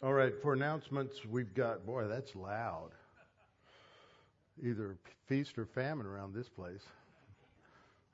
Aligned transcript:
All 0.00 0.12
right, 0.12 0.32
for 0.42 0.52
announcements, 0.52 1.26
we've 1.28 1.52
got, 1.54 1.84
boy, 1.84 2.06
that's 2.06 2.36
loud. 2.36 2.90
Either 4.62 4.96
feast 5.26 5.58
or 5.58 5.66
famine 5.66 6.06
around 6.06 6.32
this 6.32 6.48
place. 6.48 6.84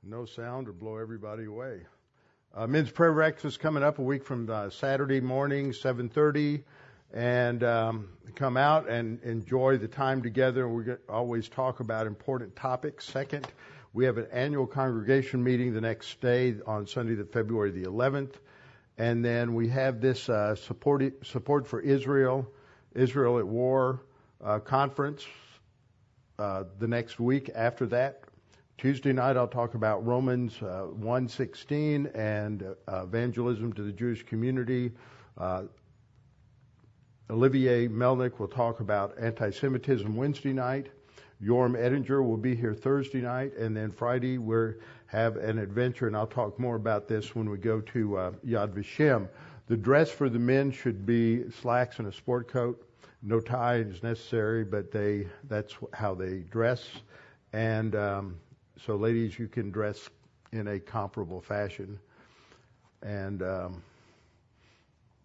No 0.03 0.25
sound 0.25 0.67
or 0.67 0.73
blow 0.73 0.97
everybody 0.97 1.45
away. 1.45 1.83
Uh, 2.55 2.67
men's 2.67 2.91
prayer 2.91 3.13
breakfast 3.13 3.61
coming 3.61 3.83
up 3.83 3.99
a 3.99 4.03
week 4.03 4.25
from 4.25 4.49
uh, 4.49 4.71
Saturday 4.71 5.21
morning, 5.21 5.73
7:30, 5.73 6.63
and 7.13 7.63
um, 7.63 8.09
come 8.35 8.57
out 8.57 8.89
and 8.89 9.23
enjoy 9.23 9.77
the 9.77 9.89
time 9.89 10.23
together. 10.23 10.67
We 10.67 10.87
always 11.07 11.51
talk 11.51 11.81
about 11.81 12.07
important 12.07 12.57
topics. 12.57 13.05
Second, 13.05 13.47
we 13.93 14.07
have 14.07 14.17
an 14.17 14.29
annual 14.33 14.67
congregation 14.67 15.45
meeting 15.45 15.75
the 15.75 15.83
next 15.83 16.19
day 16.23 16.55
on 16.67 16.87
Sunday, 16.87 17.15
the 17.15 17.27
February 17.27 17.73
the 17.73 17.85
11th. 17.85 18.37
And 18.97 19.25
then 19.25 19.55
we 19.55 19.69
have 19.69 20.01
this 20.01 20.29
uh, 20.29 20.55
support, 20.55 21.27
support 21.27 21.67
for 21.67 21.81
Israel, 21.81 22.47
Israel 22.95 23.39
at 23.39 23.47
War 23.47 24.03
uh, 24.43 24.61
conference 24.61 25.27
uh, 26.39 26.65
the 26.79 26.87
next 26.87 27.19
week 27.19 27.51
after 27.55 27.87
that. 27.87 28.23
Tuesday 28.79 29.13
night 29.13 29.37
I'll 29.37 29.49
talk 29.49 29.75
about 29.75 30.05
Romans 30.05 30.61
uh, 30.61 30.87
1:16 30.99 32.17
and 32.17 32.65
uh, 32.87 33.03
evangelism 33.05 33.73
to 33.73 33.83
the 33.83 33.93
Jewish 33.93 34.25
community. 34.25 34.93
Uh, 35.39 35.65
Olivier 37.31 37.89
Melnick 37.89 38.39
will 38.39 38.49
talk 38.49 38.81
about 38.81 39.15
anti-Semitism 39.19 40.15
Wednesday 40.15 40.53
night. 40.53 40.91
Yoram 41.43 41.77
Ettinger 41.77 42.23
will 42.23 42.37
be 42.37 42.55
here 42.55 42.75
Thursday 42.75 43.21
night, 43.21 43.57
and 43.57 43.77
then 43.77 43.91
Friday 43.91 44.39
we're 44.39 44.77
have 45.15 45.37
an 45.37 45.59
adventure, 45.59 46.09
and 46.09 46.17
I'll 46.17 46.27
talk 46.27 46.59
more 46.59 46.75
about 46.75 47.07
this 47.07 47.37
when 47.37 47.49
we 47.49 47.57
go 47.57 47.81
to 47.81 48.19
uh, 48.19 48.31
Yad 48.45 48.73
Vashem. 48.73 49.29
The 49.69 49.77
dress 49.77 50.11
for 50.11 50.29
the 50.29 50.41
men 50.41 50.73
should 50.73 51.07
be 51.07 51.49
slacks 51.51 52.01
and 52.01 52.09
a 52.09 52.13
sport 52.13 52.49
coat. 52.49 52.85
No 53.23 53.41
tie 53.41 53.77
is 53.77 54.03
necessary, 54.03 54.65
but 54.65 54.91
they 54.91 55.29
that's 55.45 55.75
how 55.93 56.15
they 56.15 56.39
dress. 56.51 56.85
And 57.53 57.95
um, 57.95 58.37
so, 58.85 58.97
ladies, 58.97 59.39
you 59.39 59.47
can 59.47 59.71
dress 59.71 60.11
in 60.53 60.67
a 60.67 60.81
comparable 60.81 61.41
fashion. 61.41 61.99
And 63.03 63.43
um, 63.43 63.83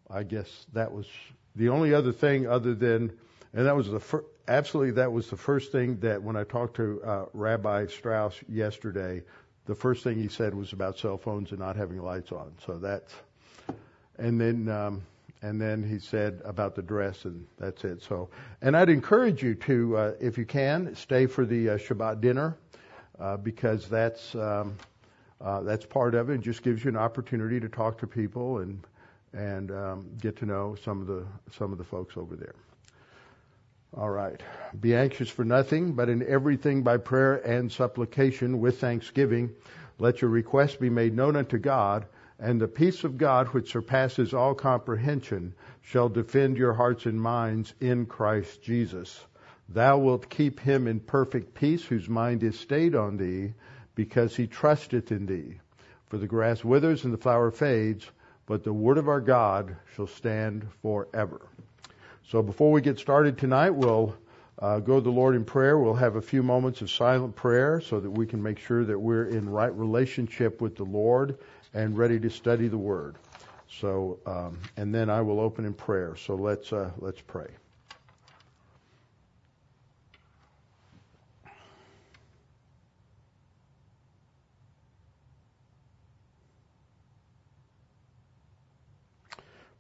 I 0.10 0.22
guess 0.22 0.68
that 0.74 0.92
was 0.92 1.08
the 1.56 1.70
only 1.70 1.94
other 1.96 2.12
thing, 2.12 2.48
other 2.48 2.76
than, 2.76 3.12
and 3.54 3.66
that 3.66 3.76
was 3.76 3.90
the 3.90 4.00
fir- 4.00 4.26
absolutely 4.48 4.92
that 4.92 5.12
was 5.12 5.30
the 5.30 5.38
first 5.38 5.72
thing 5.72 6.00
that 6.02 6.22
when 6.22 6.36
I 6.36 6.44
talked 6.44 6.76
to 6.76 7.02
uh, 7.04 7.26
Rabbi 7.34 7.88
Strauss 7.88 8.36
yesterday, 8.48 9.24
the 9.70 9.76
first 9.76 10.04
thing 10.04 10.18
he 10.18 10.28
said 10.28 10.56
was 10.56 10.74
about 10.74 10.98
cell 10.98 11.16
phones 11.16 11.52
and 11.52 11.60
not 11.60 11.76
having 11.76 12.02
lights 12.02 12.32
on. 12.32 12.52
So 12.66 12.80
that's, 12.80 13.14
and 14.18 14.42
then, 14.42 14.68
um, 14.68 15.04
and 15.44 15.62
then 15.62 15.84
he 15.84 16.00
said 16.00 16.42
about 16.44 16.74
the 16.74 16.82
dress, 16.82 17.26
and 17.26 17.46
that's 17.60 17.84
it. 17.84 18.02
So, 18.02 18.30
and 18.64 18.76
I'd 18.76 18.90
encourage 18.90 19.44
you 19.44 19.54
to, 19.54 19.96
uh, 19.96 20.14
if 20.20 20.40
you 20.40 20.46
can, 20.46 20.96
stay 20.96 21.28
for 21.28 21.46
the 21.46 21.70
uh, 21.70 21.78
Shabbat 21.78 22.20
dinner, 22.20 22.58
uh, 23.20 23.38
because 23.38 23.88
that's 23.88 24.34
um, 24.34 24.76
uh, 25.40 25.62
that's 25.62 25.86
part 25.86 26.16
of 26.16 26.32
it. 26.32 26.34
It 26.34 26.42
just 26.42 26.64
gives 26.64 26.84
you 26.84 26.90
an 26.90 26.98
opportunity 26.98 27.60
to 27.60 27.70
talk 27.70 28.00
to 28.00 28.08
people 28.08 28.58
and 28.58 28.82
and 29.34 29.70
um, 29.70 30.10
get 30.20 30.36
to 30.38 30.48
know 30.48 30.76
some 30.84 31.00
of 31.00 31.06
the 31.06 31.24
some 31.56 31.72
of 31.72 31.78
the 31.78 31.84
folks 31.84 32.18
over 32.18 32.36
there. 32.36 32.56
All 33.98 34.10
right. 34.10 34.42
Be 34.80 34.96
anxious 34.96 35.30
for 35.30 35.44
nothing, 35.44 35.94
but 35.94 36.10
in 36.10 36.26
everything 36.28 36.84
by 36.84 36.98
prayer 36.98 37.36
and 37.36 37.72
supplication 37.72 38.60
with 38.60 38.80
thanksgiving, 38.80 39.50
let 39.98 40.22
your 40.22 40.30
requests 40.30 40.76
be 40.76 40.92
made 40.92 41.16
known 41.16 41.36
unto 41.36 41.58
God, 41.58 42.06
and 42.40 42.62
the 42.62 42.68
peace 42.68 43.04
of 43.04 43.18
God, 43.18 43.48
which 43.48 43.72
surpasses 43.72 44.34
all 44.34 44.54
comprehension, 44.54 45.54
shall 45.82 46.08
defend 46.08 46.58
your 46.58 46.74
hearts 46.74 47.06
and 47.06 47.20
minds 47.20 47.74
in 47.82 48.06
Christ 48.06 48.62
Jesus. 48.62 49.26
Thou 49.68 49.98
wilt 49.98 50.30
keep 50.30 50.60
him 50.60 50.88
in 50.88 51.00
perfect 51.00 51.54
peace 51.54 51.84
whose 51.84 52.08
mind 52.08 52.44
is 52.44 52.60
stayed 52.60 52.96
on 52.96 53.18
thee, 53.18 53.54
because 53.96 54.36
he 54.36 54.48
trusteth 54.48 55.12
in 55.12 55.26
thee. 55.26 55.60
For 56.08 56.18
the 56.18 56.28
grass 56.28 56.64
withers 56.64 57.04
and 57.04 57.14
the 57.14 57.18
flower 57.18 57.52
fades, 57.52 58.10
but 58.46 58.64
the 58.64 58.74
word 58.74 58.98
of 58.98 59.10
our 59.10 59.22
God 59.22 59.76
shall 59.96 60.08
stand 60.08 60.66
forever. 60.82 61.42
So 62.30 62.44
before 62.44 62.72
we 62.72 62.82
get 62.82 63.00
started 63.00 63.40
tonight, 63.40 63.72
we'll 63.72 64.16
uh, 64.60 64.82
go 64.82 64.98
to 64.98 65.02
the 65.02 65.10
Lord 65.10 65.36
in 65.36 65.44
prayer. 65.44 65.80
We'll 65.80 65.96
have 65.96 66.16
a 66.16 66.22
few 66.22 66.44
moments 66.44 66.80
of 66.82 66.92
silent 66.92 67.36
prayer 67.36 67.82
so 67.82 68.00
that 68.00 68.12
we 68.12 68.28
can 68.28 68.44
make 68.44 68.60
sure 68.60 68.86
that 68.86 69.00
we're 69.00 69.26
in 69.30 69.50
right 69.50 69.74
relationship 69.76 70.62
with 70.62 70.76
the 70.76 70.84
Lord 70.84 71.40
and 71.74 71.98
ready 71.98 72.20
to 72.20 72.30
study 72.30 72.68
the 72.68 72.78
Word. 72.78 73.16
So, 73.68 74.20
um, 74.28 74.60
and 74.78 74.94
then 74.94 75.10
I 75.10 75.22
will 75.22 75.40
open 75.40 75.66
in 75.66 75.74
prayer. 75.74 76.16
So 76.16 76.36
let's 76.36 76.72
uh, 76.72 76.92
let's 77.00 77.20
pray. 77.20 77.48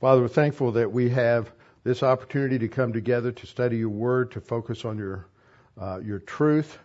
Father, 0.02 0.22
we're 0.22 0.28
thankful 0.30 0.72
that 0.72 0.92
we 0.92 1.10
have 1.10 1.52
this 1.84 2.04
opportunity 2.04 2.60
to 2.60 2.68
come 2.68 2.94
together 2.94 3.32
to 3.32 3.48
study 3.48 3.78
your 3.78 3.90
word, 3.90 4.32
to 4.32 4.42
focus 4.42 4.86
on 4.86 4.98
your 4.98 5.28
uh, 5.80 6.00
your 6.00 6.20
truth, 6.20 6.78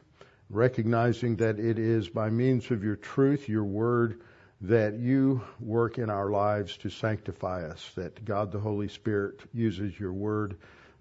recognizing 0.50 1.36
that 1.36 1.58
it 1.58 1.78
is 1.78 2.08
by 2.08 2.30
means 2.30 2.70
of 2.70 2.84
your 2.84 2.96
truth, 2.96 3.48
your 3.48 3.64
word, 3.64 4.20
that 4.60 4.94
you 4.94 5.42
work 5.58 5.98
in 5.98 6.10
our 6.10 6.30
lives 6.30 6.76
to 6.76 6.90
sanctify 6.90 7.68
us. 7.68 7.90
That 7.96 8.24
God 8.24 8.52
the 8.52 8.60
Holy 8.60 8.88
Spirit 8.88 9.40
uses 9.52 9.98
your 9.98 10.12
word 10.12 10.56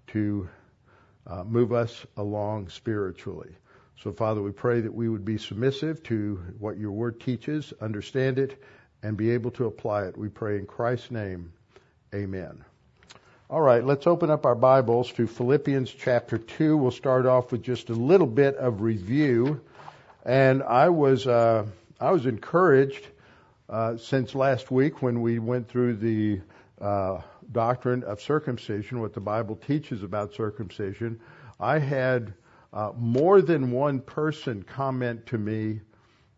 to 0.08 0.48
uh, 1.26 1.44
move 1.44 1.72
us 1.72 2.04
along 2.16 2.68
spiritually. 2.68 3.54
So, 4.02 4.12
Father, 4.12 4.42
we 4.42 4.50
pray 4.50 4.80
that 4.80 4.92
we 4.92 5.08
would 5.08 5.24
be 5.24 5.38
submissive 5.38 6.02
to 6.04 6.42
what 6.58 6.76
your 6.76 6.90
word 6.90 7.20
teaches, 7.20 7.72
understand 7.80 8.38
it, 8.38 8.62
and 9.02 9.16
be 9.16 9.30
able 9.30 9.52
to 9.52 9.66
apply 9.66 10.06
it. 10.06 10.18
We 10.18 10.28
pray 10.28 10.58
in 10.58 10.66
Christ's 10.66 11.10
name. 11.10 11.52
Amen. 12.12 12.64
All 13.50 13.60
right, 13.60 13.84
let's 13.84 14.06
open 14.06 14.30
up 14.30 14.46
our 14.46 14.54
Bibles 14.54 15.12
to 15.12 15.26
Philippians 15.26 15.90
chapter 15.90 16.38
2. 16.38 16.78
We'll 16.78 16.90
start 16.90 17.26
off 17.26 17.52
with 17.52 17.62
just 17.62 17.90
a 17.90 17.92
little 17.92 18.26
bit 18.26 18.56
of 18.56 18.80
review. 18.80 19.60
And 20.24 20.62
I 20.62 20.88
was, 20.88 21.26
uh, 21.26 21.66
I 22.00 22.10
was 22.10 22.24
encouraged 22.24 23.06
uh, 23.68 23.98
since 23.98 24.34
last 24.34 24.70
week 24.70 25.02
when 25.02 25.20
we 25.20 25.40
went 25.40 25.68
through 25.68 25.96
the 25.96 26.40
uh, 26.80 27.20
doctrine 27.52 28.02
of 28.04 28.22
circumcision, 28.22 29.02
what 29.02 29.12
the 29.12 29.20
Bible 29.20 29.56
teaches 29.56 30.02
about 30.02 30.32
circumcision. 30.32 31.20
I 31.60 31.80
had 31.80 32.32
uh, 32.72 32.92
more 32.96 33.42
than 33.42 33.72
one 33.72 34.00
person 34.00 34.62
comment 34.62 35.26
to 35.26 35.36
me 35.36 35.82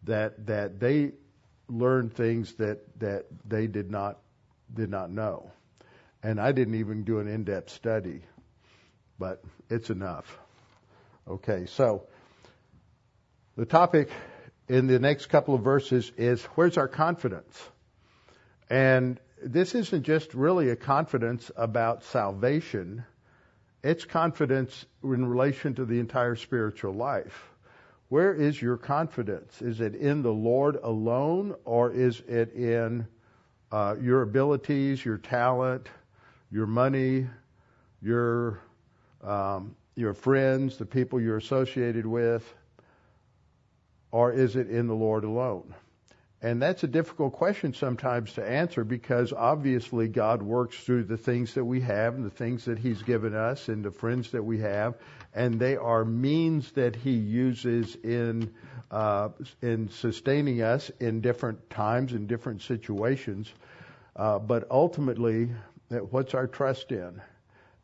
that 0.03 0.45
that 0.49 0.81
they 0.81 1.13
learned 1.69 2.15
things 2.15 2.55
that 2.55 2.81
that 2.99 3.27
they 3.49 3.69
did 3.69 3.93
not 3.93 4.19
did 4.75 4.91
not 4.91 5.09
know. 5.09 5.53
And 6.27 6.41
I 6.41 6.51
didn't 6.51 6.75
even 6.75 7.05
do 7.05 7.21
an 7.21 7.29
in-depth 7.29 7.71
study, 7.71 8.21
but 9.17 9.45
it's 9.71 9.91
enough. 9.91 10.37
Okay, 11.29 11.67
so 11.67 12.09
the 13.57 13.65
topic 13.65 14.11
in 14.69 14.89
the 14.89 14.99
next 14.99 15.27
couple 15.27 15.55
of 15.55 15.63
verses 15.63 16.11
is 16.17 16.43
where's 16.57 16.79
our 16.79 16.89
confidence? 16.89 17.57
And 18.69 19.21
this 19.41 19.77
isn't 19.77 20.03
just 20.03 20.35
really 20.35 20.71
a 20.71 20.75
confidence 20.75 21.53
about 21.55 22.03
salvation. 22.03 23.05
It's 23.85 24.05
confidence 24.05 24.85
in 25.05 25.27
relation 25.27 25.77
to 25.77 25.85
the 25.85 26.01
entire 26.01 26.35
spiritual 26.35 26.95
life. 26.95 27.51
Where 28.09 28.35
is 28.35 28.61
your 28.61 28.79
confidence? 28.79 29.63
Is 29.63 29.81
it 29.81 29.95
in 29.95 30.23
the 30.23 30.35
Lord 30.35 30.77
alone 30.83 31.55
or 31.65 31.93
is 31.93 32.21
it 32.27 32.53
in 32.55 33.07
uh, 33.71 33.95
your 34.01 34.23
abilities, 34.23 35.05
your 35.05 35.19
talent, 35.19 35.89
your 36.51 36.67
money, 36.67 37.27
your 38.03 38.61
um, 39.23 39.77
your 39.95 40.15
friends, 40.15 40.77
the 40.77 40.87
people 40.87 41.21
you're 41.21 41.39
associated 41.39 42.07
with, 42.07 42.45
or 44.11 44.33
is 44.33 44.57
it 44.57 44.69
in 44.69 44.87
the 44.87 44.95
Lord 44.95 45.25
alone? 45.25 45.75
And 46.43 46.61
that's 46.61 46.85
a 46.85 46.87
difficult 46.87 47.33
question 47.33 47.73
sometimes 47.73 48.35
to 48.35 48.47
answer 48.47 48.85
because 48.85 49.33
obviously 49.33 50.07
God 50.07 50.43
works 50.43 50.79
through 50.79 51.05
the 51.05 51.17
things 51.17 51.55
that 51.55 51.65
we 51.65 51.81
have 51.81 52.15
and 52.15 52.27
the 52.27 52.31
things 52.31 52.67
that 52.67 52.79
He's 52.79 53.03
given 53.03 53.35
us 53.35 53.69
and 53.69 53.83
the 53.83 53.91
friends 53.91 54.33
that 54.33 54.43
we 54.43 54.59
have, 54.59 54.97
and 55.35 55.59
they 55.59 55.77
are 55.77 56.05
means 56.05 56.71
that 56.73 56.95
He 56.95 57.13
uses 57.13 57.97
in 57.97 58.53
uh, 58.91 59.31
in 59.63 59.89
sustaining 59.89 60.63
us 60.63 60.91
in 61.01 61.21
different 61.21 61.71
times 61.71 62.13
in 62.13 62.27
different 62.27 62.63
situations. 62.63 63.53
Uh, 64.15 64.39
but 64.39 64.71
ultimately, 64.71 65.51
what's 65.89 66.35
our 66.35 66.47
trust 66.47 66.93
in? 66.93 67.21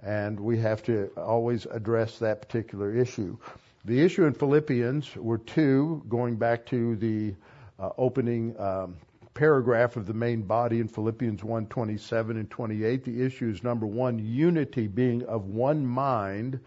And 0.00 0.40
we 0.40 0.58
have 0.58 0.82
to 0.84 1.10
always 1.16 1.66
address 1.66 2.18
that 2.18 2.42
particular 2.42 2.94
issue. 2.94 3.38
The 3.84 4.00
issue 4.00 4.24
in 4.24 4.34
Philippians 4.34 5.14
were 5.16 5.38
two, 5.38 6.02
going 6.08 6.36
back 6.36 6.66
to 6.66 6.96
the 6.96 7.34
uh, 7.78 7.90
opening 7.98 8.58
um, 8.58 8.96
paragraph 9.34 9.96
of 9.96 10.06
the 10.06 10.14
main 10.14 10.42
body 10.42 10.80
in 10.80 10.88
Philippians 10.88 11.42
1 11.42 11.66
27 11.66 12.36
and 12.36 12.50
28. 12.50 13.04
The 13.04 13.22
issue 13.22 13.48
is 13.48 13.62
number 13.62 13.86
one, 13.86 14.18
unity 14.18 14.88
being 14.88 15.24
of 15.24 15.46
one 15.46 15.86
mind, 15.86 16.60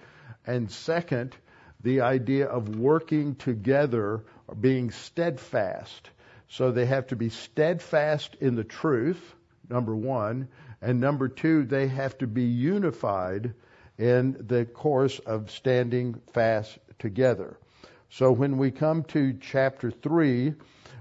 and 0.46 0.72
second, 0.72 1.36
the 1.82 2.02
idea 2.02 2.48
of 2.48 2.76
working 2.78 3.36
together, 3.36 4.24
or 4.48 4.56
being 4.56 4.92
steadfast. 4.92 6.10
So 6.50 6.72
they 6.72 6.86
have 6.86 7.08
to 7.08 7.16
be 7.16 7.30
steadfast 7.30 8.36
in 8.40 8.56
the 8.56 8.64
truth, 8.64 9.22
number 9.70 9.96
one, 9.96 10.48
and 10.82 11.00
number 11.00 11.28
two, 11.28 11.64
they 11.64 11.88
have 11.88 12.18
to 12.20 12.28
be 12.28 12.44
unified 12.44 13.54
in 13.98 14.36
the 14.48 14.66
course 14.66 15.20
of 15.20 15.52
standing 15.52 16.22
fast 16.34 16.78
together. 17.00 17.58
So 18.10 18.32
when 18.32 18.58
we 18.58 18.72
come 18.72 19.04
to 19.06 19.34
chapter 19.42 19.92
3, 19.92 20.54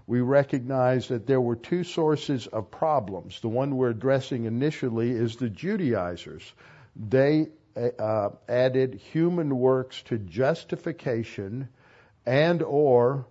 we 0.06 0.21
recognize 0.21 1.09
that 1.09 1.26
there 1.26 1.41
were 1.41 1.56
two 1.56 1.85
sources 1.85 2.47
of 2.47 2.71
problems. 2.71 3.41
The 3.41 3.49
one 3.49 3.76
we're 3.76 3.91
addressing 3.91 4.44
initially 4.44 5.11
is 5.11 5.37
the 5.37 5.49
Judaizers. 5.49 6.53
They 6.97 7.49
uh, 7.77 8.31
added 8.49 8.94
human 8.94 9.59
works 9.59 10.03
to 10.05 10.19
justification 10.19 11.69
and 12.27 12.62
or 12.62 13.27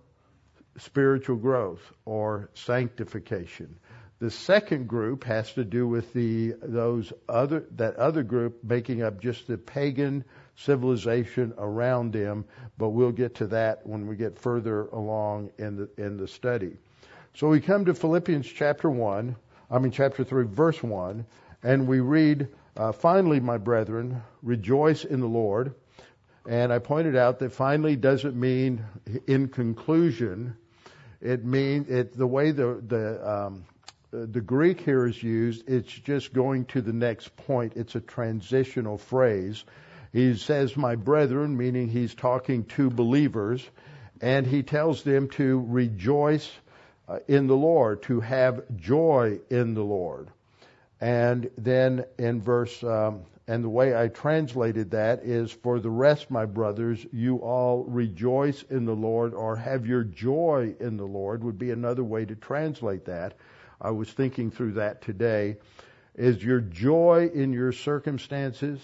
spiritual 0.78 1.36
growth 1.36 1.92
or 2.04 2.50
sanctification. 2.54 3.76
The 4.24 4.30
second 4.30 4.88
group 4.88 5.24
has 5.24 5.52
to 5.52 5.66
do 5.66 5.86
with 5.86 6.14
the 6.14 6.54
those 6.62 7.12
other 7.28 7.66
that 7.72 7.96
other 7.96 8.22
group 8.22 8.64
making 8.64 9.02
up 9.02 9.20
just 9.20 9.46
the 9.46 9.58
pagan 9.58 10.24
civilization 10.56 11.52
around 11.58 12.14
them, 12.14 12.46
but 12.78 12.88
we'll 12.88 13.12
get 13.12 13.34
to 13.34 13.46
that 13.48 13.86
when 13.86 14.06
we 14.06 14.16
get 14.16 14.38
further 14.38 14.86
along 14.86 15.50
in 15.58 15.76
the 15.76 15.90
in 15.98 16.16
the 16.16 16.26
study. 16.26 16.78
So 17.34 17.50
we 17.50 17.60
come 17.60 17.84
to 17.84 17.92
Philippians 17.92 18.46
chapter 18.46 18.88
1, 18.88 19.36
I 19.70 19.78
mean 19.78 19.92
chapter 19.92 20.24
3 20.24 20.46
verse 20.46 20.82
1, 20.82 21.26
and 21.62 21.86
we 21.86 22.00
read 22.00 22.48
uh, 22.78 22.92
finally 22.92 23.40
my 23.40 23.58
brethren, 23.58 24.22
rejoice 24.42 25.04
in 25.04 25.20
the 25.20 25.28
Lord. 25.28 25.74
And 26.48 26.72
I 26.72 26.78
pointed 26.78 27.14
out 27.14 27.40
that 27.40 27.52
finally 27.52 27.96
doesn't 27.96 28.40
mean 28.40 28.86
in 29.26 29.48
conclusion. 29.48 30.56
It 31.20 31.44
means 31.44 31.90
it 31.90 32.16
the 32.16 32.26
way 32.26 32.52
the 32.52 32.82
the 32.86 33.30
um, 33.30 33.66
the 34.14 34.40
Greek 34.40 34.80
here 34.80 35.06
is 35.06 35.20
used. 35.20 35.68
It's 35.68 35.92
just 35.92 36.32
going 36.32 36.66
to 36.66 36.80
the 36.80 36.92
next 36.92 37.36
point. 37.36 37.72
It's 37.74 37.96
a 37.96 38.00
transitional 38.00 38.96
phrase. 38.96 39.64
He 40.12 40.36
says, 40.36 40.76
My 40.76 40.94
brethren, 40.94 41.56
meaning 41.56 41.88
he's 41.88 42.14
talking 42.14 42.64
to 42.76 42.90
believers, 42.90 43.68
and 44.20 44.46
he 44.46 44.62
tells 44.62 45.02
them 45.02 45.28
to 45.30 45.64
rejoice 45.66 46.48
uh, 47.08 47.18
in 47.26 47.48
the 47.48 47.56
Lord, 47.56 48.02
to 48.04 48.20
have 48.20 48.62
joy 48.76 49.40
in 49.50 49.74
the 49.74 49.82
Lord. 49.82 50.30
And 51.00 51.50
then 51.58 52.04
in 52.16 52.40
verse, 52.40 52.84
um, 52.84 53.22
and 53.48 53.64
the 53.64 53.68
way 53.68 54.00
I 54.00 54.08
translated 54.08 54.92
that 54.92 55.24
is, 55.24 55.50
For 55.50 55.80
the 55.80 55.90
rest, 55.90 56.30
my 56.30 56.46
brothers, 56.46 57.04
you 57.12 57.38
all 57.38 57.82
rejoice 57.82 58.62
in 58.70 58.84
the 58.84 58.94
Lord, 58.94 59.34
or 59.34 59.56
have 59.56 59.86
your 59.86 60.04
joy 60.04 60.76
in 60.78 60.96
the 60.96 61.04
Lord, 61.04 61.42
would 61.42 61.58
be 61.58 61.72
another 61.72 62.04
way 62.04 62.24
to 62.24 62.36
translate 62.36 63.06
that. 63.06 63.34
I 63.80 63.90
was 63.90 64.10
thinking 64.10 64.50
through 64.50 64.72
that 64.72 65.02
today. 65.02 65.56
Is 66.14 66.42
your 66.42 66.60
joy 66.60 67.30
in 67.32 67.52
your 67.52 67.72
circumstances? 67.72 68.80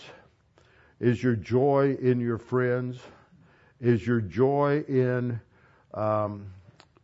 Is 0.98 1.22
your 1.22 1.36
joy 1.36 1.96
in 2.00 2.20
your 2.20 2.38
friends? 2.38 2.98
Is 3.80 4.06
your 4.06 4.20
joy 4.20 4.84
in 4.86 5.40
um, 5.94 6.46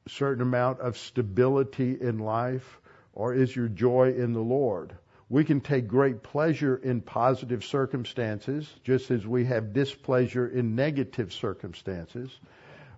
certain 0.08 0.42
amount 0.42 0.80
of 0.80 0.98
stability 0.98 1.96
in 2.00 2.18
life? 2.18 2.80
Or 3.14 3.32
is 3.32 3.56
your 3.56 3.68
joy 3.68 4.12
in 4.12 4.34
the 4.34 4.40
Lord? 4.40 4.94
We 5.28 5.44
can 5.44 5.60
take 5.60 5.88
great 5.88 6.22
pleasure 6.22 6.76
in 6.76 7.00
positive 7.00 7.64
circumstances, 7.64 8.72
just 8.84 9.10
as 9.10 9.26
we 9.26 9.46
have 9.46 9.72
displeasure 9.72 10.46
in 10.46 10.76
negative 10.76 11.32
circumstances. 11.32 12.38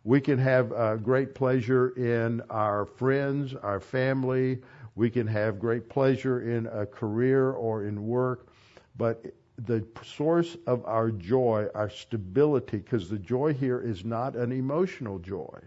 We 0.05 0.21
can 0.21 0.39
have 0.39 0.73
uh, 0.73 0.97
great 0.97 1.35
pleasure 1.35 1.89
in 1.89 2.43
our 2.51 2.85
friends, 2.85 3.55
our 3.55 3.81
family. 3.81 4.59
We 4.99 5.11
can 5.11 5.29
have 5.29 5.61
great 5.61 5.89
pleasure 5.89 6.41
in 6.41 6.67
a 6.67 6.85
career 6.85 7.53
or 7.53 7.85
in 7.85 8.09
work. 8.09 8.49
But 8.97 9.27
the 9.57 9.87
source 10.03 10.57
of 10.67 10.85
our 10.87 11.13
joy, 11.13 11.69
our 11.73 11.89
stability, 11.89 12.79
because 12.79 13.09
the 13.09 13.21
joy 13.21 13.55
here 13.55 13.81
is 13.81 14.05
not 14.05 14.35
an 14.35 14.51
emotional 14.51 15.21
joy. 15.21 15.61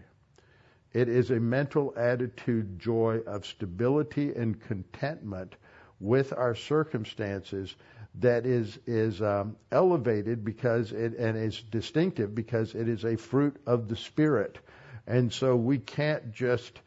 It 0.92 1.08
is 1.08 1.30
a 1.30 1.40
mental 1.40 1.94
attitude 1.96 2.78
joy 2.78 3.20
of 3.26 3.46
stability 3.46 4.34
and 4.34 4.60
contentment 4.60 5.56
with 5.98 6.34
our 6.34 6.54
circumstances 6.54 7.74
that 8.16 8.44
is 8.44 8.78
is 8.86 9.22
um, 9.22 9.56
elevated 9.70 10.44
because 10.44 10.92
it 10.92 11.16
and 11.16 11.38
is 11.38 11.62
distinctive 11.70 12.34
because 12.34 12.74
it 12.74 12.86
is 12.86 13.06
a 13.06 13.16
fruit 13.16 13.56
of 13.66 13.88
the 13.88 13.96
spirit, 13.96 14.58
and 15.06 15.32
so 15.32 15.56
we 15.56 15.78
can't 15.78 16.32
just 16.34 16.80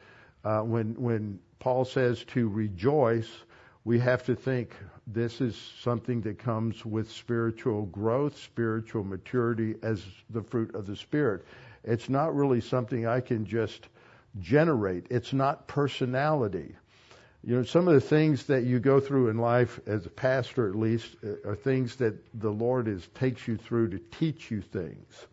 uh, 0.43 0.59
when 0.59 0.93
when 1.01 1.39
Paul 1.59 1.85
says 1.85 2.23
to 2.25 2.47
rejoice, 2.47 3.29
we 3.83 3.99
have 3.99 4.23
to 4.25 4.35
think 4.35 4.75
this 5.07 5.41
is 5.41 5.55
something 5.81 6.21
that 6.21 6.39
comes 6.39 6.83
with 6.85 7.11
spiritual 7.11 7.83
growth, 7.85 8.37
spiritual 8.37 9.03
maturity 9.03 9.75
as 9.83 10.03
the 10.29 10.41
fruit 10.41 10.73
of 10.73 10.87
the 10.87 10.95
Spirit. 10.95 11.45
It's 11.83 12.09
not 12.09 12.35
really 12.35 12.61
something 12.61 13.05
I 13.05 13.19
can 13.21 13.45
just 13.45 13.87
generate. 14.39 15.07
It's 15.11 15.33
not 15.33 15.67
personality. 15.67 16.75
You 17.43 17.57
know, 17.57 17.63
some 17.63 17.87
of 17.87 17.93
the 17.93 18.01
things 18.01 18.45
that 18.45 18.63
you 18.63 18.79
go 18.79 18.99
through 18.99 19.29
in 19.29 19.37
life, 19.37 19.79
as 19.85 20.07
a 20.07 20.09
pastor 20.09 20.67
at 20.67 20.75
least, 20.75 21.15
uh, 21.23 21.47
are 21.49 21.55
things 21.55 21.97
that 21.97 22.15
the 22.33 22.49
Lord 22.49 22.87
is 22.87 23.07
takes 23.13 23.47
you 23.47 23.57
through 23.57 23.89
to 23.89 23.99
teach 23.99 24.49
you 24.49 24.61
things. 24.61 25.27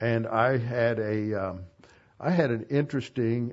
And 0.00 0.26
I 0.26 0.56
had 0.56 0.98
a, 0.98 1.34
um, 1.34 1.60
I 2.18 2.30
had 2.30 2.50
an 2.50 2.66
interesting 2.70 3.52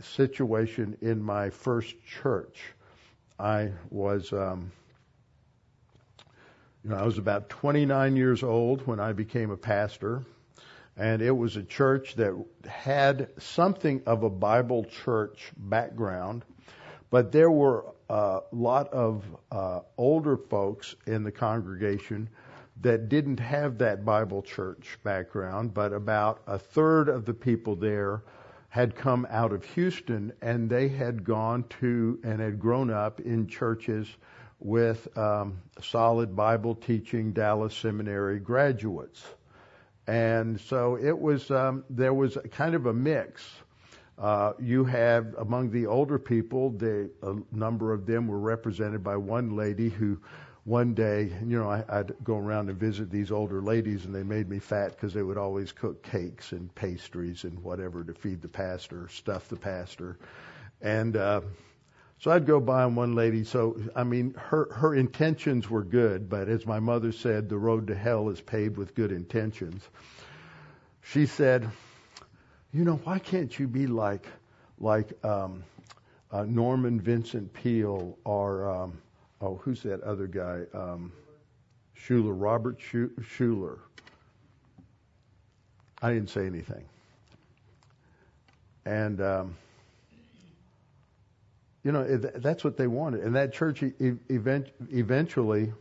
situation 0.00 0.96
in 1.00 1.22
my 1.22 1.50
first 1.50 1.94
church. 2.04 2.62
I 3.38 3.72
was, 3.90 4.32
um, 4.32 4.70
you 6.82 6.90
know, 6.90 6.96
I 6.96 7.04
was 7.04 7.18
about 7.18 7.48
29 7.48 8.16
years 8.16 8.42
old 8.42 8.86
when 8.86 9.00
I 9.00 9.12
became 9.12 9.50
a 9.50 9.56
pastor, 9.56 10.22
and 10.96 11.20
it 11.20 11.32
was 11.32 11.56
a 11.56 11.62
church 11.62 12.14
that 12.16 12.34
had 12.66 13.28
something 13.38 14.02
of 14.06 14.22
a 14.22 14.30
Bible 14.30 14.84
church 14.84 15.52
background, 15.56 16.44
but 17.10 17.32
there 17.32 17.50
were 17.50 17.86
a 18.08 18.40
lot 18.52 18.92
of 18.92 19.24
uh, 19.50 19.80
older 19.96 20.36
folks 20.36 20.94
in 21.06 21.24
the 21.24 21.32
congregation 21.32 22.28
that 22.82 23.08
didn't 23.08 23.40
have 23.40 23.78
that 23.78 24.04
Bible 24.04 24.42
church 24.42 24.98
background, 25.02 25.74
but 25.74 25.92
about 25.92 26.42
a 26.46 26.58
third 26.58 27.08
of 27.08 27.24
the 27.24 27.34
people 27.34 27.76
there 27.76 28.22
had 28.74 28.96
come 28.96 29.24
out 29.30 29.52
of 29.52 29.64
Houston 29.64 30.32
and 30.42 30.68
they 30.68 30.88
had 30.88 31.22
gone 31.22 31.64
to 31.78 32.18
and 32.24 32.40
had 32.40 32.58
grown 32.58 32.90
up 32.90 33.20
in 33.20 33.46
churches 33.46 34.08
with 34.58 35.16
um, 35.16 35.56
solid 35.80 36.34
Bible 36.34 36.74
teaching 36.74 37.32
Dallas 37.32 37.72
Seminary 37.72 38.40
graduates. 38.40 39.24
And 40.08 40.60
so 40.60 40.98
it 41.00 41.16
was, 41.16 41.52
um, 41.52 41.84
there 41.88 42.14
was 42.14 42.36
kind 42.50 42.74
of 42.74 42.86
a 42.86 42.92
mix. 42.92 43.48
Uh, 44.18 44.54
you 44.58 44.82
have 44.84 45.36
among 45.38 45.70
the 45.70 45.86
older 45.86 46.18
people, 46.18 46.70
the, 46.70 47.08
a 47.22 47.36
number 47.56 47.92
of 47.92 48.06
them 48.06 48.26
were 48.26 48.40
represented 48.40 49.04
by 49.04 49.16
one 49.16 49.54
lady 49.54 49.88
who 49.88 50.18
one 50.64 50.94
day, 50.94 51.30
you 51.46 51.58
know, 51.58 51.68
I, 51.70 51.84
I'd 51.88 52.12
go 52.24 52.38
around 52.38 52.70
and 52.70 52.78
visit 52.78 53.10
these 53.10 53.30
older 53.30 53.60
ladies, 53.60 54.06
and 54.06 54.14
they 54.14 54.22
made 54.22 54.48
me 54.48 54.58
fat 54.58 54.92
because 54.92 55.12
they 55.12 55.22
would 55.22 55.36
always 55.36 55.72
cook 55.72 56.02
cakes 56.02 56.52
and 56.52 56.74
pastries 56.74 57.44
and 57.44 57.62
whatever 57.62 58.02
to 58.02 58.14
feed 58.14 58.40
the 58.40 58.48
pastor, 58.48 59.08
stuff 59.08 59.48
the 59.48 59.56
pastor, 59.56 60.18
and 60.80 61.16
uh, 61.16 61.42
so 62.18 62.30
I'd 62.30 62.46
go 62.46 62.60
by 62.60 62.84
on 62.84 62.94
one 62.94 63.14
lady. 63.14 63.44
So 63.44 63.78
I 63.94 64.04
mean, 64.04 64.34
her 64.38 64.72
her 64.72 64.94
intentions 64.94 65.68
were 65.68 65.84
good, 65.84 66.30
but 66.30 66.48
as 66.48 66.64
my 66.64 66.80
mother 66.80 67.12
said, 67.12 67.50
the 67.50 67.58
road 67.58 67.88
to 67.88 67.94
hell 67.94 68.30
is 68.30 68.40
paved 68.40 68.78
with 68.78 68.94
good 68.94 69.12
intentions. 69.12 69.86
She 71.02 71.26
said, 71.26 71.70
"You 72.72 72.84
know, 72.84 72.96
why 73.04 73.18
can't 73.18 73.56
you 73.58 73.68
be 73.68 73.86
like 73.86 74.26
like 74.78 75.12
um, 75.22 75.64
uh, 76.32 76.44
Norman 76.44 77.00
Vincent 77.02 77.52
Peale 77.52 78.16
or 78.24 78.70
um, 78.70 78.98
oh, 79.44 79.60
who's 79.62 79.82
that 79.82 80.00
other 80.02 80.26
guy? 80.26 80.62
Um, 80.72 81.12
Schuller, 81.96 82.34
Robert 82.34 82.78
Schuller. 82.78 83.78
I 86.00 86.12
didn't 86.12 86.30
say 86.30 86.46
anything. 86.46 86.84
And, 88.84 89.20
um, 89.20 89.56
you 91.82 91.92
know, 91.92 92.04
that's 92.16 92.64
what 92.64 92.76
they 92.76 92.86
wanted. 92.86 93.20
And 93.20 93.36
that 93.36 93.52
church 93.52 93.82
event, 93.82 94.68
eventually, 94.90 95.72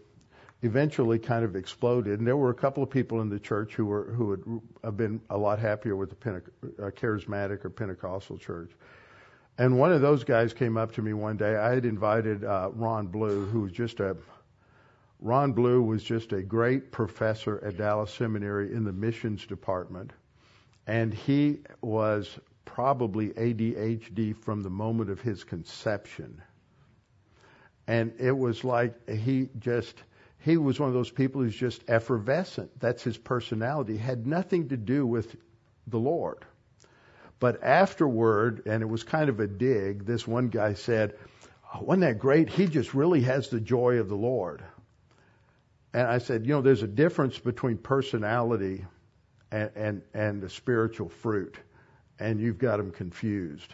eventually 0.61 1.19
kind 1.19 1.43
of 1.43 1.55
exploded. 1.55 2.19
And 2.19 2.27
there 2.27 2.37
were 2.37 2.49
a 2.49 2.55
couple 2.55 2.83
of 2.83 2.89
people 2.89 3.21
in 3.21 3.29
the 3.29 3.39
church 3.39 3.73
who 3.73 3.85
were, 3.85 4.03
who 4.03 4.25
would 4.27 4.61
have 4.83 4.97
been 4.97 5.21
a 5.29 5.37
lot 5.37 5.59
happier 5.59 5.95
with 5.95 6.09
the 6.09 6.15
Pente- 6.15 6.49
uh, 6.79 6.91
charismatic 6.91 7.65
or 7.65 7.69
Pentecostal 7.69 8.37
church. 8.37 8.71
And 9.57 9.77
one 9.77 9.91
of 9.91 10.01
those 10.01 10.23
guys 10.23 10.53
came 10.53 10.77
up 10.77 10.93
to 10.93 11.01
me 11.01 11.13
one 11.13 11.37
day. 11.37 11.55
I 11.55 11.73
had 11.73 11.85
invited 11.85 12.43
uh, 12.43 12.71
Ron 12.73 13.07
Blue, 13.07 13.45
who 13.45 13.61
was 13.61 13.71
just 13.71 13.99
a 13.99 14.17
Ron 15.19 15.53
Blue 15.53 15.81
was 15.81 16.03
just 16.03 16.33
a 16.33 16.41
great 16.41 16.91
professor 16.91 17.63
at 17.63 17.77
Dallas 17.77 18.13
Seminary 18.13 18.73
in 18.73 18.83
the 18.83 18.91
missions 18.91 19.45
department, 19.45 20.11
and 20.85 21.13
he 21.13 21.59
was 21.81 22.39
probably 22.65 23.29
ADHD 23.29 24.35
from 24.35 24.63
the 24.63 24.69
moment 24.69 25.09
of 25.09 25.21
his 25.21 25.45
conception. 25.45 26.41
And 27.87 28.13
it 28.19 28.37
was 28.37 28.65
like 28.65 29.09
he 29.09 29.49
just 29.59 30.03
he 30.39 30.57
was 30.57 30.79
one 30.79 30.89
of 30.89 30.95
those 30.95 31.11
people 31.11 31.41
who's 31.41 31.55
just 31.55 31.83
effervescent. 31.87 32.77
That's 32.79 33.03
his 33.03 33.17
personality. 33.17 33.95
Had 33.95 34.27
nothing 34.27 34.69
to 34.69 34.77
do 34.77 35.05
with 35.05 35.37
the 35.87 35.99
Lord. 35.99 36.43
But 37.39 37.63
afterward, 37.63 38.63
and 38.65 38.81
it 38.81 38.87
was 38.87 39.03
kind 39.03 39.29
of 39.29 39.39
a 39.39 39.47
dig, 39.47 40.05
this 40.05 40.27
one 40.27 40.47
guy 40.47 40.73
said, 40.73 41.15
oh, 41.73 41.83
Wasn't 41.83 42.01
that 42.01 42.19
great? 42.19 42.49
He 42.49 42.67
just 42.67 42.93
really 42.93 43.21
has 43.21 43.49
the 43.49 43.59
joy 43.59 43.97
of 43.97 44.09
the 44.09 44.15
Lord. 44.15 44.63
And 45.93 46.07
I 46.07 46.17
said, 46.17 46.45
You 46.45 46.53
know, 46.53 46.61
there's 46.61 46.83
a 46.83 46.87
difference 46.87 47.37
between 47.37 47.77
personality 47.77 48.85
and, 49.51 49.71
and, 49.75 50.01
and 50.13 50.41
the 50.41 50.49
spiritual 50.49 51.09
fruit. 51.09 51.57
And 52.19 52.39
you've 52.39 52.57
got 52.57 52.77
them 52.77 52.91
confused. 52.91 53.73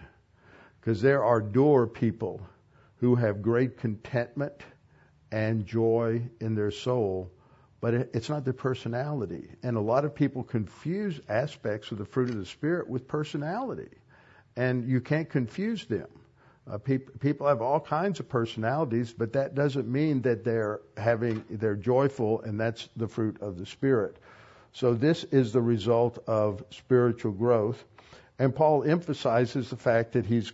Because 0.79 1.01
there 1.01 1.23
are 1.23 1.41
door 1.41 1.87
people 1.87 2.41
who 2.97 3.15
have 3.15 3.41
great 3.41 3.77
contentment 3.77 4.53
and 5.31 5.65
joy 5.65 6.21
in 6.39 6.55
their 6.55 6.71
soul, 6.71 7.31
but 7.81 7.93
it's 7.93 8.29
not 8.29 8.43
their 8.43 8.53
personality. 8.53 9.49
And 9.63 9.77
a 9.77 9.81
lot 9.81 10.05
of 10.05 10.13
people 10.13 10.43
confuse 10.43 11.19
aspects 11.29 11.91
of 11.91 11.97
the 11.97 12.05
fruit 12.05 12.29
of 12.29 12.37
the 12.37 12.45
Spirit 12.45 12.89
with 12.89 13.07
personality. 13.07 13.89
And 14.55 14.87
you 14.89 14.99
can't 14.99 15.29
confuse 15.29 15.85
them. 15.85 16.07
Uh, 16.69 16.77
pe- 16.77 16.97
people 16.97 17.47
have 17.47 17.61
all 17.61 17.79
kinds 17.79 18.19
of 18.19 18.29
personalities, 18.29 19.13
but 19.13 19.33
that 19.33 19.55
doesn't 19.55 19.87
mean 19.87 20.21
that 20.21 20.43
they're 20.43 20.81
having, 20.97 21.43
they're 21.49 21.75
joyful 21.75 22.41
and 22.41 22.59
that's 22.59 22.89
the 22.95 23.07
fruit 23.07 23.41
of 23.41 23.57
the 23.57 23.65
Spirit. 23.65 24.17
So 24.73 24.93
this 24.93 25.23
is 25.25 25.51
the 25.51 25.61
result 25.61 26.19
of 26.27 26.63
spiritual 26.69 27.31
growth. 27.31 27.83
And 28.37 28.55
Paul 28.55 28.83
emphasizes 28.83 29.69
the 29.69 29.77
fact 29.77 30.13
that 30.13 30.25
he's 30.25 30.51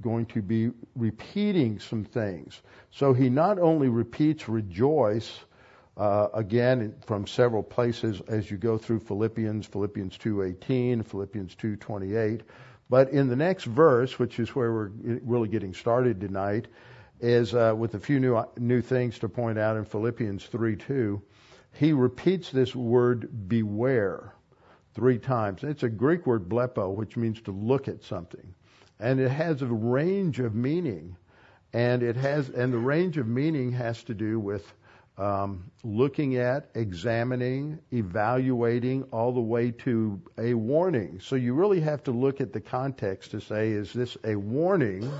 going 0.00 0.26
to 0.26 0.42
be 0.42 0.70
repeating 0.96 1.78
some 1.78 2.04
things. 2.04 2.60
So 2.90 3.12
he 3.12 3.28
not 3.28 3.58
only 3.58 3.88
repeats 3.88 4.48
rejoice, 4.48 5.38
uh, 5.98 6.28
again 6.32 6.94
from 7.04 7.26
several 7.26 7.62
places 7.62 8.22
as 8.28 8.50
you 8.50 8.56
go 8.56 8.78
through 8.78 9.00
Philippians, 9.00 9.66
Philippians 9.66 10.16
2:18, 10.16 11.04
Philippians 11.04 11.54
2:28, 11.56 12.42
but 12.88 13.10
in 13.10 13.28
the 13.28 13.36
next 13.36 13.64
verse, 13.64 14.18
which 14.18 14.38
is 14.38 14.54
where 14.54 14.72
we're 14.72 14.90
really 15.02 15.48
getting 15.48 15.74
started 15.74 16.20
tonight, 16.20 16.68
is 17.20 17.54
uh, 17.54 17.74
with 17.76 17.94
a 17.94 18.00
few 18.00 18.20
new 18.20 18.42
new 18.56 18.80
things 18.80 19.18
to 19.18 19.28
point 19.28 19.58
out 19.58 19.76
in 19.76 19.84
Philippians 19.84 20.48
3:2. 20.48 21.20
He 21.72 21.92
repeats 21.92 22.50
this 22.50 22.74
word 22.74 23.48
beware 23.48 24.32
three 24.94 25.18
times. 25.18 25.64
It's 25.64 25.82
a 25.82 25.88
Greek 25.88 26.26
word 26.26 26.48
blepo, 26.48 26.94
which 26.94 27.16
means 27.16 27.42
to 27.42 27.50
look 27.50 27.88
at 27.88 28.02
something 28.02 28.54
and 29.00 29.20
it 29.20 29.30
has 29.30 29.62
a 29.62 29.66
range 29.66 30.40
of 30.40 30.54
meaning, 30.54 31.16
and 31.72 32.02
it 32.02 32.16
has 32.16 32.48
and 32.48 32.72
the 32.72 32.78
range 32.78 33.18
of 33.18 33.26
meaning 33.26 33.72
has 33.72 34.02
to 34.04 34.14
do 34.14 34.40
with 34.40 34.72
um, 35.18 35.70
looking 35.82 36.36
at, 36.36 36.70
examining, 36.74 37.80
evaluating, 37.92 39.02
all 39.12 39.32
the 39.32 39.40
way 39.40 39.72
to 39.72 40.20
a 40.38 40.54
warning. 40.54 41.18
So 41.20 41.34
you 41.34 41.54
really 41.54 41.80
have 41.80 42.04
to 42.04 42.12
look 42.12 42.40
at 42.40 42.52
the 42.52 42.60
context 42.60 43.32
to 43.32 43.40
say, 43.40 43.70
is 43.70 43.92
this 43.92 44.16
a 44.22 44.36
warning, 44.36 45.10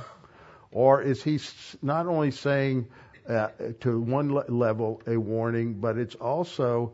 or 0.70 1.02
is 1.02 1.22
he 1.22 1.40
not 1.82 2.06
only 2.06 2.30
saying 2.30 2.86
uh, 3.28 3.48
to 3.80 4.00
one 4.00 4.30
level 4.48 5.02
a 5.06 5.16
warning, 5.16 5.74
but 5.74 5.98
it's 5.98 6.14
also 6.14 6.92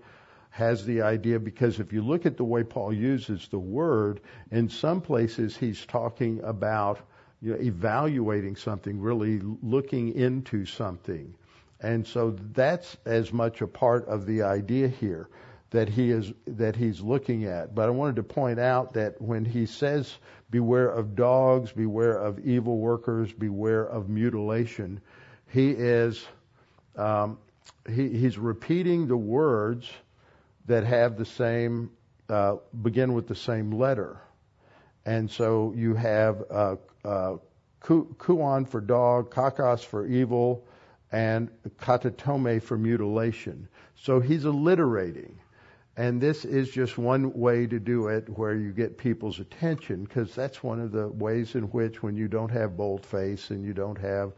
has 0.48 0.86
the 0.86 1.02
idea 1.02 1.38
because 1.38 1.80
if 1.80 1.92
you 1.92 2.00
look 2.00 2.24
at 2.26 2.36
the 2.36 2.44
way 2.44 2.62
Paul 2.62 2.92
uses 2.92 3.48
the 3.48 3.58
word, 3.58 4.20
in 4.50 4.68
some 4.68 5.00
places 5.00 5.56
he's 5.56 5.84
talking 5.84 6.40
about 6.42 7.00
you 7.42 7.52
know, 7.52 7.58
evaluating 7.60 8.56
something, 8.56 8.98
really 9.00 9.40
looking 9.62 10.14
into 10.14 10.64
something. 10.64 11.34
And 11.84 12.06
so 12.06 12.34
that's 12.52 12.96
as 13.04 13.30
much 13.30 13.60
a 13.60 13.66
part 13.66 14.08
of 14.08 14.24
the 14.24 14.42
idea 14.42 14.88
here 14.88 15.28
that 15.70 15.88
he 15.88 16.10
is 16.10 16.32
that 16.46 16.76
he's 16.76 17.00
looking 17.00 17.44
at. 17.44 17.74
But 17.74 17.88
I 17.88 17.90
wanted 17.90 18.16
to 18.16 18.22
point 18.22 18.58
out 18.58 18.94
that 18.94 19.20
when 19.20 19.44
he 19.44 19.66
says 19.66 20.10
beware 20.50 20.88
of 20.88 21.14
dogs, 21.14 21.72
beware 21.72 22.16
of 22.16 22.38
evil 22.38 22.78
workers, 22.78 23.30
beware 23.32 23.84
of 23.84 24.08
mutilation, 24.08 25.00
he 25.48 25.70
is 25.70 26.24
um, 26.96 27.36
he, 27.86 28.08
he's 28.08 28.38
repeating 28.38 29.06
the 29.06 29.16
words 29.16 29.90
that 30.66 30.84
have 30.84 31.18
the 31.18 31.26
same, 31.26 31.90
uh, 32.30 32.56
begin 32.82 33.12
with 33.12 33.28
the 33.28 33.34
same 33.34 33.72
letter. 33.72 34.18
And 35.04 35.30
so 35.30 35.74
you 35.76 35.94
have 35.94 36.44
uh, 36.50 36.76
uh, 37.04 37.36
kuon 37.82 38.66
for 38.66 38.80
dog, 38.80 39.34
kakos 39.34 39.84
for 39.84 40.06
evil, 40.06 40.64
and 41.14 41.48
katatome 41.78 42.60
for 42.60 42.76
mutilation. 42.76 43.68
So 43.94 44.18
he's 44.18 44.44
alliterating. 44.44 45.38
And 45.96 46.20
this 46.20 46.44
is 46.44 46.68
just 46.68 46.98
one 46.98 47.32
way 47.34 47.68
to 47.68 47.78
do 47.78 48.08
it 48.08 48.28
where 48.28 48.56
you 48.56 48.72
get 48.72 48.98
people's 48.98 49.38
attention 49.38 50.02
because 50.02 50.34
that's 50.34 50.60
one 50.60 50.80
of 50.80 50.90
the 50.90 51.06
ways 51.06 51.54
in 51.54 51.64
which 51.70 52.02
when 52.02 52.16
you 52.16 52.26
don't 52.26 52.50
have 52.50 52.76
boldface 52.76 53.50
and 53.50 53.64
you 53.64 53.72
don't 53.72 53.98
have 53.98 54.32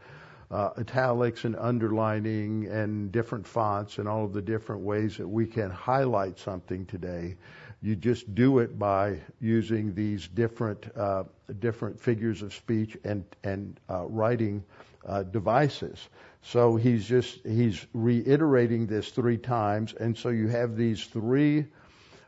uh, 0.51 0.69
italics 0.77 1.45
and 1.45 1.55
underlining 1.55 2.67
and 2.67 3.11
different 3.11 3.47
fonts 3.47 3.97
and 3.97 4.07
all 4.07 4.23
of 4.23 4.33
the 4.33 4.41
different 4.41 4.83
ways 4.83 5.17
that 5.17 5.27
we 5.27 5.47
can 5.47 5.71
highlight 5.71 6.37
something 6.37 6.85
today. 6.85 7.35
You 7.81 7.95
just 7.95 8.35
do 8.35 8.59
it 8.59 8.77
by 8.77 9.19
using 9.41 9.95
these 9.95 10.27
different 10.27 10.85
uh, 10.95 11.23
different 11.59 11.99
figures 11.99 12.43
of 12.43 12.53
speech 12.53 12.97
and 13.03 13.25
and 13.43 13.79
uh, 13.89 14.05
writing 14.05 14.63
uh, 15.07 15.23
devices. 15.23 16.07
So 16.51 16.77
he's 16.77 17.05
just 17.05 17.45
he's 17.45 17.85
reiterating 17.93 18.87
this 18.87 19.09
three 19.09 19.37
times, 19.37 19.93
and 19.93 20.17
so 20.17 20.29
you 20.29 20.47
have 20.47 20.77
these 20.77 21.03
three 21.03 21.65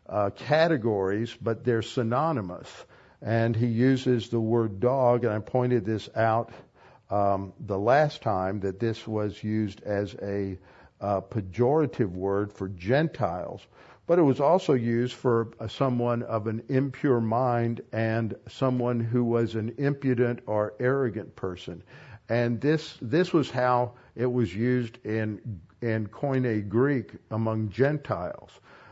uh, 0.10 0.32
categories, 0.32 1.34
but 1.42 1.64
they're 1.64 1.82
synonymous. 1.82 2.68
And 3.22 3.56
he 3.56 3.68
uses 3.68 4.28
the 4.28 4.40
word 4.40 4.82
dog, 4.82 5.24
and 5.24 5.34
I 5.34 5.40
pointed 5.40 5.86
this 5.86 6.10
out 6.16 6.52
um, 7.10 7.54
the 7.60 7.78
last 7.78 8.22
time 8.22 8.60
that 8.62 8.78
this 8.80 9.08
was 9.08 9.42
used 9.42 9.84
as 9.84 10.14
a 10.22 10.58
uh, 11.00 11.22
pejorative 11.22 12.12
word 12.12 12.52
for 12.52 12.68
Gentiles, 12.68 13.66
but 14.06 14.20
it 14.20 14.24
was 14.24 14.42
also 14.42 14.74
used 14.74 15.14
for 15.14 15.48
uh, 15.62 15.70
someone 15.70 16.24
of 16.24 16.48
an 16.48 16.64
impure 16.68 17.22
mind 17.22 17.82
and 17.94 18.36
someone 18.50 19.00
who 19.00 19.24
was 19.24 19.56
an 19.56 19.76
impudent 19.78 20.42
or 20.46 20.74
arrogant 20.78 21.38
person. 21.38 21.84
And 22.28 22.62
this 22.62 22.96
this 23.02 23.34
was 23.34 23.50
how 23.50 23.94
it 24.20 24.32
was 24.32 24.54
used 24.54 24.98
in 25.06 25.62
in 25.82 26.08
Koine 26.08 26.68
Greek 26.68 27.14
among 27.32 27.70
Gentiles. 27.70 28.52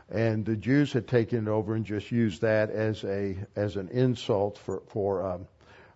And 0.10 0.46
the 0.46 0.56
Jews 0.56 0.94
had 0.94 1.06
taken 1.06 1.48
it 1.48 1.52
over 1.52 1.76
and 1.76 1.86
just 1.86 2.10
used 2.12 2.42
that 2.42 2.70
as 2.70 3.04
a 3.04 3.36
as 3.54 3.76
an 3.76 3.90
insult 3.90 4.58
for 4.58 4.84
for 4.88 5.32
um, 5.32 5.48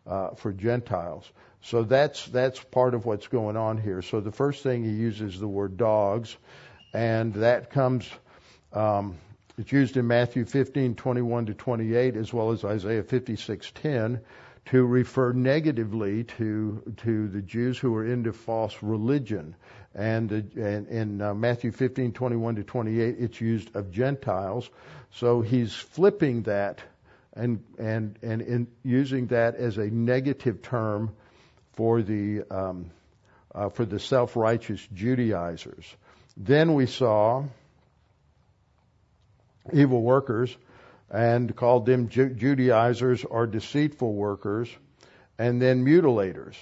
uh, 0.05 0.31
for 0.31 0.51
Gentiles. 0.51 1.31
So 1.61 1.83
that's 1.83 2.25
that's 2.25 2.61
part 2.61 2.93
of 2.93 3.05
what's 3.05 3.27
going 3.27 3.55
on 3.55 3.77
here. 3.77 4.01
So 4.01 4.19
the 4.19 4.33
first 4.33 4.63
thing 4.63 4.83
he 4.83 4.91
uses 4.91 5.39
the 5.39 5.47
word 5.47 5.77
dogs, 5.77 6.35
and 6.93 7.33
that 7.35 7.69
comes. 7.69 8.09
Um, 8.73 9.17
it's 9.57 9.71
used 9.71 9.95
in 9.95 10.07
Matthew 10.07 10.43
15:21 10.43 11.47
to 11.47 11.53
28, 11.53 12.17
as 12.17 12.33
well 12.33 12.51
as 12.51 12.65
Isaiah 12.65 13.03
56:10, 13.03 14.19
to 14.65 14.85
refer 14.85 15.33
negatively 15.33 16.23
to 16.23 16.93
to 16.97 17.27
the 17.27 17.41
Jews 17.41 17.77
who 17.77 17.95
are 17.95 18.05
into 18.05 18.31
false 18.33 18.75
religion. 18.81 19.55
And, 19.93 20.31
and 20.31 20.87
in 20.87 21.21
uh, 21.21 21.33
Matthew 21.33 21.71
15:21 21.71 22.55
to 22.57 22.63
28, 22.63 23.15
it's 23.19 23.41
used 23.41 23.75
of 23.75 23.91
Gentiles. 23.91 24.69
So 25.11 25.41
he's 25.41 25.73
flipping 25.73 26.43
that 26.43 26.81
and 27.33 27.63
and 27.77 28.17
and 28.21 28.41
in 28.41 28.67
using 28.83 29.27
that 29.27 29.55
as 29.55 29.77
a 29.77 29.87
negative 29.87 30.61
term 30.61 31.13
for 31.73 32.01
the 32.01 32.43
um, 32.49 32.91
uh, 33.53 33.69
for 33.69 33.85
the 33.85 33.99
self-righteous 33.99 34.87
Judaizers. 34.93 35.85
Then 36.37 36.73
we 36.73 36.85
saw 36.85 37.43
evil 39.73 40.01
workers 40.01 40.55
and 41.11 41.55
called 41.55 41.85
them 41.85 42.09
Ju- 42.09 42.33
Judaizers 42.33 43.23
or 43.25 43.45
deceitful 43.45 44.13
workers, 44.13 44.69
and 45.37 45.61
then 45.61 45.85
mutilators. 45.85 46.55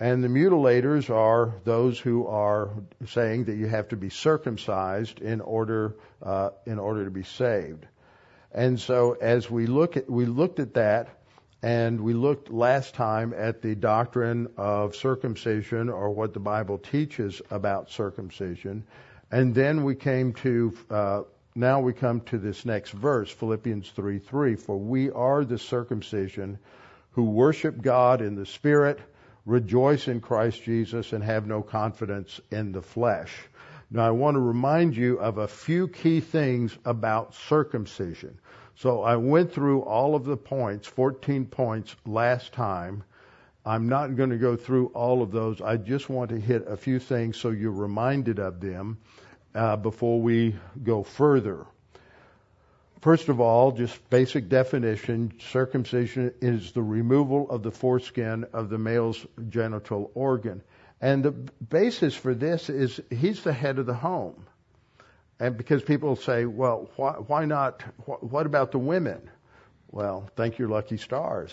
And 0.00 0.22
the 0.22 0.28
mutilators 0.28 1.10
are 1.10 1.54
those 1.64 1.98
who 1.98 2.26
are 2.26 2.70
saying 3.06 3.44
that 3.44 3.56
you 3.56 3.66
have 3.66 3.88
to 3.88 3.96
be 3.96 4.10
circumcised 4.10 5.20
in 5.20 5.40
order 5.40 5.96
uh, 6.22 6.50
in 6.66 6.78
order 6.78 7.04
to 7.04 7.10
be 7.10 7.24
saved. 7.24 7.84
And 8.52 8.78
so 8.78 9.16
as 9.20 9.50
we 9.50 9.66
look 9.66 9.96
at 9.96 10.08
we 10.08 10.26
looked 10.26 10.60
at 10.60 10.74
that 10.74 11.08
and 11.62 12.00
we 12.00 12.14
looked 12.14 12.50
last 12.50 12.94
time 12.94 13.34
at 13.36 13.62
the 13.62 13.74
doctrine 13.74 14.48
of 14.56 14.94
circumcision 14.94 15.88
or 15.88 16.10
what 16.10 16.32
the 16.32 16.40
Bible 16.40 16.78
teaches 16.78 17.42
about 17.50 17.90
circumcision. 17.90 18.84
And 19.30 19.54
then 19.54 19.82
we 19.82 19.94
came 19.96 20.32
to, 20.34 20.78
uh, 20.88 21.22
now 21.58 21.80
we 21.80 21.92
come 21.92 22.20
to 22.20 22.38
this 22.38 22.64
next 22.64 22.92
verse, 22.92 23.28
Philippians 23.32 23.90
3 23.90 24.20
3. 24.20 24.54
For 24.54 24.78
we 24.78 25.10
are 25.10 25.44
the 25.44 25.58
circumcision 25.58 26.56
who 27.10 27.24
worship 27.24 27.82
God 27.82 28.22
in 28.22 28.36
the 28.36 28.46
Spirit, 28.46 29.00
rejoice 29.44 30.06
in 30.06 30.20
Christ 30.20 30.62
Jesus, 30.62 31.12
and 31.12 31.24
have 31.24 31.48
no 31.48 31.62
confidence 31.62 32.40
in 32.52 32.70
the 32.70 32.80
flesh. 32.80 33.34
Now 33.90 34.06
I 34.06 34.12
want 34.12 34.36
to 34.36 34.40
remind 34.40 34.96
you 34.96 35.18
of 35.18 35.38
a 35.38 35.48
few 35.48 35.88
key 35.88 36.20
things 36.20 36.78
about 36.84 37.34
circumcision. 37.34 38.38
So 38.76 39.02
I 39.02 39.16
went 39.16 39.52
through 39.52 39.80
all 39.80 40.14
of 40.14 40.24
the 40.24 40.36
points, 40.36 40.86
14 40.86 41.46
points 41.46 41.96
last 42.06 42.52
time. 42.52 43.02
I'm 43.66 43.88
not 43.88 44.14
going 44.14 44.30
to 44.30 44.38
go 44.38 44.54
through 44.54 44.92
all 44.94 45.22
of 45.22 45.32
those. 45.32 45.60
I 45.60 45.76
just 45.76 46.08
want 46.08 46.30
to 46.30 46.38
hit 46.38 46.68
a 46.68 46.76
few 46.76 47.00
things 47.00 47.36
so 47.36 47.50
you're 47.50 47.72
reminded 47.72 48.38
of 48.38 48.60
them 48.60 48.98
uh, 49.58 49.76
before 49.76 50.20
we 50.20 50.54
go 50.82 51.02
further. 51.02 51.66
First 53.00 53.28
of 53.28 53.40
all, 53.40 53.72
just 53.72 54.08
basic 54.08 54.48
definition 54.48 55.32
circumcision 55.50 56.32
is 56.40 56.72
the 56.72 56.82
removal 56.82 57.50
of 57.50 57.62
the 57.62 57.70
foreskin 57.70 58.44
of 58.52 58.70
the 58.70 58.78
male's 58.78 59.24
genital 59.48 60.10
organ. 60.14 60.62
And 61.00 61.24
the 61.24 61.32
basis 61.32 62.14
for 62.14 62.34
this 62.34 62.70
is 62.70 63.00
he's 63.10 63.42
the 63.42 63.52
head 63.52 63.78
of 63.78 63.86
the 63.86 63.94
home. 63.94 64.46
And 65.40 65.56
because 65.56 65.82
people 65.82 66.16
say, 66.16 66.44
well, 66.44 66.90
why, 66.96 67.12
why 67.12 67.44
not? 67.44 67.82
what 68.04 68.46
about 68.46 68.72
the 68.72 68.78
women? 68.78 69.30
Well, 69.90 70.28
thank 70.36 70.58
your 70.58 70.68
lucky 70.68 70.96
stars. 70.96 71.52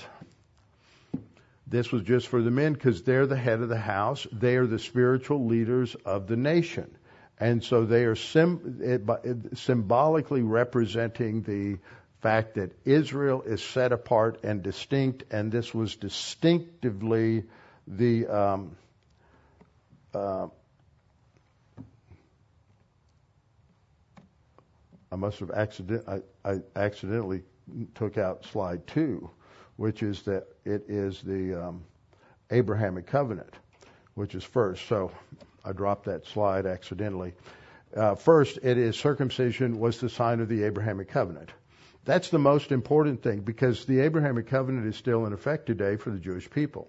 This 1.68 1.92
was 1.92 2.04
just 2.04 2.28
for 2.28 2.42
the 2.42 2.52
men 2.52 2.74
because 2.74 3.02
they're 3.04 3.28
the 3.28 3.38
head 3.38 3.62
of 3.62 3.70
the 3.70 3.78
house. 3.78 4.26
They 4.32 4.56
are 4.58 4.68
the 4.68 4.80
spiritual 4.80 5.46
leaders 5.46 5.96
of 6.06 6.28
the 6.28 6.38
nation. 6.38 6.96
And 7.40 7.64
so 7.64 7.86
they 7.86 8.06
are 8.06 8.16
sim- 8.16 9.50
symbolically 9.56 10.42
representing 10.42 11.42
the 11.42 11.80
fact 12.22 12.56
that 12.56 12.72
Israel 12.86 13.42
is 13.42 13.62
set 13.62 13.92
apart 13.92 14.40
and 14.44 14.64
distinct, 14.64 15.26
and 15.32 15.52
this 15.52 15.74
was 15.74 15.96
distinctively 15.96 17.44
the 17.88 18.28
um, 18.28 18.76
uh, 20.14 20.48
I 25.12 25.16
must 25.18 25.40
have 25.40 25.52
accident 25.52 26.06
I, 26.08 26.22
I 26.44 26.62
accidentally 26.76 27.44
took 27.96 28.18
out 28.18 28.46
slide 28.46 28.88
two, 28.88 29.30
which 29.76 30.02
is 30.02 30.22
that 30.24 30.48
it 30.64 30.86
is 30.88 31.22
the 31.22 31.68
um, 31.68 31.84
Abrahamic 32.50 33.08
covenant, 33.08 33.54
which 34.14 34.36
is 34.36 34.44
first. 34.44 34.88
So 34.88 35.12
I 35.66 35.74
dropped 35.74 36.06
that 36.06 36.28
slide 36.28 36.66
accidentally. 36.66 37.34
Uh, 37.96 38.16
first, 38.16 38.60
it 38.62 38.78
is 38.78 38.96
circumcision 38.96 39.80
was 39.80 40.00
the 40.00 40.10
sign 40.10 40.40
of 40.40 40.48
the 40.48 40.64
Abrahamic 40.64 41.10
covenant. 41.10 41.50
That's 42.04 42.30
the 42.30 42.40
most 42.40 42.72
important 42.72 43.24
thing 43.24 43.40
because 43.42 43.86
the 43.86 44.02
Abrahamic 44.02 44.48
covenant 44.48 44.86
is 44.86 44.96
still 44.96 45.26
in 45.26 45.34
effect 45.34 45.66
today 45.66 45.96
for 45.96 46.12
the 46.12 46.20
Jewish 46.20 46.50
people. 46.50 46.88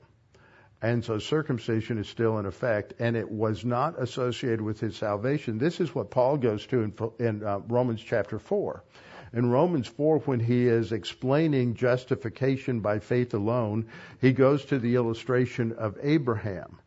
And 0.83 1.02
so 1.02 1.18
circumcision 1.18 1.97
is 1.97 2.06
still 2.06 2.38
in 2.38 2.45
effect, 2.45 2.92
and 2.99 3.16
it 3.16 3.30
was 3.30 3.64
not 3.64 4.00
associated 4.00 4.61
with 4.61 4.78
his 4.78 4.95
salvation. 4.95 5.56
This 5.56 5.80
is 5.80 5.95
what 5.95 6.11
Paul 6.11 6.37
goes 6.37 6.66
to 6.66 6.83
in, 6.83 6.95
in 7.18 7.42
uh, 7.42 7.61
Romans 7.66 8.02
chapter 8.02 8.38
4. 8.38 8.85
In 9.33 9.50
Romans 9.50 9.87
4, 9.87 10.18
when 10.21 10.38
he 10.38 10.66
is 10.66 10.92
explaining 10.92 11.75
justification 11.75 12.80
by 12.80 12.99
faith 12.99 13.33
alone, 13.33 13.87
he 14.21 14.33
goes 14.33 14.66
to 14.66 14.78
the 14.78 14.97
illustration 14.97 15.73
of 15.73 15.97
Abraham. 16.02 16.78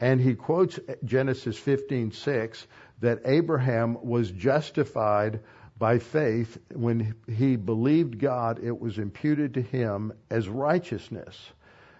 And 0.00 0.20
he 0.20 0.34
quotes 0.34 0.78
Genesis 1.04 1.58
15:6 1.58 2.66
that 3.00 3.20
Abraham 3.24 3.96
was 4.02 4.30
justified 4.30 5.40
by 5.78 5.98
faith 5.98 6.58
when 6.72 7.14
he 7.28 7.56
believed 7.56 8.18
God, 8.18 8.60
it 8.62 8.78
was 8.78 8.98
imputed 8.98 9.54
to 9.54 9.62
him 9.62 10.12
as 10.30 10.48
righteousness. 10.48 11.52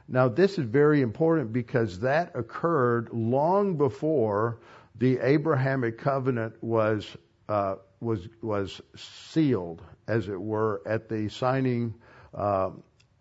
Now, 0.09 0.29
this 0.29 0.59
is 0.59 0.67
very 0.67 1.01
important 1.01 1.53
because 1.53 2.01
that 2.01 2.33
occurred 2.35 3.11
long 3.13 3.77
before 3.77 4.59
the 4.97 5.19
Abrahamic 5.19 5.99
covenant 5.99 6.63
was 6.63 7.17
uh, 7.49 7.77
was 8.01 8.29
was 8.43 8.81
sealed, 8.97 9.83
as 10.07 10.29
it 10.29 10.41
were, 10.41 10.83
at 10.87 11.09
the 11.09 11.29
signing 11.29 11.95
uh, 12.35 12.71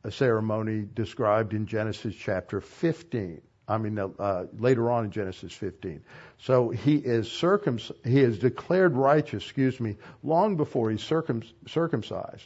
ceremony 0.10 0.86
described 0.94 1.54
in 1.54 1.66
Genesis 1.66 2.14
chapter 2.16 2.60
15. 2.60 3.42
I 3.68 3.78
mean, 3.78 3.98
uh, 3.98 4.46
later 4.58 4.92
on 4.92 5.06
in 5.06 5.12
Genesis 5.12 5.54
15. 5.54 6.04
So 6.40 6.70
he 6.70 6.96
is 6.96 7.32
circum 7.32 7.80
he 8.04 8.20
is 8.20 8.40
declared 8.40 8.96
righteous, 8.96 9.44
excuse 9.44 9.80
me, 9.80 9.96
long 10.22 10.58
before 10.58 10.92
he's 10.92 11.04
circum- 11.04 11.44
circumcised. 11.68 12.46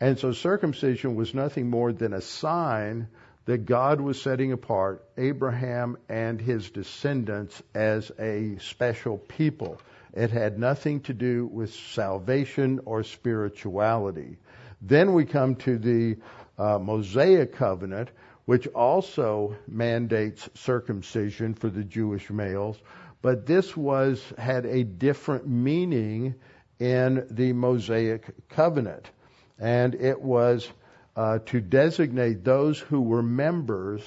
And 0.00 0.18
so 0.18 0.32
circumcision 0.32 1.14
was 1.14 1.34
nothing 1.34 1.68
more 1.68 1.92
than 1.92 2.12
a 2.12 2.20
sign 2.20 3.08
that 3.44 3.66
God 3.66 4.00
was 4.00 4.20
setting 4.20 4.52
apart 4.52 5.04
Abraham 5.16 5.96
and 6.08 6.40
his 6.40 6.70
descendants 6.70 7.60
as 7.74 8.12
a 8.18 8.56
special 8.60 9.18
people. 9.18 9.80
It 10.12 10.30
had 10.30 10.58
nothing 10.58 11.00
to 11.02 11.14
do 11.14 11.46
with 11.46 11.72
salvation 11.72 12.80
or 12.84 13.02
spirituality. 13.02 14.38
Then 14.80 15.14
we 15.14 15.24
come 15.24 15.56
to 15.56 15.78
the 15.78 16.16
uh, 16.58 16.78
Mosaic 16.78 17.54
covenant, 17.54 18.10
which 18.44 18.66
also 18.68 19.56
mandates 19.68 20.48
circumcision 20.54 21.54
for 21.54 21.68
the 21.68 21.84
Jewish 21.84 22.30
males, 22.30 22.76
but 23.22 23.46
this 23.46 23.76
was 23.76 24.22
had 24.36 24.66
a 24.66 24.84
different 24.84 25.46
meaning 25.46 26.34
in 26.78 27.26
the 27.30 27.52
Mosaic 27.52 28.48
covenant, 28.48 29.10
and 29.58 29.94
it 29.94 30.20
was 30.20 30.68
uh, 31.14 31.38
to 31.46 31.60
designate 31.60 32.42
those 32.42 32.78
who 32.78 33.00
were 33.00 33.22
members 33.22 34.02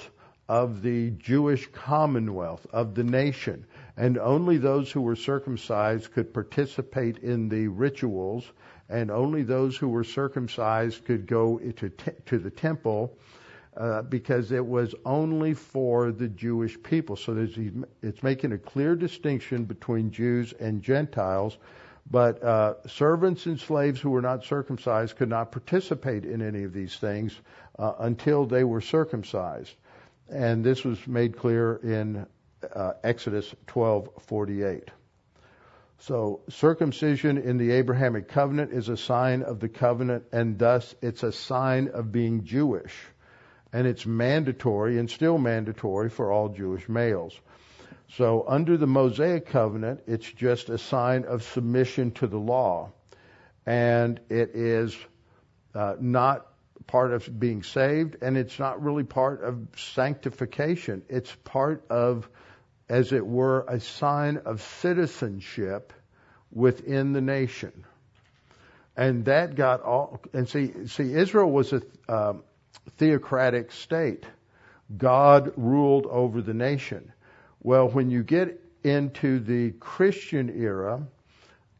of 0.47 0.81
the 0.81 1.11
Jewish 1.11 1.67
commonwealth, 1.71 2.67
of 2.71 2.93
the 2.95 3.03
nation. 3.03 3.65
And 3.97 4.17
only 4.17 4.57
those 4.57 4.91
who 4.91 5.01
were 5.01 5.15
circumcised 5.15 6.11
could 6.11 6.33
participate 6.33 7.19
in 7.19 7.49
the 7.49 7.67
rituals, 7.67 8.51
and 8.89 9.09
only 9.09 9.43
those 9.43 9.77
who 9.77 9.87
were 9.87 10.03
circumcised 10.03 11.05
could 11.05 11.25
go 11.25 11.57
to, 11.57 11.89
te- 11.89 12.11
to 12.25 12.37
the 12.37 12.51
temple. 12.51 13.17
Uh, 13.75 14.01
because 14.01 14.53
it 14.53 14.65
was 14.65 14.95
only 15.03 15.53
for 15.53 16.11
the 16.11 16.29
Jewish 16.29 16.81
people. 16.81 17.17
So 17.17 17.47
it's 18.01 18.23
making 18.23 18.53
a 18.53 18.57
clear 18.57 18.95
distinction 18.95 19.65
between 19.65 20.11
Jews 20.11 20.53
and 20.53 20.81
Gentiles 20.81 21.57
but 22.09 22.43
uh, 22.43 22.75
servants 22.87 23.45
and 23.47 23.59
slaves 23.59 23.99
who 23.99 24.11
were 24.11 24.21
not 24.21 24.43
circumcised 24.43 25.15
could 25.15 25.29
not 25.29 25.51
participate 25.51 26.23
in 26.23 26.41
any 26.41 26.63
of 26.63 26.73
these 26.73 26.95
things 26.95 27.35
uh, 27.79 27.93
until 27.99 28.45
they 28.45 28.63
were 28.63 28.81
circumcised. 28.81 29.73
And 30.29 30.63
this 30.63 30.83
was 30.83 31.05
made 31.07 31.37
clear 31.37 31.75
in 31.75 32.27
uh, 32.73 32.93
Exodus 33.03 33.53
12:48. 33.67 34.89
So 35.97 36.41
circumcision 36.49 37.37
in 37.37 37.57
the 37.57 37.71
Abrahamic 37.71 38.27
covenant 38.27 38.71
is 38.71 38.89
a 38.89 38.97
sign 38.97 39.41
of 39.41 39.59
the 39.59 39.69
covenant, 39.69 40.25
and 40.31 40.59
thus 40.59 40.93
it's 41.01 41.23
a 41.23 41.31
sign 41.31 41.87
of 41.87 42.11
being 42.11 42.43
Jewish. 42.43 42.93
And 43.75 43.85
it's 43.87 44.05
mandatory 44.05 44.99
and 44.99 45.09
still 45.09 45.37
mandatory 45.37 46.09
for 46.09 46.31
all 46.31 46.47
Jewish 46.47 46.87
males. 46.87 47.37
So 48.17 48.45
under 48.47 48.77
the 48.77 48.87
Mosaic 48.87 49.47
covenant, 49.47 50.03
it's 50.07 50.31
just 50.31 50.69
a 50.69 50.77
sign 50.77 51.25
of 51.25 51.43
submission 51.43 52.11
to 52.11 52.27
the 52.27 52.37
law. 52.37 52.93
And 53.65 54.21
it 54.29 54.51
is 54.55 54.95
uh, 55.73 55.95
not 55.99 56.47
part 56.87 57.11
of 57.11 57.27
being 57.37 57.63
saved, 57.63 58.15
and 58.21 58.37
it's 58.37 58.57
not 58.59 58.81
really 58.81 59.03
part 59.03 59.43
of 59.43 59.67
sanctification. 59.75 61.01
It's 61.09 61.35
part 61.43 61.83
of, 61.89 62.29
as 62.87 63.11
it 63.11 63.27
were, 63.27 63.65
a 63.67 63.81
sign 63.81 64.37
of 64.45 64.61
citizenship 64.61 65.91
within 66.49 67.11
the 67.11 67.21
nation. 67.21 67.73
And 68.95 69.25
that 69.25 69.55
got 69.55 69.81
all, 69.81 70.21
and 70.31 70.47
see, 70.47 70.87
see, 70.87 71.13
Israel 71.13 71.51
was 71.51 71.73
a 71.73 71.81
um, 72.07 72.43
theocratic 72.97 73.71
state. 73.71 74.25
God 74.97 75.51
ruled 75.55 76.05
over 76.05 76.41
the 76.41 76.53
nation. 76.53 77.11
Well, 77.61 77.89
when 77.89 78.11
you 78.11 78.23
get 78.23 78.61
into 78.83 79.39
the 79.39 79.71
Christian 79.79 80.49
era, 80.61 81.07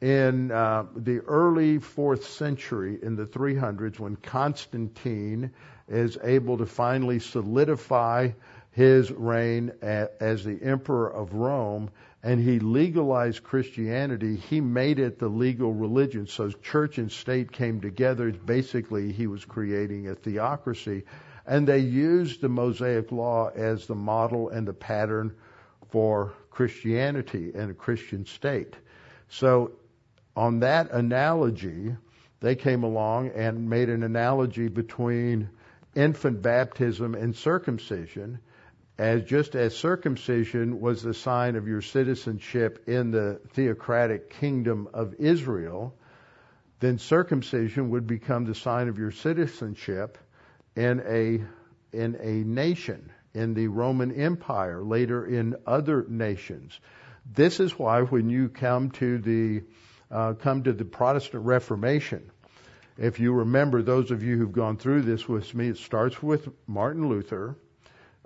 in 0.02 0.52
uh, 0.52 0.86
the 0.96 1.20
early 1.20 1.80
fourth 1.80 2.28
century, 2.28 3.00
in 3.02 3.16
the 3.16 3.26
300s, 3.26 4.00
when 4.00 4.16
Constantine 4.18 5.52
is 5.88 6.18
able 6.24 6.58
to 6.58 6.66
finally 6.66 7.20
solidify 7.20 8.30
his 8.76 9.10
reign 9.10 9.72
as 9.82 10.44
the 10.44 10.60
emperor 10.62 11.08
of 11.10 11.34
Rome, 11.34 11.90
and 12.22 12.42
he 12.42 12.60
legalized 12.60 13.42
Christianity, 13.42 14.36
he 14.36 14.60
made 14.60 15.00
it 15.00 15.18
the 15.18 15.30
legal 15.30 15.74
religion. 15.74 16.28
So 16.28 16.50
church 16.52 16.98
and 16.98 17.10
state 17.10 17.54
came 17.54 17.80
together. 17.80 18.34
Basically, 18.34 19.14
he 19.14 19.28
was 19.28 19.46
creating 19.46 20.10
a 20.10 20.16
theocracy. 20.16 21.04
And 21.48 21.66
they 21.66 21.80
used 21.80 22.42
the 22.42 22.50
Mosaic 22.50 23.14
Law 23.14 23.50
as 23.56 23.88
the 23.88 23.96
model 23.96 24.50
and 24.50 24.68
the 24.68 24.74
pattern 24.74 25.34
for 25.92 26.34
Christianity 26.50 27.54
and 27.56 27.72
a 27.72 27.76
Christian 27.76 28.26
state. 28.26 28.76
So, 29.30 29.72
on 30.36 30.60
that 30.60 30.92
analogy, 30.92 31.96
they 32.42 32.56
came 32.56 32.84
along 32.84 33.30
and 33.30 33.70
made 33.70 33.88
an 33.88 34.04
analogy 34.04 34.68
between 34.68 35.50
infant 35.96 36.42
baptism 36.42 37.16
and 37.16 37.34
circumcision 37.34 38.40
as 38.98 39.24
just 39.24 39.56
as 39.56 39.76
circumcision 39.76 40.80
was 40.80 41.02
the 41.02 41.14
sign 41.14 41.56
of 41.56 41.68
your 41.68 41.82
citizenship 41.82 42.88
in 42.88 43.12
the 43.12 43.42
theocratic 43.54 44.30
kingdom 44.30 44.88
of 44.94 45.16
Israel, 45.16 45.94
then 46.80 46.98
circumcision 46.98 47.90
would 47.90 48.08
become 48.08 48.46
the 48.46 48.56
sign 48.56 48.88
of 48.88 48.98
your 48.98 49.12
citizenship 49.12 50.18
in 50.76 51.02
a 51.06 51.44
in 51.96 52.16
a 52.16 52.44
nation 52.48 53.12
in 53.34 53.54
the 53.54 53.68
Roman 53.68 54.14
Empire, 54.14 54.82
later 54.84 55.26
in 55.26 55.56
other 55.68 56.06
nations. 56.08 56.80
This 57.26 57.60
is 57.60 57.78
why 57.78 58.02
when 58.02 58.30
you 58.30 58.48
come 58.50 58.92
to 58.92 59.18
the 59.18 59.64
uh, 60.10 60.34
come 60.34 60.64
to 60.64 60.74
the 60.74 60.86
Protestant 60.86 61.44
Reformation, 61.44 62.32
if 62.98 63.20
you 63.20 63.34
remember, 63.34 63.82
those 63.82 64.12
of 64.12 64.24
you 64.24 64.38
who've 64.38 64.54
gone 64.54 64.78
through 64.78 65.02
this 65.02 65.28
with 65.28 65.54
me, 65.54 65.70
it 65.70 65.78
starts 65.78 66.22
with 66.24 66.48
Martin 66.66 67.10
Luther 67.10 67.58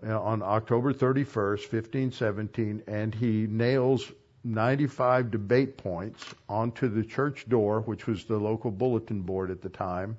Uh, 0.01 0.17
on 0.17 0.41
October 0.41 0.93
31st, 0.93 1.73
1517, 1.73 2.83
and 2.87 3.13
he 3.13 3.47
nails 3.47 4.09
95 4.45 5.29
debate 5.29 5.77
points 5.77 6.23
onto 6.47 6.87
the 6.87 7.03
church 7.03 7.49
door, 7.49 7.81
which 7.81 8.07
was 8.07 8.23
the 8.23 8.37
local 8.37 8.71
bulletin 8.71 9.21
board 9.21 9.51
at 9.51 9.61
the 9.61 9.67
time. 9.67 10.17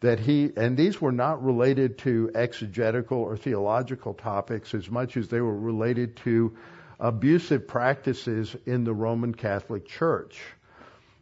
That 0.00 0.18
he, 0.18 0.50
and 0.56 0.78
these 0.78 0.98
were 0.98 1.12
not 1.12 1.44
related 1.44 1.98
to 1.98 2.30
exegetical 2.34 3.18
or 3.18 3.36
theological 3.36 4.14
topics 4.14 4.72
as 4.72 4.90
much 4.90 5.18
as 5.18 5.28
they 5.28 5.42
were 5.42 5.58
related 5.58 6.16
to 6.18 6.56
abusive 6.98 7.68
practices 7.68 8.56
in 8.64 8.84
the 8.84 8.94
Roman 8.94 9.34
Catholic 9.34 9.86
Church. 9.86 10.40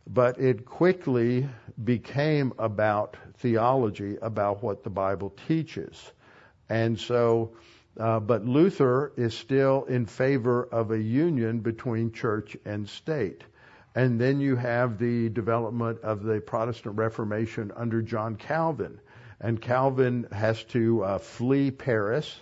But 0.06 0.38
it 0.38 0.64
quickly 0.64 1.48
became 1.82 2.52
about 2.56 3.16
theology, 3.38 4.16
about 4.22 4.62
what 4.62 4.84
the 4.84 4.90
Bible 4.90 5.34
teaches. 5.48 6.12
And 6.68 6.98
so 6.98 7.56
uh, 7.98 8.20
but 8.20 8.46
Luther 8.46 9.12
is 9.16 9.34
still 9.34 9.84
in 9.84 10.06
favor 10.06 10.62
of 10.64 10.90
a 10.90 10.98
union 10.98 11.60
between 11.60 12.12
church 12.12 12.56
and 12.64 12.88
state. 12.88 13.42
And 13.94 14.20
then 14.20 14.40
you 14.40 14.54
have 14.56 14.98
the 14.98 15.28
development 15.28 16.00
of 16.02 16.22
the 16.22 16.40
Protestant 16.40 16.96
Reformation 16.96 17.72
under 17.74 18.02
John 18.02 18.36
Calvin. 18.36 19.00
And 19.40 19.60
Calvin 19.60 20.28
has 20.30 20.62
to 20.64 21.02
uh, 21.02 21.18
flee 21.18 21.70
Paris, 21.70 22.40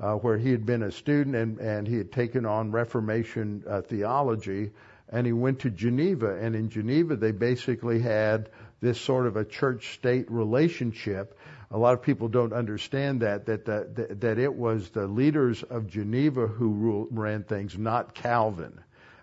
uh, 0.00 0.14
where 0.14 0.38
he 0.38 0.50
had 0.50 0.64
been 0.64 0.82
a 0.82 0.90
student 0.90 1.36
and, 1.36 1.58
and 1.58 1.86
he 1.86 1.96
had 1.96 2.12
taken 2.12 2.46
on 2.46 2.72
Reformation 2.72 3.64
uh, 3.68 3.82
theology. 3.82 4.70
And 5.10 5.26
he 5.26 5.32
went 5.32 5.60
to 5.60 5.70
Geneva. 5.70 6.36
And 6.36 6.56
in 6.56 6.70
Geneva, 6.70 7.16
they 7.16 7.32
basically 7.32 8.00
had 8.00 8.48
this 8.80 9.00
sort 9.00 9.26
of 9.26 9.36
a 9.36 9.44
church 9.44 9.94
state 9.94 10.30
relationship 10.30 11.35
a 11.70 11.78
lot 11.78 11.94
of 11.94 12.02
people 12.02 12.28
don't 12.28 12.52
understand 12.52 13.20
that 13.22 13.46
that 13.46 13.64
that, 13.64 14.20
that 14.20 14.38
it 14.38 14.54
was 14.54 14.90
the 14.90 15.06
leaders 15.06 15.62
of 15.62 15.88
Geneva 15.88 16.46
who 16.46 16.70
ruled, 16.70 17.08
ran 17.10 17.42
things, 17.42 17.76
not 17.76 18.14
Calvin. 18.14 18.80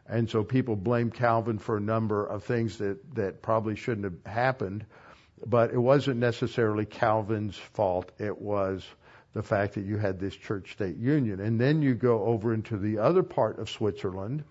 And 0.08 0.30
so 0.30 0.44
people 0.44 0.76
blame 0.76 1.12
Calvin 1.12 1.58
for 1.58 1.78
a 1.78 1.82
number 1.82 2.26
of 2.26 2.44
things 2.44 2.78
that 2.80 3.16
that 3.16 3.42
probably 3.42 3.76
shouldn't 3.76 4.04
have 4.04 4.34
happened, 4.34 4.86
but 5.46 5.72
it 5.72 5.80
wasn't 5.80 6.18
necessarily 6.18 6.86
Calvin's 6.86 7.56
fault. 7.56 8.12
It 8.20 8.38
was 8.38 8.86
the 9.34 9.42
fact 9.44 9.76
that 9.76 9.86
you 9.86 9.98
had 9.98 10.20
this 10.20 10.36
church-state 10.36 10.98
union, 10.98 11.40
and 11.40 11.60
then 11.60 11.82
you 11.82 11.96
go 11.96 12.24
over 12.26 12.54
into 12.54 12.78
the 12.78 13.00
other 13.00 13.24
part 13.24 13.58
of 13.58 13.70
Switzerland, 13.70 14.44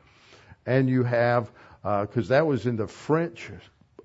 and 0.66 0.88
you 0.88 1.05
have 1.05 1.52
because 1.83 2.31
uh, 2.31 2.35
that 2.35 2.46
was 2.46 2.66
in 2.66 2.76
the 2.76 2.87
French 2.87 3.50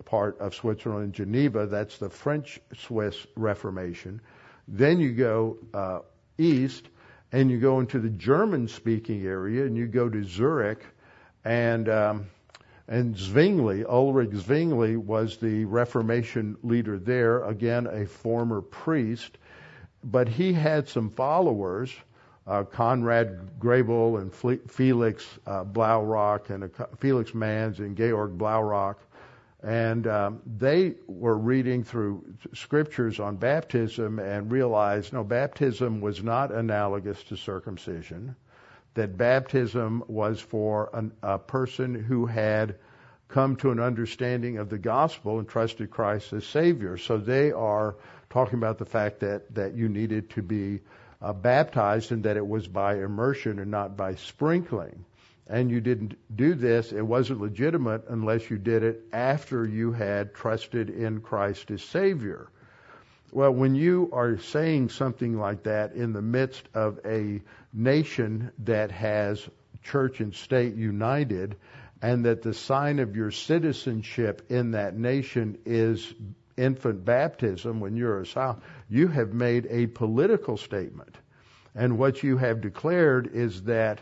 part 0.06 0.40
of 0.40 0.56
Switzerland, 0.56 1.14
Geneva. 1.14 1.68
That's 1.68 1.98
the 1.98 2.10
French 2.10 2.60
Swiss 2.76 3.28
Reformation. 3.36 4.22
Then 4.68 5.00
you 5.00 5.14
go 5.14 5.58
uh, 5.74 6.00
east 6.38 6.90
and 7.32 7.52
you 7.52 7.60
go 7.60 7.80
into 7.80 8.00
the 8.00 8.10
German 8.10 8.68
speaking 8.68 9.26
area 9.26 9.66
and 9.66 9.76
you 9.78 9.88
go 9.88 10.10
to 10.10 10.24
Zurich 10.24 10.86
and 11.44 11.90
um, 11.90 12.28
and 12.88 13.18
Zwingli, 13.18 13.84
Ulrich 13.86 14.34
Zwingli 14.34 14.96
was 14.96 15.38
the 15.38 15.66
Reformation 15.66 16.56
leader 16.64 16.98
there, 16.98 17.44
again 17.44 17.86
a 17.86 18.06
former 18.06 18.62
priest, 18.62 19.38
but 20.04 20.30
he 20.30 20.54
had 20.54 20.88
some 20.88 21.10
followers, 21.10 21.94
uh, 22.46 22.64
Conrad 22.64 23.60
Grebel 23.60 24.18
and 24.18 24.34
Felix 24.34 25.26
uh, 25.46 25.66
Blaurock 25.66 26.50
and 26.50 26.72
Felix 27.00 27.34
Manz 27.34 27.80
and 27.80 27.98
Georg 27.98 28.38
Blaurock, 28.38 28.96
and 29.64 30.06
um, 30.06 30.42
they 30.46 30.96
were 31.08 31.38
reading 31.38 31.84
through 31.84 32.24
scriptures 32.54 33.20
on 33.20 33.38
baptism 33.38 34.20
and 34.20 34.52
realized 34.52 35.14
no, 35.14 35.24
baptism 35.24 36.00
was 36.00 36.24
not 36.24 36.52
analogous 36.52 37.24
to 37.24 37.38
circumcision, 37.38 38.36
that 38.94 39.18
baptism 39.18 40.04
was 40.08 40.40
for 40.40 40.90
an, 40.94 41.12
a 41.24 41.40
person 41.40 41.96
who 41.96 42.28
had 42.28 42.76
come 43.30 43.56
to 43.58 43.72
an 43.72 43.80
understanding 43.80 44.58
of 44.58 44.70
the 44.70 44.78
gospel 44.78 45.40
and 45.40 45.48
trusted 45.48 45.90
Christ 45.90 46.34
as 46.34 46.46
Savior. 46.46 46.98
So 46.98 47.18
they 47.18 47.52
are 47.52 47.96
talking 48.30 48.60
about 48.60 48.78
the 48.78 48.86
fact 48.86 49.20
that, 49.22 49.54
that 49.56 49.76
you 49.76 49.90
needed 49.90 50.30
to 50.32 50.42
be 50.42 50.82
uh, 51.20 51.34
baptized 51.34 52.12
and 52.12 52.24
that 52.24 52.38
it 52.38 52.48
was 52.48 52.68
by 52.68 53.00
immersion 53.00 53.60
and 53.60 53.72
not 53.72 53.98
by 53.98 54.16
sprinkling 54.16 55.04
and 55.50 55.72
you 55.72 55.82
didn't 55.82 56.16
do 56.36 56.54
this, 56.54 56.92
it 56.92 57.02
wasn't 57.02 57.42
legitimate 57.42 58.06
unless 58.10 58.50
you 58.50 58.58
did 58.58 58.84
it 58.84 59.04
after 59.14 59.66
you 59.66 59.92
had 59.92 60.34
trusted 60.34 60.90
in 60.90 61.22
Christ 61.22 61.72
as 61.72 61.82
Savior. 61.84 62.48
Well, 63.32 63.52
when 63.52 63.76
you 63.76 64.10
are 64.14 64.38
saying 64.38 64.90
something 64.90 65.38
like 65.38 65.64
that 65.64 65.94
in 65.94 66.14
the 66.14 66.22
midst 66.22 66.68
of 66.74 67.00
a 67.06 67.42
nation 67.74 68.52
that 68.60 68.92
has 68.92 69.48
church 69.84 70.20
and 70.20 70.34
state 70.34 70.76
united, 70.76 71.56
and 72.02 72.26
that 72.26 72.42
the 72.42 72.54
sign 72.54 73.00
of 73.00 73.16
your 73.16 73.32
citizenship 73.32 74.44
in 74.50 74.72
that 74.72 74.96
nation 74.96 75.58
is 75.66 76.14
infant 76.56 77.06
baptism 77.06 77.80
when 77.80 77.96
you're 77.96 78.20
a 78.22 78.26
child, 78.26 78.62
you 78.90 79.08
have 79.08 79.34
made 79.34 79.68
a 79.70 79.88
political 79.88 80.58
statement. 80.58 81.16
And 81.76 81.98
what 81.98 82.24
you 82.24 82.38
have 82.38 82.62
declared 82.62 83.32
is 83.34 83.64
that 83.64 84.02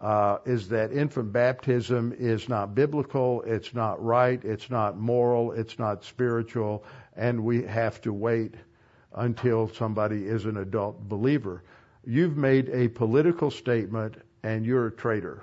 uh, 0.00 0.38
is 0.44 0.68
that 0.68 0.92
infant 0.92 1.32
baptism 1.32 2.14
is 2.18 2.48
not 2.48 2.74
biblical, 2.74 3.42
it's 3.42 3.74
not 3.74 4.02
right, 4.04 4.44
it's 4.44 4.70
not 4.70 4.98
moral, 4.98 5.52
it's 5.52 5.78
not 5.78 6.04
spiritual, 6.04 6.84
and 7.16 7.42
we 7.42 7.62
have 7.62 8.00
to 8.02 8.12
wait 8.12 8.54
until 9.14 9.68
somebody 9.68 10.26
is 10.26 10.44
an 10.44 10.58
adult 10.58 11.08
believer. 11.08 11.62
You've 12.04 12.36
made 12.36 12.68
a 12.68 12.88
political 12.88 13.50
statement 13.50 14.16
and 14.42 14.64
you're 14.64 14.88
a 14.88 14.92
traitor. 14.92 15.42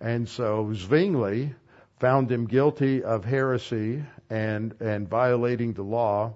And 0.00 0.28
so 0.28 0.72
Zwingli 0.72 1.54
found 1.98 2.30
him 2.32 2.46
guilty 2.46 3.02
of 3.02 3.24
heresy 3.24 4.02
and, 4.30 4.74
and 4.80 5.08
violating 5.08 5.72
the 5.72 5.82
law 5.82 6.34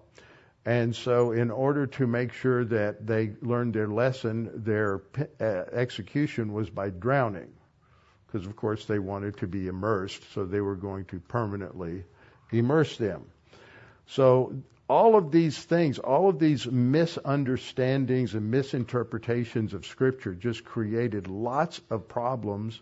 and 0.65 0.95
so, 0.95 1.33
in 1.33 1.51
order 1.51 1.87
to 1.89 2.07
make 2.07 2.33
sure 2.33 2.65
that 2.67 3.05
they 3.05 3.33
learned 3.41 3.75
their 3.75 3.89
lesson, 3.89 4.63
their 4.65 5.03
uh, 5.41 5.45
execution 5.73 6.53
was 6.53 6.71
by 6.71 6.91
drowning. 6.91 7.53
Because, 8.27 8.47
of 8.47 8.55
course, 8.55 8.85
they 8.85 9.01
wanted 9.01 9.39
to 9.39 9.49
be 9.49 9.67
immersed, 9.67 10.23
so 10.33 10.45
they 10.45 10.61
were 10.61 10.77
going 10.77 11.05
to 11.07 11.19
permanently 11.19 12.05
immerse 12.53 12.97
them. 12.97 13.25
So, 14.07 14.55
all 14.89 15.17
of 15.17 15.33
these 15.33 15.59
things, 15.59 15.99
all 15.99 16.29
of 16.29 16.39
these 16.39 16.67
misunderstandings 16.67 18.35
and 18.35 18.51
misinterpretations 18.51 19.75
of 19.75 19.85
Scripture 19.85 20.35
just 20.35 20.65
created 20.65 21.27
lots 21.27 21.81
of 21.91 22.09
problems 22.09 22.81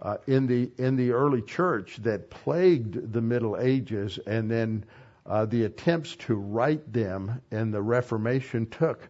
uh, 0.00 0.16
in 0.26 0.48
the 0.48 0.70
in 0.76 0.96
the 0.96 1.12
early 1.12 1.42
church 1.42 1.98
that 1.98 2.30
plagued 2.30 3.12
the 3.12 3.20
Middle 3.20 3.56
Ages, 3.56 4.18
and 4.26 4.50
then 4.50 4.84
uh, 5.26 5.46
the 5.46 5.64
attempts 5.64 6.16
to 6.16 6.34
write 6.34 6.92
them 6.92 7.40
and 7.50 7.72
the 7.72 7.82
Reformation 7.82 8.66
took. 8.66 9.08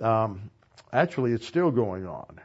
Um, 0.00 0.50
actually, 0.92 1.32
it's 1.32 1.46
still 1.46 1.70
going 1.70 2.06
on. 2.06 2.40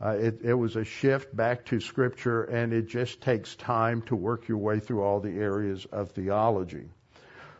Uh, 0.00 0.16
it, 0.16 0.40
it, 0.42 0.54
was 0.54 0.74
a 0.74 0.84
shift 0.84 1.34
back 1.34 1.64
to 1.66 1.78
Scripture, 1.78 2.42
and 2.42 2.72
it 2.72 2.88
just 2.88 3.20
takes 3.20 3.54
time 3.54 4.02
to 4.02 4.16
work 4.16 4.48
your 4.48 4.58
way 4.58 4.80
through 4.80 5.02
all 5.02 5.20
the 5.20 5.30
areas 5.30 5.86
of 5.92 6.10
theology. 6.10 6.88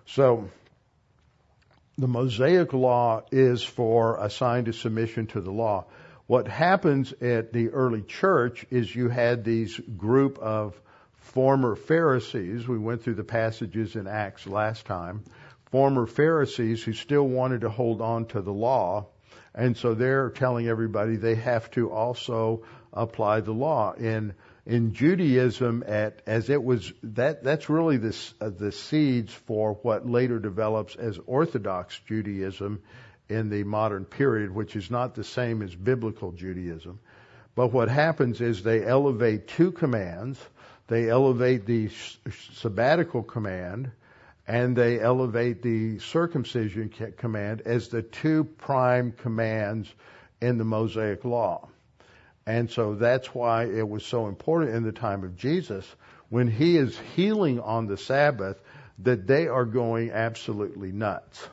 So, 0.07 0.51
the 1.97 2.09
Mosaic 2.09 2.73
Law 2.73 3.23
is 3.31 3.63
for 3.63 4.17
a 4.17 4.29
sign 4.29 4.67
of 4.67 4.75
submission 4.75 5.27
to 5.29 5.41
the 5.41 5.53
law. 5.53 5.85
What 6.27 6.49
happens 6.49 7.13
at 7.21 7.53
the 7.53 7.69
early 7.69 8.03
church 8.03 8.65
is 8.71 8.93
you 8.93 9.09
had 9.09 9.45
these 9.45 9.79
group 9.79 10.39
of 10.39 10.81
former 11.23 11.77
Pharisees, 11.77 12.69
we 12.69 12.79
went 12.79 13.03
through 13.03 13.15
the 13.15 13.25
passages 13.25 13.97
in 13.97 14.07
Acts 14.07 14.47
last 14.47 14.87
time, 14.87 15.25
former 15.71 16.07
Pharisees 16.07 16.83
who 16.83 16.93
still 16.93 17.27
wanted 17.27 17.63
to 17.63 17.71
hold 17.71 18.01
on 18.01 18.27
to 18.27 18.43
the 18.43 18.53
law, 18.53 19.07
And 19.55 19.77
so 19.77 19.95
they're 19.95 20.31
telling 20.31 20.67
everybody 20.69 21.17
they 21.17 21.35
have 21.35 21.71
to 21.73 21.91
also 21.91 22.63
apply 22.93 23.41
the 23.41 23.53
law. 23.53 23.93
In 23.93 24.35
in 24.65 24.95
Judaism, 24.95 25.83
at 25.87 26.23
as 26.27 26.49
it 26.49 26.63
was 26.63 26.93
that 27.03 27.43
that's 27.43 27.69
really 27.69 27.97
the 27.97 28.17
uh, 28.41 28.51
the 28.51 28.73
seeds 28.73 29.33
for 29.33 29.75
what 29.83 30.09
later 30.09 30.39
develops 30.39 30.97
as 30.97 31.19
Orthodox 31.27 31.99
Judaism 32.07 32.81
in 33.29 33.51
the 33.51 33.65
modern 33.65 34.05
period, 34.05 34.55
which 34.55 34.77
is 34.77 34.91
not 34.91 35.15
the 35.15 35.25
same 35.25 35.63
as 35.63 35.75
biblical 35.75 36.33
Judaism. 36.33 37.01
But 37.55 37.73
what 37.73 37.89
happens 37.89 38.41
is 38.41 38.63
they 38.63 38.85
elevate 38.85 39.49
two 39.49 39.73
commands. 39.73 40.39
They 40.93 41.09
elevate 41.09 41.65
the 41.65 41.89
sabbatical 42.53 43.23
command 43.23 43.93
and 44.47 44.77
they 44.77 45.01
elevate 45.01 45.63
the 45.63 45.99
circumcision 46.01 46.91
command 47.17 47.63
as 47.63 47.89
the 47.89 48.03
two 48.03 48.45
prime 48.45 49.13
commands 49.13 49.91
in 50.43 50.59
the 50.59 50.67
Mosaic 50.67 51.25
law. 51.25 51.67
And 52.45 52.71
so 52.71 52.95
that's 52.95 53.35
why 53.35 53.71
it 53.71 53.89
was 53.89 54.05
so 54.05 54.27
important 54.27 54.75
in 54.75 54.83
the 54.83 54.93
time 54.93 55.25
of 55.25 55.35
Jesus 55.35 55.87
when 56.29 56.47
he 56.47 56.77
is 56.77 56.99
healing 57.17 57.59
on 57.59 57.87
the 57.87 57.97
Sabbath 57.97 58.61
that 58.99 59.27
they 59.27 59.49
are 59.49 59.65
going 59.65 60.11
absolutely 60.11 60.93
nuts 60.93 61.49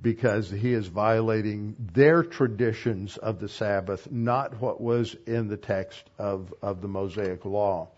because 0.00 0.48
he 0.48 0.74
is 0.74 0.86
violating 0.86 1.74
their 1.92 2.22
traditions 2.22 3.16
of 3.16 3.40
the 3.40 3.48
Sabbath, 3.48 4.08
not 4.12 4.60
what 4.60 4.80
was 4.80 5.16
in 5.26 5.48
the 5.48 5.56
text 5.56 6.04
of, 6.18 6.54
of 6.62 6.80
the 6.80 6.88
Mosaic 6.88 7.44
law. 7.44 7.88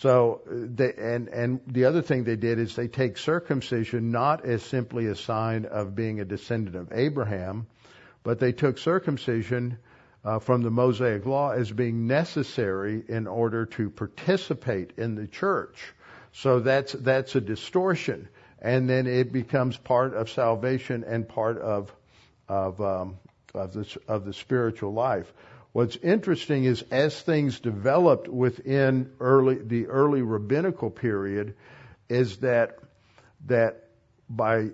So, 0.00 0.42
they, 0.46 0.92
and, 0.96 1.26
and 1.28 1.60
the 1.66 1.86
other 1.86 2.02
thing 2.02 2.22
they 2.22 2.36
did 2.36 2.60
is 2.60 2.76
they 2.76 2.86
take 2.86 3.18
circumcision 3.18 4.12
not 4.12 4.44
as 4.44 4.62
simply 4.62 5.06
a 5.06 5.16
sign 5.16 5.64
of 5.64 5.96
being 5.96 6.20
a 6.20 6.24
descendant 6.24 6.76
of 6.76 6.92
Abraham, 6.92 7.66
but 8.22 8.38
they 8.38 8.52
took 8.52 8.78
circumcision 8.78 9.76
uh, 10.24 10.38
from 10.38 10.62
the 10.62 10.70
Mosaic 10.70 11.26
Law 11.26 11.50
as 11.50 11.72
being 11.72 12.06
necessary 12.06 13.02
in 13.08 13.26
order 13.26 13.66
to 13.66 13.90
participate 13.90 14.92
in 14.98 15.16
the 15.16 15.26
church. 15.26 15.92
So 16.32 16.60
that's 16.60 16.92
that's 16.92 17.34
a 17.34 17.40
distortion, 17.40 18.28
and 18.60 18.88
then 18.88 19.08
it 19.08 19.32
becomes 19.32 19.76
part 19.76 20.14
of 20.14 20.30
salvation 20.30 21.02
and 21.02 21.28
part 21.28 21.58
of 21.58 21.92
of 22.48 22.80
um, 22.80 23.18
of 23.52 23.72
the 23.72 23.98
of 24.06 24.24
the 24.24 24.32
spiritual 24.32 24.92
life. 24.92 25.32
What's 25.72 25.96
interesting 25.96 26.64
is 26.64 26.82
as 26.90 27.20
things 27.20 27.60
developed 27.60 28.28
within 28.28 29.12
early 29.20 29.56
the 29.56 29.86
early 29.86 30.22
rabbinical 30.22 30.90
period, 30.90 31.54
is 32.08 32.38
that 32.38 32.78
that 33.46 33.90
by 34.28 34.70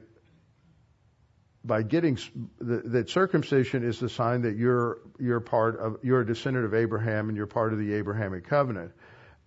by 1.64 1.82
getting 1.82 2.18
that 2.60 3.08
circumcision 3.08 3.84
is 3.84 3.98
the 3.98 4.08
sign 4.08 4.42
that 4.42 4.56
you're 4.56 4.98
you're 5.18 5.40
part 5.40 5.78
of 5.78 5.98
you're 6.02 6.20
a 6.20 6.26
descendant 6.26 6.66
of 6.66 6.74
Abraham 6.74 7.28
and 7.28 7.36
you're 7.36 7.46
part 7.46 7.72
of 7.72 7.78
the 7.78 7.94
Abrahamic 7.94 8.44
covenant. 8.46 8.92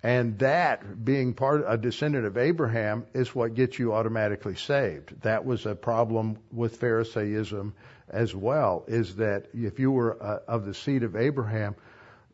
And 0.04 0.38
that 0.40 1.04
being 1.04 1.34
part 1.34 1.64
a 1.68 1.78
descendant 1.78 2.26
of 2.26 2.38
Abraham 2.38 3.06
is 3.14 3.34
what 3.34 3.56
gets 3.56 3.80
you 3.80 3.94
automatically 3.94 4.56
saved. 4.56 5.22
That 5.22 5.46
was 5.46 5.66
a 5.66 5.76
problem 5.76 6.38
with 6.52 6.78
Pharisaism 6.78 7.74
as 8.10 8.36
well. 8.36 8.86
Is 8.88 9.15
that 9.17 9.48
if 9.54 9.80
you 9.80 9.91
were 9.91 10.22
uh, 10.22 10.39
of 10.48 10.65
the 10.65 10.74
seed 10.74 11.04
of 11.04 11.15
Abraham, 11.15 11.76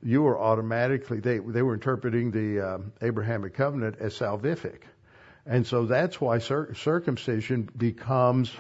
you 0.02 0.22
were 0.22 0.40
automatically 0.40 1.20
they 1.20 1.40
they 1.40 1.62
were 1.62 1.74
interpreting 1.74 2.32
the 2.32 2.60
um, 2.62 2.94
Abrahamic 3.02 3.54
covenant 3.54 3.98
as 4.00 4.14
salvific, 4.14 4.82
and 5.46 5.66
so 5.66 5.86
that's 5.86 6.20
why 6.20 6.40
cir- 6.40 6.74
circumcision 6.74 7.70
becomes 7.78 8.52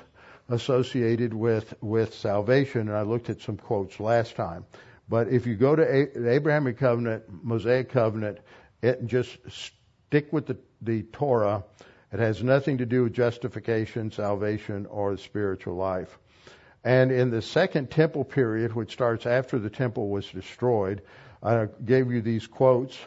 associated 0.49 1.34
with, 1.34 1.73
with 1.82 2.13
salvation, 2.13 2.82
and 2.82 2.97
I 2.97 3.04
looked 3.04 3.30
at 3.30 3.41
some 3.41 3.58
quotes 3.58 3.99
last 3.99 4.36
time. 4.36 4.65
But 5.08 5.30
if 5.30 5.47
you 5.47 5.56
go 5.56 5.76
to 5.76 5.84
a- 5.84 6.19
the 6.19 6.32
Abrahamic 6.32 6.78
covenant, 6.78 7.23
Mosaic 7.43 7.89
covenant, 7.89 8.39
it 8.82 9.06
just 9.06 9.38
stick 9.49 10.32
with 10.32 10.47
the, 10.47 10.58
the 10.82 11.04
Torah. 11.04 11.63
It 12.12 12.19
has 12.19 12.43
nothing 12.43 12.78
to 12.80 12.86
do 12.86 13.04
with 13.04 13.13
justification, 13.13 14.12
salvation, 14.12 14.86
or 14.86 15.12
the 15.12 15.17
spiritual 15.17 15.76
life. 15.76 16.17
And 16.84 17.12
in 17.12 17.30
the 17.30 17.41
second 17.41 17.91
temple 17.91 18.26
period, 18.26 18.74
which 18.74 18.91
starts 18.91 19.26
after 19.26 19.58
the 19.58 19.69
temple 19.69 20.10
was 20.10 20.30
destroyed, 20.30 21.02
I 21.41 21.67
gave 21.84 22.12
you 22.12 22.22
these 22.22 22.48
quotes 22.48 22.98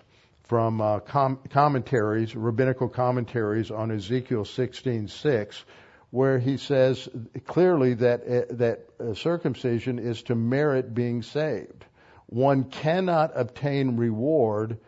from 0.45 0.81
uh, 0.81 1.01
com- 1.01 1.41
commentaries, 1.51 2.35
rabbinical 2.35 2.89
commentaries 2.89 3.71
on 3.71 3.91
Ezekiel 3.91 4.45
16:6, 4.45 5.65
where 6.11 6.39
he 6.39 6.57
says 6.57 7.09
clearly 7.47 7.95
that 7.95 8.23
uh, 8.23 8.55
that 8.55 8.87
uh, 8.99 9.15
circumcision 9.15 9.99
is 9.99 10.23
to 10.23 10.35
merit 10.35 10.95
being 10.95 11.23
saved. 11.23 11.85
One 12.27 12.65
cannot 12.65 13.33
obtain 13.35 13.97
reward, 13.97 14.79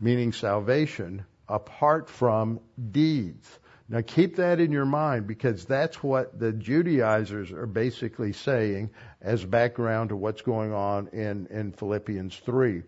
meaning 0.00 0.32
salvation, 0.32 1.24
apart 1.48 2.08
from 2.08 2.60
deeds. 2.90 3.58
Now 3.90 4.02
keep 4.02 4.36
that 4.36 4.60
in 4.60 4.70
your 4.70 4.84
mind 4.84 5.26
because 5.26 5.64
that's 5.64 6.02
what 6.02 6.38
the 6.38 6.52
Judaizers 6.52 7.52
are 7.52 7.66
basically 7.66 8.32
saying 8.34 8.90
as 9.22 9.42
background 9.44 10.10
to 10.10 10.16
what's 10.16 10.42
going 10.42 10.74
on 10.74 11.08
in, 11.08 11.46
in 11.46 11.72
Philippians 11.72 12.36
3. 12.36 12.82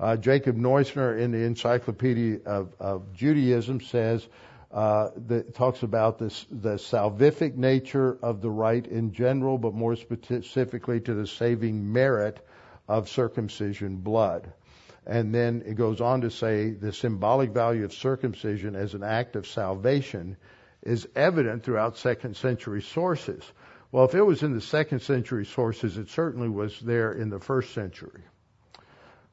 Uh, 0.00 0.16
Jacob 0.16 0.56
Neusner 0.56 1.16
in 1.18 1.30
the 1.30 1.44
Encyclopedia 1.44 2.40
of, 2.46 2.74
of 2.80 3.12
Judaism 3.12 3.80
says 3.80 4.26
uh, 4.72 5.10
that 5.28 5.54
talks 5.54 5.84
about 5.84 6.18
this, 6.18 6.46
the 6.50 6.74
salvific 6.74 7.54
nature 7.54 8.18
of 8.22 8.40
the 8.40 8.50
rite 8.50 8.86
in 8.86 9.12
general, 9.12 9.56
but 9.56 9.74
more 9.74 9.94
specifically 9.94 11.00
to 11.00 11.14
the 11.14 11.26
saving 11.26 11.92
merit 11.92 12.44
of 12.88 13.08
circumcision 13.08 13.96
blood. 13.96 14.52
And 15.06 15.34
then 15.34 15.62
it 15.66 15.74
goes 15.74 16.00
on 16.00 16.20
to 16.22 16.30
say 16.30 16.70
the 16.70 16.92
symbolic 16.92 17.50
value 17.50 17.84
of 17.84 17.92
circumcision 17.92 18.76
as 18.76 18.94
an 18.94 19.02
act 19.02 19.36
of 19.36 19.46
salvation 19.46 20.36
is 20.82 21.08
evident 21.16 21.62
throughout 21.62 21.96
second 21.96 22.36
century 22.36 22.82
sources. 22.82 23.44
Well, 23.92 24.04
if 24.04 24.14
it 24.14 24.22
was 24.22 24.42
in 24.42 24.54
the 24.54 24.60
second 24.60 25.00
century 25.00 25.44
sources, 25.44 25.96
it 25.96 26.10
certainly 26.10 26.48
was 26.48 26.78
there 26.80 27.12
in 27.12 27.28
the 27.28 27.40
first 27.40 27.72
century. 27.74 28.22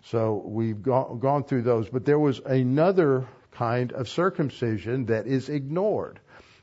So 0.06 0.42
we've 0.46 0.82
gone, 0.82 1.20
gone 1.20 1.44
through 1.44 1.64
those, 1.64 1.90
but 1.90 2.06
there 2.06 2.20
was 2.20 2.40
another 2.40 3.28
kind 3.52 3.92
of 3.92 4.08
circumcision 4.08 5.08
that 5.08 5.28
is 5.28 5.50
ignored. 5.50 6.20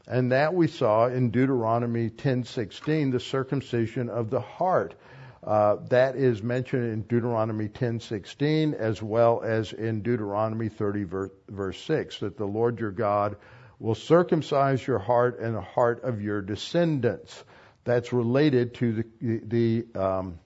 And 0.07 0.33
that 0.33 0.55
we 0.55 0.67
saw 0.67 1.07
in 1.07 1.31
Deuteronomy 1.31 2.11
10:16, 2.11 3.12
the 3.12 3.21
circumcision 3.21 4.09
of 4.09 4.31
the 4.31 4.40
heart. 4.40 4.95
Uh, 5.44 5.76
that 5.90 6.16
is 6.16 6.42
mentioned 6.42 6.90
in 6.90 7.02
Deuteronomy 7.02 7.68
10:16 7.68 8.74
as 8.74 9.02
well 9.02 9.42
as 9.42 9.74
in 9.74 10.00
Deuteronomy 10.00 10.70
30 10.70 11.04
verse, 11.04 11.30
verse 11.48 11.78
6 11.83 12.20
that 12.20 12.38
the 12.38 12.46
Lord 12.46 12.80
your 12.80 12.90
God 12.90 13.37
will 13.78 13.94
circumcise 13.94 14.87
your 14.87 14.98
heart 14.98 15.40
and 15.40 15.54
the 15.54 15.61
heart 15.61 16.02
of 16.02 16.22
your 16.22 16.40
descendants. 16.40 17.44
That's 17.85 18.12
related 18.12 18.74
to 18.76 19.04
the, 19.20 19.40
the 19.44 20.00
um, 20.00 20.38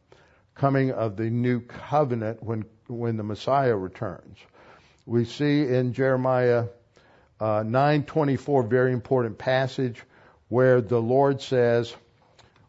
coming 0.56 0.90
of 0.90 1.16
the 1.16 1.30
new 1.30 1.60
covenant 1.60 2.42
when 2.42 2.64
when 2.88 3.16
the 3.16 3.22
Messiah 3.22 3.76
returns 3.76 4.38
we 5.08 5.24
see 5.24 5.62
in 5.62 5.94
Jeremiah 5.94 6.66
uh, 7.40 7.62
9:24 7.62 8.68
very 8.68 8.92
important 8.92 9.38
passage 9.38 10.02
where 10.48 10.82
the 10.82 11.00
Lord 11.00 11.40
says, 11.40 11.94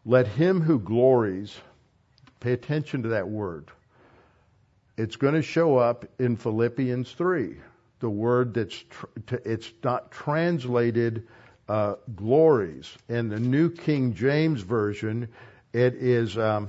"Let 0.06 0.26
him 0.26 0.60
who 0.62 0.78
glories 0.78 1.54
pay 2.40 2.52
attention 2.52 3.02
to 3.04 3.10
that 3.10 3.28
word. 3.28 3.70
It's 4.96 5.16
going 5.16 5.34
to 5.34 5.42
show 5.42 5.78
up 5.78 6.04
in 6.18 6.36
Philippians 6.36 7.12
3. 7.12 7.56
The 8.00 8.10
word 8.10 8.54
that's 8.54 8.76
tr- 8.76 9.36
it's 9.44 9.72
not 9.84 10.10
translated 10.10 11.26
uh, 11.68 11.94
glories 12.14 12.90
in 13.08 13.28
the 13.28 13.38
New 13.38 13.70
King 13.70 14.14
James 14.14 14.62
version. 14.62 15.28
It 15.72 15.94
is 15.94 16.36
um, 16.36 16.68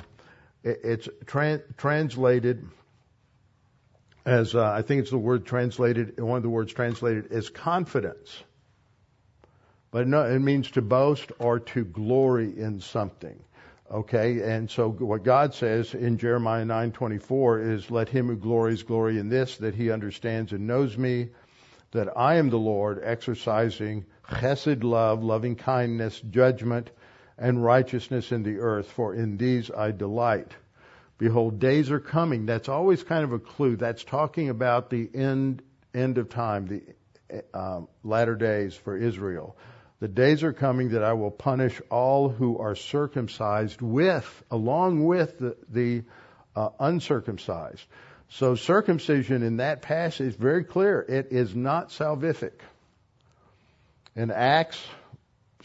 it, 0.63 0.81
it's 0.83 1.09
tra- 1.25 1.61
translated 1.77 2.67
as 4.25 4.53
uh, 4.53 4.63
I 4.63 4.81
think 4.81 5.01
it's 5.01 5.09
the 5.09 5.17
word 5.17 5.45
translated, 5.45 6.19
one 6.19 6.37
of 6.37 6.43
the 6.43 6.49
words 6.49 6.73
translated 6.73 7.31
is 7.31 7.49
confidence. 7.49 8.43
But 9.89 10.07
no, 10.07 10.23
it 10.23 10.39
means 10.39 10.71
to 10.71 10.81
boast 10.81 11.31
or 11.39 11.59
to 11.59 11.83
glory 11.83 12.57
in 12.57 12.81
something. 12.81 13.41
Okay, 13.91 14.41
and 14.41 14.69
so 14.69 14.89
what 14.89 15.25
God 15.25 15.53
says 15.53 15.93
in 15.93 16.17
Jeremiah 16.17 16.63
9:24 16.63 17.59
is, 17.59 17.91
"Let 17.91 18.07
him 18.07 18.27
who 18.27 18.37
glories 18.37 18.83
glory 18.83 19.19
in 19.19 19.27
this, 19.27 19.57
that 19.57 19.75
he 19.75 19.91
understands 19.91 20.53
and 20.53 20.65
knows 20.65 20.97
me, 20.97 21.31
that 21.91 22.17
I 22.17 22.35
am 22.35 22.49
the 22.49 22.57
Lord, 22.57 23.01
exercising 23.03 24.05
chesed 24.29 24.85
love, 24.85 25.25
loving 25.25 25.57
kindness, 25.57 26.21
judgment, 26.21 26.89
and 27.37 27.61
righteousness 27.61 28.31
in 28.31 28.43
the 28.43 28.59
earth. 28.59 28.89
For 28.89 29.13
in 29.13 29.35
these 29.35 29.69
I 29.69 29.91
delight." 29.91 30.55
Behold, 31.17 31.59
days 31.59 31.91
are 31.91 31.99
coming. 31.99 32.45
That's 32.45 32.69
always 32.69 33.03
kind 33.03 33.25
of 33.25 33.33
a 33.33 33.39
clue. 33.39 33.75
That's 33.75 34.05
talking 34.05 34.47
about 34.47 34.89
the 34.89 35.09
end 35.13 35.63
end 35.93 36.17
of 36.17 36.29
time, 36.29 36.65
the 36.65 36.81
um, 37.53 37.89
latter 38.05 38.35
days 38.35 38.73
for 38.73 38.95
Israel. 38.95 39.57
The 40.01 40.07
days 40.07 40.41
are 40.41 40.51
coming 40.51 40.89
that 40.89 41.03
I 41.03 41.13
will 41.13 41.29
punish 41.29 41.79
all 41.91 42.27
who 42.27 42.57
are 42.57 42.73
circumcised 42.73 43.81
with, 43.83 44.43
along 44.49 45.05
with 45.05 45.37
the, 45.37 45.55
the 45.69 46.03
uh, 46.55 46.69
uncircumcised. 46.79 47.85
So 48.29 48.55
circumcision 48.55 49.43
in 49.43 49.57
that 49.57 49.83
passage 49.83 50.29
is 50.29 50.35
very 50.35 50.63
clear. 50.63 51.05
It 51.07 51.27
is 51.31 51.55
not 51.55 51.89
salvific. 51.89 52.53
In 54.15 54.31
Acts, 54.31 54.81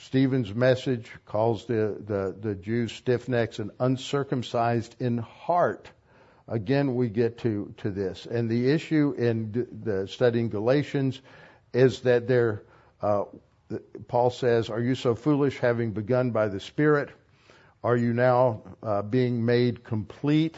Stephen's 0.01 0.55
message 0.55 1.11
calls 1.25 1.65
the, 1.65 1.97
the, 1.99 2.37
the 2.39 2.55
Jews 2.55 2.93
stiff 2.93 3.31
necks 3.31 3.59
and 3.59 3.71
uncircumcised 3.81 4.97
in 5.01 5.17
heart. 5.17 5.89
Again, 6.47 6.95
we 6.95 7.09
get 7.09 7.39
to, 7.39 7.73
to 7.79 7.91
this. 7.91 8.27
And 8.27 8.51
the 8.51 8.71
issue 8.71 9.15
in 9.17 9.67
the 9.83 10.07
studying 10.09 10.51
Galatians 10.51 11.23
is 11.73 12.01
that 12.01 12.29
they're, 12.29 12.63
uh, 13.01 13.25
Paul 14.09 14.31
says, 14.31 14.71
Are 14.71 14.81
you 14.81 14.95
so 14.95 15.15
foolish, 15.15 15.59
having 15.59 15.93
begun 15.93 16.31
by 16.31 16.49
the 16.49 16.61
Spirit? 16.61 17.11
Are 17.83 17.97
you 17.97 18.13
now 18.13 18.63
uh, 18.83 19.03
being 19.03 19.45
made 19.45 19.85
complete? 19.85 20.57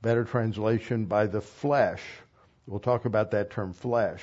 Better 0.00 0.24
translation, 0.24 1.04
by 1.04 1.26
the 1.26 1.40
flesh. 1.40 2.02
We'll 2.66 2.80
talk 2.80 3.04
about 3.04 3.30
that 3.32 3.50
term 3.50 3.72
flesh. 3.72 4.22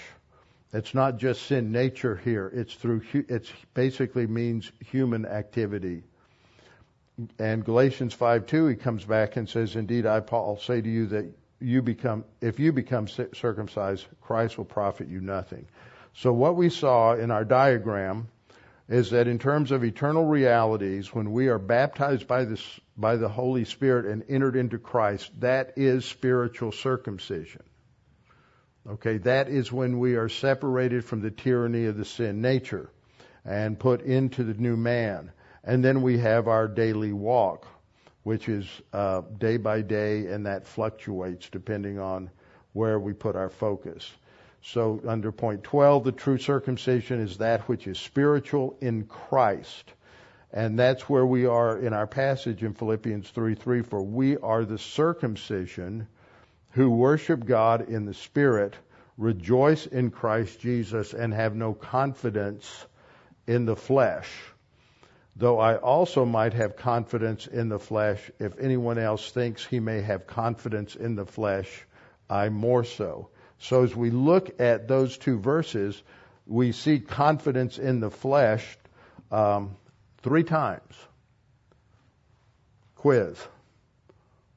It's 0.73 0.93
not 0.93 1.17
just 1.17 1.43
sin 1.43 1.71
nature 1.71 2.15
here. 2.15 2.51
It's 2.53 2.73
through, 2.75 3.01
it 3.13 3.51
basically 3.73 4.27
means 4.27 4.71
human 4.79 5.25
activity. 5.25 6.03
And 7.37 7.65
Galatians 7.65 8.13
5 8.13 8.45
2, 8.45 8.67
he 8.67 8.75
comes 8.75 9.03
back 9.03 9.35
and 9.35 9.49
says, 9.49 9.75
Indeed, 9.75 10.05
I, 10.05 10.19
Paul, 10.19 10.57
say 10.57 10.81
to 10.81 10.89
you 10.89 11.07
that 11.07 11.25
you 11.59 11.81
become, 11.81 12.23
if 12.41 12.59
you 12.59 12.71
become 12.71 13.07
circumcised, 13.07 14.05
Christ 14.21 14.57
will 14.57 14.65
profit 14.65 15.07
you 15.07 15.19
nothing. 15.19 15.67
So 16.13 16.33
what 16.33 16.55
we 16.55 16.69
saw 16.69 17.13
in 17.13 17.31
our 17.31 17.45
diagram 17.45 18.27
is 18.89 19.11
that 19.11 19.27
in 19.27 19.37
terms 19.37 19.71
of 19.71 19.83
eternal 19.83 20.25
realities, 20.25 21.13
when 21.13 21.31
we 21.31 21.47
are 21.47 21.59
baptized 21.59 22.27
by 22.27 22.45
the, 22.45 22.59
by 22.97 23.15
the 23.17 23.29
Holy 23.29 23.65
Spirit 23.65 24.05
and 24.05 24.23
entered 24.27 24.55
into 24.55 24.79
Christ, 24.79 25.31
that 25.39 25.73
is 25.77 26.05
spiritual 26.05 26.71
circumcision. 26.71 27.61
Okay, 28.89 29.19
that 29.19 29.49
is 29.49 29.71
when 29.71 29.99
we 29.99 30.15
are 30.15 30.29
separated 30.29 31.05
from 31.05 31.21
the 31.21 31.29
tyranny 31.29 31.85
of 31.85 31.97
the 31.97 32.05
sin 32.05 32.41
nature 32.41 32.89
and 33.45 33.79
put 33.79 34.01
into 34.01 34.43
the 34.43 34.55
new 34.55 34.75
man. 34.75 35.31
And 35.63 35.83
then 35.83 36.01
we 36.01 36.17
have 36.17 36.47
our 36.47 36.67
daily 36.67 37.13
walk, 37.13 37.67
which 38.23 38.49
is 38.49 38.65
uh, 38.91 39.21
day 39.37 39.57
by 39.57 39.81
day, 39.81 40.25
and 40.27 40.47
that 40.47 40.65
fluctuates 40.65 41.49
depending 41.49 41.99
on 41.99 42.31
where 42.73 42.99
we 42.99 43.13
put 43.13 43.35
our 43.35 43.49
focus. 43.49 44.09
So 44.61 45.01
under 45.07 45.31
point 45.31 45.63
12, 45.63 46.03
the 46.03 46.11
true 46.11 46.37
circumcision 46.37 47.21
is 47.21 47.37
that 47.37 47.67
which 47.69 47.87
is 47.87 47.97
spiritual 47.97 48.77
in 48.81 49.05
Christ. 49.05 49.93
And 50.51 50.77
that's 50.77 51.07
where 51.07 51.25
we 51.25 51.45
are 51.45 51.77
in 51.77 51.93
our 51.93 52.07
passage 52.07 52.63
in 52.63 52.73
Philippians 52.73 53.29
3 53.29 53.55
3. 53.55 53.81
For 53.83 54.01
we 54.01 54.37
are 54.37 54.65
the 54.65 54.77
circumcision 54.77 56.07
who 56.71 56.89
worship 56.89 57.45
God 57.45 57.89
in 57.89 58.05
the 58.05 58.13
Spirit, 58.13 58.75
rejoice 59.17 59.85
in 59.85 60.11
Christ 60.11 60.59
Jesus, 60.59 61.13
and 61.13 61.33
have 61.33 61.55
no 61.55 61.73
confidence 61.73 62.85
in 63.47 63.65
the 63.65 63.75
flesh. 63.75 64.29
Though 65.35 65.59
I 65.59 65.77
also 65.77 66.25
might 66.25 66.53
have 66.53 66.75
confidence 66.75 67.47
in 67.47 67.69
the 67.69 67.79
flesh, 67.79 68.29
if 68.39 68.59
anyone 68.59 68.97
else 68.97 69.31
thinks 69.31 69.65
he 69.65 69.79
may 69.79 70.01
have 70.01 70.27
confidence 70.27 70.95
in 70.95 71.15
the 71.15 71.25
flesh, 71.25 71.85
I 72.29 72.49
more 72.49 72.83
so. 72.83 73.29
So 73.59 73.83
as 73.83 73.95
we 73.95 74.09
look 74.09 74.59
at 74.59 74.87
those 74.87 75.17
two 75.17 75.37
verses, 75.37 76.01
we 76.47 76.71
see 76.71 76.99
confidence 76.99 77.77
in 77.77 77.99
the 77.99 78.09
flesh 78.09 78.77
um, 79.31 79.75
three 80.19 80.43
times. 80.43 80.95
Quiz. 82.95 83.37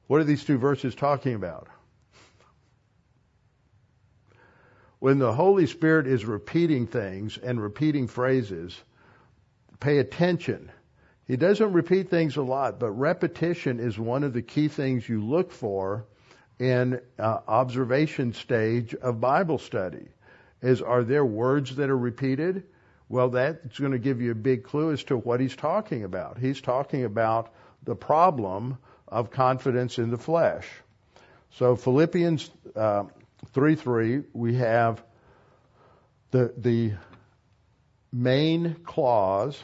What 0.07 0.21
are 0.21 0.25
these 0.25 0.43
two 0.43 0.57
verses 0.57 0.95
talking 0.95 1.35
about? 1.35 1.67
When 4.99 5.19
the 5.19 5.33
Holy 5.33 5.65
Spirit 5.67 6.07
is 6.07 6.25
repeating 6.25 6.87
things 6.87 7.37
and 7.37 7.61
repeating 7.61 8.07
phrases, 8.07 8.81
pay 9.79 9.97
attention. 9.97 10.71
He 11.25 11.35
doesn't 11.35 11.73
repeat 11.73 12.09
things 12.09 12.37
a 12.37 12.41
lot, 12.41 12.79
but 12.79 12.91
repetition 12.91 13.79
is 13.79 13.99
one 13.99 14.23
of 14.23 14.33
the 14.33 14.41
key 14.41 14.69
things 14.69 15.07
you 15.07 15.23
look 15.23 15.51
for 15.51 16.05
in 16.59 16.99
uh, 17.19 17.39
observation 17.47 18.33
stage 18.33 18.93
of 18.95 19.19
Bible 19.19 19.57
study. 19.57 20.07
Is 20.61 20.81
are 20.81 21.03
there 21.03 21.25
words 21.25 21.75
that 21.75 21.89
are 21.89 21.97
repeated? 21.97 22.63
Well, 23.09 23.29
that's 23.29 23.79
going 23.79 23.91
to 23.91 23.99
give 23.99 24.21
you 24.21 24.31
a 24.31 24.35
big 24.35 24.63
clue 24.63 24.91
as 24.91 25.03
to 25.05 25.17
what 25.17 25.39
he's 25.39 25.55
talking 25.55 26.03
about. 26.03 26.37
He's 26.37 26.61
talking 26.61 27.03
about 27.03 27.53
the 27.83 27.95
problem 27.95 28.77
of 29.07 29.29
confidence 29.29 29.99
in 29.99 30.09
the 30.09 30.17
flesh. 30.17 30.67
So 31.51 31.75
Philippians 31.75 32.49
uh, 32.75 33.03
3 33.51 33.75
3, 33.75 34.23
we 34.33 34.55
have 34.55 35.03
the, 36.31 36.53
the 36.57 36.93
main 38.11 38.75
clause 38.85 39.61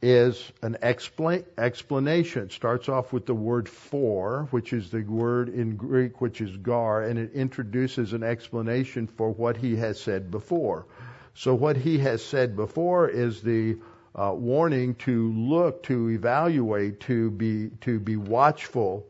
is 0.00 0.52
an 0.62 0.76
expla- 0.80 1.44
explanation. 1.56 2.44
It 2.44 2.52
starts 2.52 2.88
off 2.88 3.12
with 3.12 3.26
the 3.26 3.34
word 3.34 3.68
for, 3.68 4.46
which 4.50 4.72
is 4.72 4.90
the 4.90 5.02
word 5.02 5.48
in 5.48 5.76
Greek 5.76 6.20
which 6.20 6.40
is 6.40 6.56
gar, 6.56 7.02
and 7.02 7.18
it 7.18 7.32
introduces 7.32 8.12
an 8.12 8.22
explanation 8.22 9.08
for 9.08 9.30
what 9.30 9.56
he 9.56 9.76
has 9.76 10.00
said 10.00 10.30
before. 10.30 10.86
So 11.34 11.54
what 11.54 11.76
he 11.76 11.98
has 11.98 12.24
said 12.24 12.54
before 12.54 13.08
is 13.08 13.42
the 13.42 13.78
uh, 14.14 14.32
warning 14.34 14.94
to 14.96 15.32
look, 15.32 15.84
to 15.84 16.10
evaluate, 16.10 17.00
to 17.00 17.30
be 17.30 17.70
to 17.80 17.98
be 17.98 18.16
watchful 18.16 19.06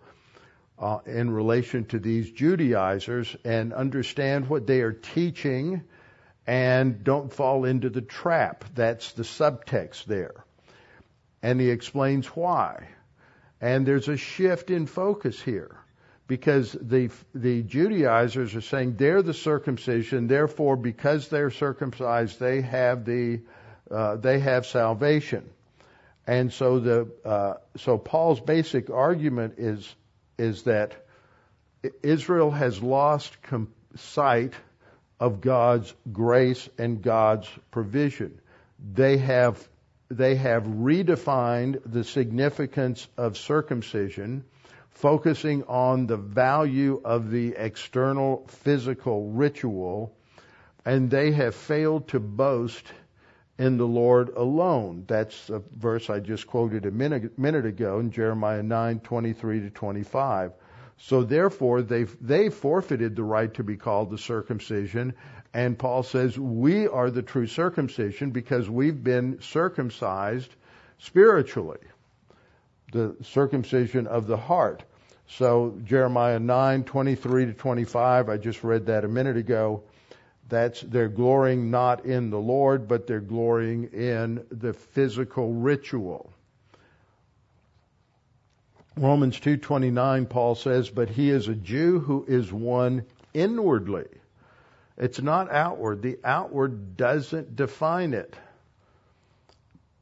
uh, 0.78 0.98
in 1.06 1.30
relation 1.30 1.84
to 1.86 1.98
these 1.98 2.30
Judaizers 2.30 3.36
and 3.44 3.72
understand 3.72 4.48
what 4.48 4.66
they 4.66 4.80
are 4.80 4.92
teaching, 4.92 5.82
and 6.46 7.04
don't 7.04 7.32
fall 7.32 7.64
into 7.64 7.90
the 7.90 8.02
trap. 8.02 8.64
That's 8.74 9.12
the 9.12 9.22
subtext 9.22 10.04
there 10.04 10.44
and 11.42 11.60
he 11.60 11.70
explains 11.70 12.26
why. 12.28 12.88
And 13.60 13.86
there's 13.86 14.08
a 14.08 14.16
shift 14.16 14.70
in 14.70 14.86
focus 14.86 15.40
here 15.40 15.76
because 16.26 16.72
the 16.72 17.10
the 17.34 17.62
Judaizers 17.62 18.54
are 18.54 18.60
saying 18.60 18.96
they're 18.96 19.22
the 19.22 19.34
circumcision, 19.34 20.28
therefore 20.28 20.76
because 20.76 21.28
they're 21.28 21.50
circumcised 21.50 22.38
they 22.38 22.60
have 22.60 23.04
the 23.04 23.40
uh, 23.90 24.16
they 24.16 24.38
have 24.38 24.66
salvation. 24.66 25.48
And 26.26 26.52
so 26.52 26.78
the 26.78 27.08
uh, 27.24 27.54
so 27.76 27.98
Paul's 27.98 28.40
basic 28.40 28.90
argument 28.90 29.54
is 29.58 29.94
is 30.36 30.64
that 30.64 31.04
Israel 32.02 32.50
has 32.50 32.82
lost 32.82 33.40
com- 33.42 33.72
sight 33.96 34.52
of 35.18 35.40
God's 35.40 35.92
grace 36.12 36.68
and 36.78 37.02
God's 37.02 37.48
provision. 37.70 38.40
They 38.94 39.16
have 39.16 39.68
they 40.10 40.36
have 40.36 40.64
redefined 40.64 41.80
the 41.84 42.04
significance 42.04 43.06
of 43.16 43.36
circumcision, 43.36 44.44
focusing 44.90 45.64
on 45.64 46.06
the 46.06 46.16
value 46.16 47.00
of 47.04 47.30
the 47.30 47.54
external 47.56 48.46
physical 48.48 49.30
ritual, 49.30 50.14
and 50.84 51.10
they 51.10 51.32
have 51.32 51.54
failed 51.54 52.08
to 52.08 52.20
boast 52.20 52.84
in 53.58 53.76
the 53.76 53.86
Lord 53.86 54.30
alone. 54.30 55.04
That's 55.06 55.50
a 55.50 55.62
verse 55.76 56.08
I 56.08 56.20
just 56.20 56.46
quoted 56.46 56.86
a 56.86 56.90
minute, 56.90 57.38
minute 57.38 57.66
ago 57.66 57.98
in 57.98 58.10
Jeremiah 58.10 58.62
9, 58.62 59.00
23 59.00 59.60
to 59.60 59.70
25. 59.70 60.52
So 61.00 61.22
therefore, 61.22 61.82
they've, 61.82 62.16
they 62.20 62.48
forfeited 62.48 63.14
the 63.14 63.22
right 63.22 63.52
to 63.54 63.62
be 63.62 63.76
called 63.76 64.10
the 64.10 64.18
circumcision 64.18 65.14
and 65.54 65.78
Paul 65.78 66.02
says, 66.02 66.38
we 66.38 66.86
are 66.86 67.10
the 67.10 67.22
true 67.22 67.46
circumcision 67.46 68.30
because 68.30 68.68
we've 68.68 69.02
been 69.02 69.40
circumcised 69.40 70.54
spiritually. 70.98 71.78
The 72.92 73.16
circumcision 73.22 74.06
of 74.06 74.26
the 74.26 74.36
heart. 74.36 74.82
So 75.26 75.78
Jeremiah 75.84 76.38
9, 76.38 76.84
23 76.84 77.46
to 77.46 77.52
25, 77.52 78.28
I 78.28 78.36
just 78.36 78.64
read 78.64 78.86
that 78.86 79.04
a 79.04 79.08
minute 79.08 79.36
ago. 79.36 79.82
That's, 80.48 80.80
they're 80.80 81.08
glorying 81.08 81.70
not 81.70 82.06
in 82.06 82.30
the 82.30 82.38
Lord, 82.38 82.88
but 82.88 83.06
they're 83.06 83.20
glorying 83.20 83.84
in 83.92 84.46
the 84.50 84.72
physical 84.72 85.52
ritual. 85.52 86.32
Romans 88.96 89.38
2:29 89.38 90.28
Paul 90.28 90.56
says, 90.56 90.90
"But 90.90 91.10
he 91.10 91.30
is 91.30 91.46
a 91.46 91.54
Jew 91.54 92.00
who 92.00 92.24
is 92.26 92.52
one 92.52 93.04
inwardly." 93.32 94.06
It's 94.98 95.20
not 95.20 95.50
outward. 95.50 96.02
The 96.02 96.18
outward 96.24 96.96
doesn't 96.96 97.54
define 97.54 98.14
it. 98.14 98.34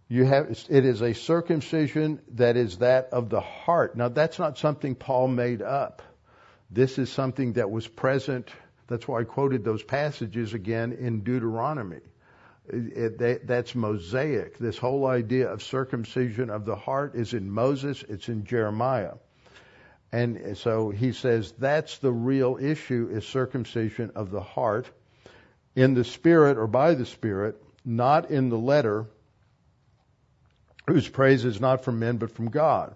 You 0.09 0.25
have, 0.25 0.51
it 0.69 0.85
is 0.85 1.03
a 1.03 1.13
circumcision 1.15 2.21
that 2.35 2.57
is 2.57 2.79
that 2.79 3.09
of 3.13 3.29
the 3.29 3.41
heart. 3.41 3.97
Now 3.97 4.09
that's 4.09 4.39
not 4.39 4.57
something 4.57 4.95
Paul 4.95 5.29
made 5.29 5.63
up. 5.63 6.03
This 6.71 6.99
is 6.99 7.11
something 7.11 7.55
that 7.55 7.71
was 7.71 7.87
present. 7.87 8.51
That's 8.87 9.07
why 9.07 9.21
I 9.21 9.25
quoted 9.25 9.65
those 9.65 9.83
passages 9.83 10.55
again 10.55 10.93
in 10.93 11.21
Deuteronomy. 11.23 12.01
it, 12.69 13.19
that, 13.19 13.47
that's 13.47 13.75
Mosaic. 13.75 14.59
This 14.59 14.79
whole 14.79 15.07
idea 15.07 15.49
of 15.49 15.63
circumcision 15.63 16.51
of 16.51 16.65
the 16.65 16.77
heart 16.77 17.15
is 17.15 17.35
in 17.35 17.51
Moses, 17.51 18.05
it's 18.09 18.29
in 18.29 18.45
Jeremiah. 18.45 19.15
And 20.13 20.57
so 20.57 20.91
he 20.91 21.13
says 21.13 21.53
that's 21.59 21.99
the 21.99 22.13
real 22.13 22.59
issue 22.61 23.09
is 23.11 23.27
circumcision 23.27 24.13
of 24.15 24.31
the 24.31 24.41
heart 24.41 24.89
in 25.75 25.95
the 25.95 26.05
spirit 26.05 26.57
or 26.57 26.67
by 26.67 26.95
the 26.95 27.07
spirit, 27.07 27.63
not 27.85 28.31
in 28.31 28.49
the 28.49 28.59
letter, 28.59 29.07
whose 30.87 31.09
praise 31.09 31.45
is 31.45 31.61
not 31.61 31.85
from 31.85 31.99
men 31.99 32.17
but 32.17 32.31
from 32.31 32.51
God. 32.51 32.95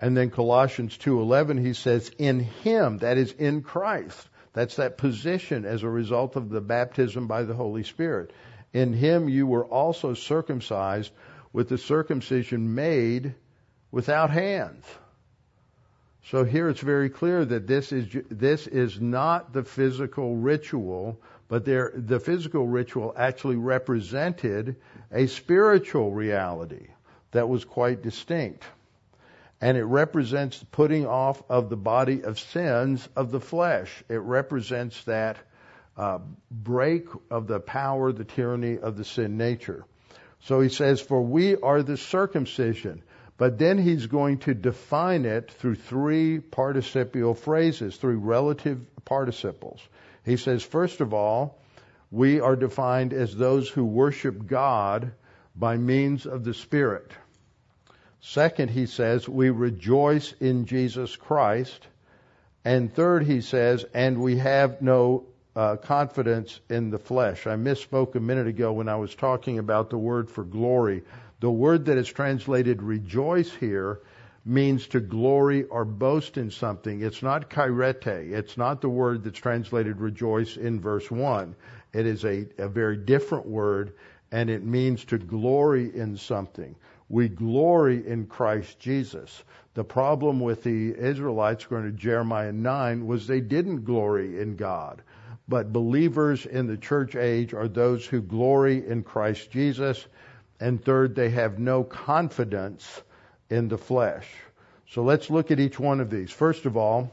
And 0.00 0.16
then 0.16 0.30
Colossians 0.30 0.96
2:11 0.98 1.58
he 1.64 1.72
says 1.72 2.10
in 2.18 2.40
him 2.40 2.98
that 2.98 3.16
is 3.16 3.32
in 3.32 3.62
Christ. 3.62 4.28
That's 4.52 4.76
that 4.76 4.98
position 4.98 5.64
as 5.64 5.82
a 5.82 5.88
result 5.88 6.36
of 6.36 6.50
the 6.50 6.60
baptism 6.60 7.28
by 7.28 7.44
the 7.44 7.54
Holy 7.54 7.84
Spirit. 7.84 8.32
In 8.72 8.92
him 8.92 9.28
you 9.28 9.46
were 9.46 9.64
also 9.64 10.14
circumcised 10.14 11.12
with 11.52 11.68
the 11.68 11.78
circumcision 11.78 12.74
made 12.74 13.34
without 13.90 14.30
hands. 14.30 14.84
So 16.26 16.44
here 16.44 16.68
it's 16.68 16.80
very 16.80 17.10
clear 17.10 17.44
that 17.44 17.66
this 17.66 17.92
is 17.92 18.06
this 18.30 18.66
is 18.66 19.00
not 19.00 19.52
the 19.52 19.64
physical 19.64 20.36
ritual, 20.36 21.18
but 21.48 21.64
there, 21.64 21.92
the 21.94 22.20
physical 22.20 22.66
ritual 22.66 23.12
actually 23.16 23.56
represented 23.56 24.76
a 25.10 25.26
spiritual 25.26 26.12
reality 26.12 26.88
that 27.32 27.48
was 27.48 27.64
quite 27.64 28.02
distinct. 28.02 28.64
And 29.60 29.76
it 29.76 29.84
represents 29.84 30.58
the 30.58 30.66
putting 30.66 31.06
off 31.06 31.42
of 31.50 31.68
the 31.68 31.76
body 31.76 32.22
of 32.22 32.38
sins 32.38 33.06
of 33.16 33.30
the 33.30 33.40
flesh. 33.40 34.04
It 34.08 34.20
represents 34.20 35.02
that 35.04 35.36
uh, 35.96 36.20
break 36.50 37.08
of 37.30 37.46
the 37.46 37.60
power, 37.60 38.12
the 38.12 38.24
tyranny 38.24 38.78
of 38.78 38.96
the 38.96 39.04
sin 39.04 39.36
nature. 39.36 39.84
So 40.44 40.60
he 40.60 40.70
says, 40.70 41.00
For 41.00 41.20
we 41.20 41.56
are 41.56 41.82
the 41.82 41.96
circumcision. 41.96 43.02
But 43.40 43.56
then 43.56 43.78
he's 43.78 44.04
going 44.04 44.40
to 44.40 44.52
define 44.52 45.24
it 45.24 45.50
through 45.50 45.76
three 45.76 46.40
participial 46.40 47.32
phrases, 47.32 47.96
three 47.96 48.14
relative 48.14 48.84
participles. 49.06 49.80
He 50.26 50.36
says, 50.36 50.62
first 50.62 51.00
of 51.00 51.14
all, 51.14 51.58
we 52.10 52.40
are 52.40 52.54
defined 52.54 53.14
as 53.14 53.34
those 53.34 53.66
who 53.66 53.86
worship 53.86 54.46
God 54.46 55.12
by 55.56 55.78
means 55.78 56.26
of 56.26 56.44
the 56.44 56.52
Spirit. 56.52 57.10
Second, 58.20 58.68
he 58.68 58.84
says, 58.84 59.26
we 59.26 59.48
rejoice 59.48 60.34
in 60.38 60.66
Jesus 60.66 61.16
Christ. 61.16 61.86
And 62.62 62.92
third, 62.92 63.24
he 63.24 63.40
says, 63.40 63.86
and 63.94 64.20
we 64.20 64.36
have 64.36 64.82
no 64.82 65.24
uh, 65.56 65.76
confidence 65.76 66.60
in 66.68 66.90
the 66.90 66.98
flesh. 66.98 67.46
I 67.46 67.56
misspoke 67.56 68.16
a 68.16 68.20
minute 68.20 68.48
ago 68.48 68.74
when 68.74 68.90
I 68.90 68.96
was 68.96 69.14
talking 69.14 69.58
about 69.58 69.88
the 69.88 69.96
word 69.96 70.30
for 70.30 70.44
glory. 70.44 71.04
The 71.40 71.50
word 71.50 71.86
that 71.86 71.98
is 71.98 72.08
translated 72.08 72.82
rejoice 72.82 73.50
here 73.50 74.00
means 74.44 74.86
to 74.88 75.00
glory 75.00 75.64
or 75.64 75.84
boast 75.84 76.36
in 76.36 76.50
something. 76.50 77.02
It's 77.02 77.22
not 77.22 77.50
chairete. 77.50 78.32
It's 78.32 78.56
not 78.56 78.80
the 78.80 78.88
word 78.88 79.24
that's 79.24 79.38
translated 79.38 80.00
rejoice 80.00 80.56
in 80.56 80.80
verse 80.80 81.10
1. 81.10 81.54
It 81.92 82.06
is 82.06 82.24
a, 82.24 82.46
a 82.58 82.68
very 82.68 82.96
different 82.96 83.46
word 83.46 83.94
and 84.32 84.48
it 84.48 84.64
means 84.64 85.04
to 85.06 85.18
glory 85.18 85.94
in 85.94 86.16
something. 86.16 86.76
We 87.08 87.28
glory 87.28 88.06
in 88.06 88.26
Christ 88.26 88.78
Jesus. 88.78 89.42
The 89.74 89.84
problem 89.84 90.40
with 90.40 90.62
the 90.62 90.94
Israelites, 90.96 91.66
going 91.66 91.84
to 91.84 91.90
Jeremiah 91.90 92.52
9, 92.52 93.06
was 93.06 93.26
they 93.26 93.40
didn't 93.40 93.84
glory 93.84 94.40
in 94.40 94.56
God. 94.56 95.02
But 95.48 95.72
believers 95.72 96.46
in 96.46 96.68
the 96.68 96.76
church 96.76 97.16
age 97.16 97.54
are 97.54 97.66
those 97.66 98.06
who 98.06 98.20
glory 98.20 98.86
in 98.86 99.02
Christ 99.02 99.50
Jesus. 99.50 100.06
And 100.60 100.84
third, 100.84 101.14
they 101.14 101.30
have 101.30 101.58
no 101.58 101.82
confidence 101.82 103.02
in 103.48 103.68
the 103.68 103.78
flesh. 103.78 104.28
So 104.90 105.02
let's 105.02 105.30
look 105.30 105.50
at 105.50 105.58
each 105.58 105.80
one 105.80 106.00
of 106.00 106.10
these. 106.10 106.30
First 106.30 106.66
of 106.66 106.76
all, 106.76 107.10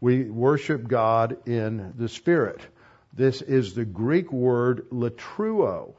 we 0.00 0.24
worship 0.24 0.86
God 0.86 1.48
in 1.48 1.94
the 1.96 2.08
Spirit. 2.08 2.60
This 3.14 3.40
is 3.40 3.74
the 3.74 3.86
Greek 3.86 4.30
word 4.30 4.90
latreuo. 4.90 5.94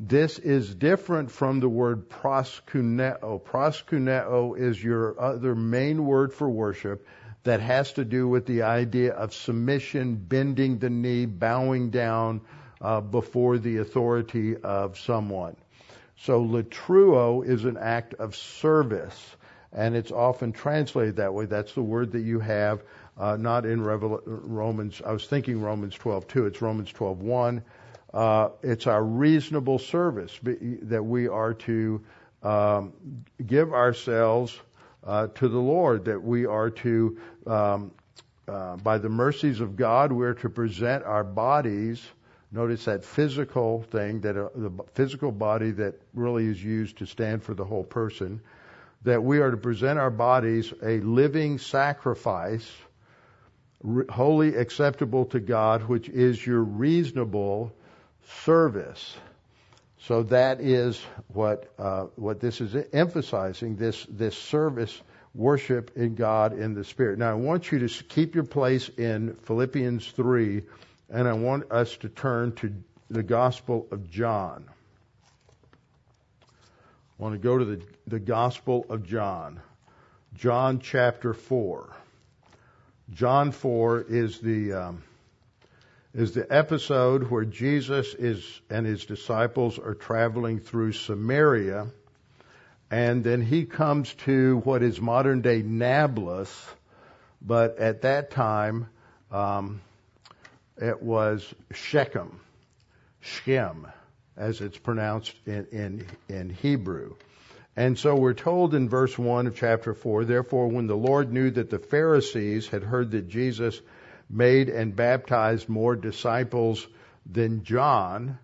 This 0.00 0.38
is 0.38 0.74
different 0.74 1.30
from 1.30 1.60
the 1.60 1.68
word 1.68 2.08
proskuneo. 2.08 3.42
Proskuneo 3.42 4.58
is 4.58 4.82
your 4.82 5.20
other 5.20 5.54
main 5.54 6.04
word 6.04 6.32
for 6.32 6.48
worship 6.48 7.06
that 7.44 7.60
has 7.60 7.92
to 7.92 8.04
do 8.04 8.26
with 8.26 8.46
the 8.46 8.62
idea 8.62 9.12
of 9.12 9.34
submission, 9.34 10.16
bending 10.16 10.78
the 10.78 10.88
knee, 10.88 11.26
bowing 11.26 11.90
down 11.90 12.40
uh, 12.80 13.00
before 13.02 13.58
the 13.58 13.76
authority 13.76 14.56
of 14.56 14.98
someone. 14.98 15.56
So 16.16 16.42
latreuo 16.42 17.42
is 17.44 17.64
an 17.64 17.76
act 17.76 18.14
of 18.14 18.36
service, 18.36 19.36
and 19.72 19.96
it's 19.96 20.12
often 20.12 20.52
translated 20.52 21.16
that 21.16 21.34
way. 21.34 21.46
That's 21.46 21.72
the 21.74 21.82
word 21.82 22.12
that 22.12 22.22
you 22.22 22.40
have, 22.40 22.82
uh, 23.18 23.36
not 23.36 23.66
in 23.66 23.82
Revel- 23.82 24.22
Romans. 24.24 25.02
I 25.04 25.12
was 25.12 25.26
thinking 25.26 25.60
Romans 25.60 25.94
12:2. 25.96 26.46
It's 26.46 26.62
Romans 26.62 26.92
12:1 26.92 27.62
uh, 28.14 28.50
it's 28.62 28.86
our 28.86 29.02
reasonable 29.02 29.80
service 29.80 30.38
that 30.44 31.04
we 31.04 31.26
are 31.26 31.52
to 31.52 32.00
um, 32.44 32.92
give 33.44 33.72
ourselves 33.72 34.56
uh, 35.02 35.26
to 35.34 35.48
the 35.48 35.58
Lord, 35.58 36.04
that 36.04 36.22
we 36.22 36.46
are 36.46 36.70
to, 36.70 37.18
um, 37.46 37.90
uh, 38.46 38.76
by 38.76 38.98
the 38.98 39.08
mercies 39.08 39.60
of 39.60 39.74
God, 39.74 40.12
we're 40.12 40.34
to 40.34 40.48
present 40.48 41.04
our 41.04 41.24
bodies. 41.24 42.00
Notice 42.54 42.84
that 42.84 43.04
physical 43.04 43.82
thing, 43.82 44.20
that 44.20 44.36
uh, 44.36 44.48
the 44.54 44.70
physical 44.94 45.32
body 45.32 45.72
that 45.72 46.00
really 46.14 46.46
is 46.46 46.62
used 46.62 46.98
to 46.98 47.06
stand 47.06 47.42
for 47.42 47.52
the 47.52 47.64
whole 47.64 47.82
person, 47.82 48.40
that 49.02 49.24
we 49.24 49.40
are 49.40 49.50
to 49.50 49.56
present 49.56 49.98
our 49.98 50.10
bodies 50.10 50.72
a 50.80 51.00
living 51.00 51.58
sacrifice, 51.58 52.70
wholly 54.08 54.54
acceptable 54.54 55.24
to 55.26 55.40
God, 55.40 55.82
which 55.88 56.08
is 56.08 56.46
your 56.46 56.62
reasonable 56.62 57.72
service. 58.44 59.16
So 59.98 60.22
that 60.24 60.60
is 60.60 61.02
what 61.28 61.72
uh, 61.76 62.04
what 62.14 62.38
this 62.38 62.60
is 62.60 62.76
emphasizing 62.92 63.76
this 63.76 64.06
this 64.08 64.38
service 64.38 65.02
worship 65.34 65.96
in 65.96 66.14
God 66.14 66.56
in 66.56 66.74
the 66.74 66.84
Spirit. 66.84 67.18
Now 67.18 67.30
I 67.30 67.34
want 67.34 67.72
you 67.72 67.88
to 67.88 68.04
keep 68.04 68.36
your 68.36 68.44
place 68.44 68.88
in 68.90 69.34
Philippians 69.42 70.06
three, 70.06 70.62
and 71.14 71.28
I 71.28 71.32
want 71.32 71.70
us 71.70 71.96
to 71.98 72.08
turn 72.08 72.56
to 72.56 72.74
the 73.08 73.22
Gospel 73.22 73.86
of 73.92 74.10
John. 74.10 74.64
I 76.42 77.22
want 77.22 77.34
to 77.34 77.38
go 77.38 77.56
to 77.56 77.64
the 77.64 77.80
the 78.08 78.18
Gospel 78.18 78.84
of 78.90 79.06
John, 79.06 79.60
John 80.34 80.80
chapter 80.80 81.32
four. 81.32 81.94
John 83.12 83.52
four 83.52 84.00
is 84.00 84.40
the 84.40 84.72
um, 84.72 85.04
is 86.12 86.32
the 86.32 86.52
episode 86.52 87.30
where 87.30 87.44
Jesus 87.44 88.12
is 88.14 88.60
and 88.68 88.84
his 88.84 89.06
disciples 89.06 89.78
are 89.78 89.94
traveling 89.94 90.58
through 90.58 90.92
Samaria, 90.94 91.86
and 92.90 93.22
then 93.22 93.40
he 93.40 93.66
comes 93.66 94.12
to 94.24 94.56
what 94.64 94.82
is 94.82 95.00
modern 95.00 95.42
day 95.42 95.62
Nablus, 95.62 96.50
but 97.40 97.78
at 97.78 98.02
that 98.02 98.32
time 98.32 98.88
um, 99.30 99.80
it 100.76 101.02
was 101.02 101.54
Shechem, 101.72 102.40
Shechem, 103.20 103.86
as 104.36 104.60
it's 104.60 104.78
pronounced 104.78 105.34
in, 105.46 105.66
in, 105.72 106.06
in 106.28 106.50
Hebrew. 106.50 107.14
And 107.76 107.98
so 107.98 108.14
we're 108.14 108.34
told 108.34 108.74
in 108.74 108.88
verse 108.88 109.18
1 109.18 109.48
of 109.48 109.56
chapter 109.56 109.94
4, 109.94 110.24
therefore 110.24 110.68
when 110.68 110.86
the 110.86 110.96
Lord 110.96 111.32
knew 111.32 111.50
that 111.50 111.70
the 111.70 111.78
Pharisees 111.78 112.68
had 112.68 112.82
heard 112.82 113.10
that 113.12 113.28
Jesus 113.28 113.80
made 114.30 114.68
and 114.68 114.94
baptized 114.94 115.68
more 115.68 115.96
disciples 115.96 116.86
than 117.26 117.64
John. 117.64 118.38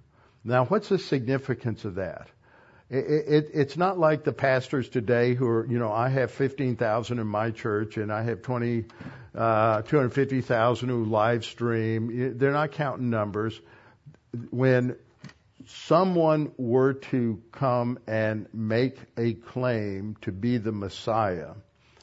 Now, 0.45 0.65
what's 0.65 0.89
the 0.89 0.99
significance 0.99 1.85
of 1.85 1.97
that? 1.97 2.29
It, 2.91 2.97
it, 2.97 3.51
it's 3.55 3.77
not 3.77 4.01
like 4.01 4.25
the 4.25 4.33
pastors 4.33 4.89
today 4.89 5.35
who 5.35 5.47
are, 5.47 5.67
you 5.67 5.79
know, 5.79 5.93
I 5.93 6.09
have 6.09 6.33
15,000 6.33 7.21
in 7.21 7.27
my 7.27 7.53
church 7.53 7.97
and 7.97 8.13
I 8.13 8.25
have 8.25 8.43
20, 8.43 8.85
uh, 9.33 9.83
250,000 9.83 10.89
who 10.89 11.05
live 11.05 11.45
stream. 11.45 12.37
They're 12.37 12.51
not 12.51 12.73
counting 12.73 13.09
numbers. 13.09 13.61
When 14.51 14.97
someone 15.67 16.51
were 16.57 16.95
to 16.95 17.41
come 17.53 18.01
and 18.09 18.49
make 18.53 18.97
a 19.17 19.35
claim 19.35 20.17
to 20.23 20.33
be 20.33 20.59
the 20.59 20.73
Messiah, 20.73 21.53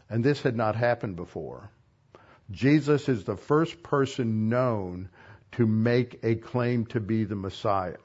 and 0.09 0.23
this 0.23 0.41
had 0.41 0.55
not 0.55 0.77
happened 0.77 1.17
before, 1.17 1.69
Jesus 2.49 3.09
is 3.09 3.25
the 3.25 3.35
first 3.35 3.83
person 3.83 4.47
known 4.47 5.09
to 5.53 5.67
make 5.67 6.21
a 6.23 6.35
claim 6.35 6.85
to 6.87 7.01
be 7.01 7.25
the 7.25 7.35
Messiah. 7.35 7.97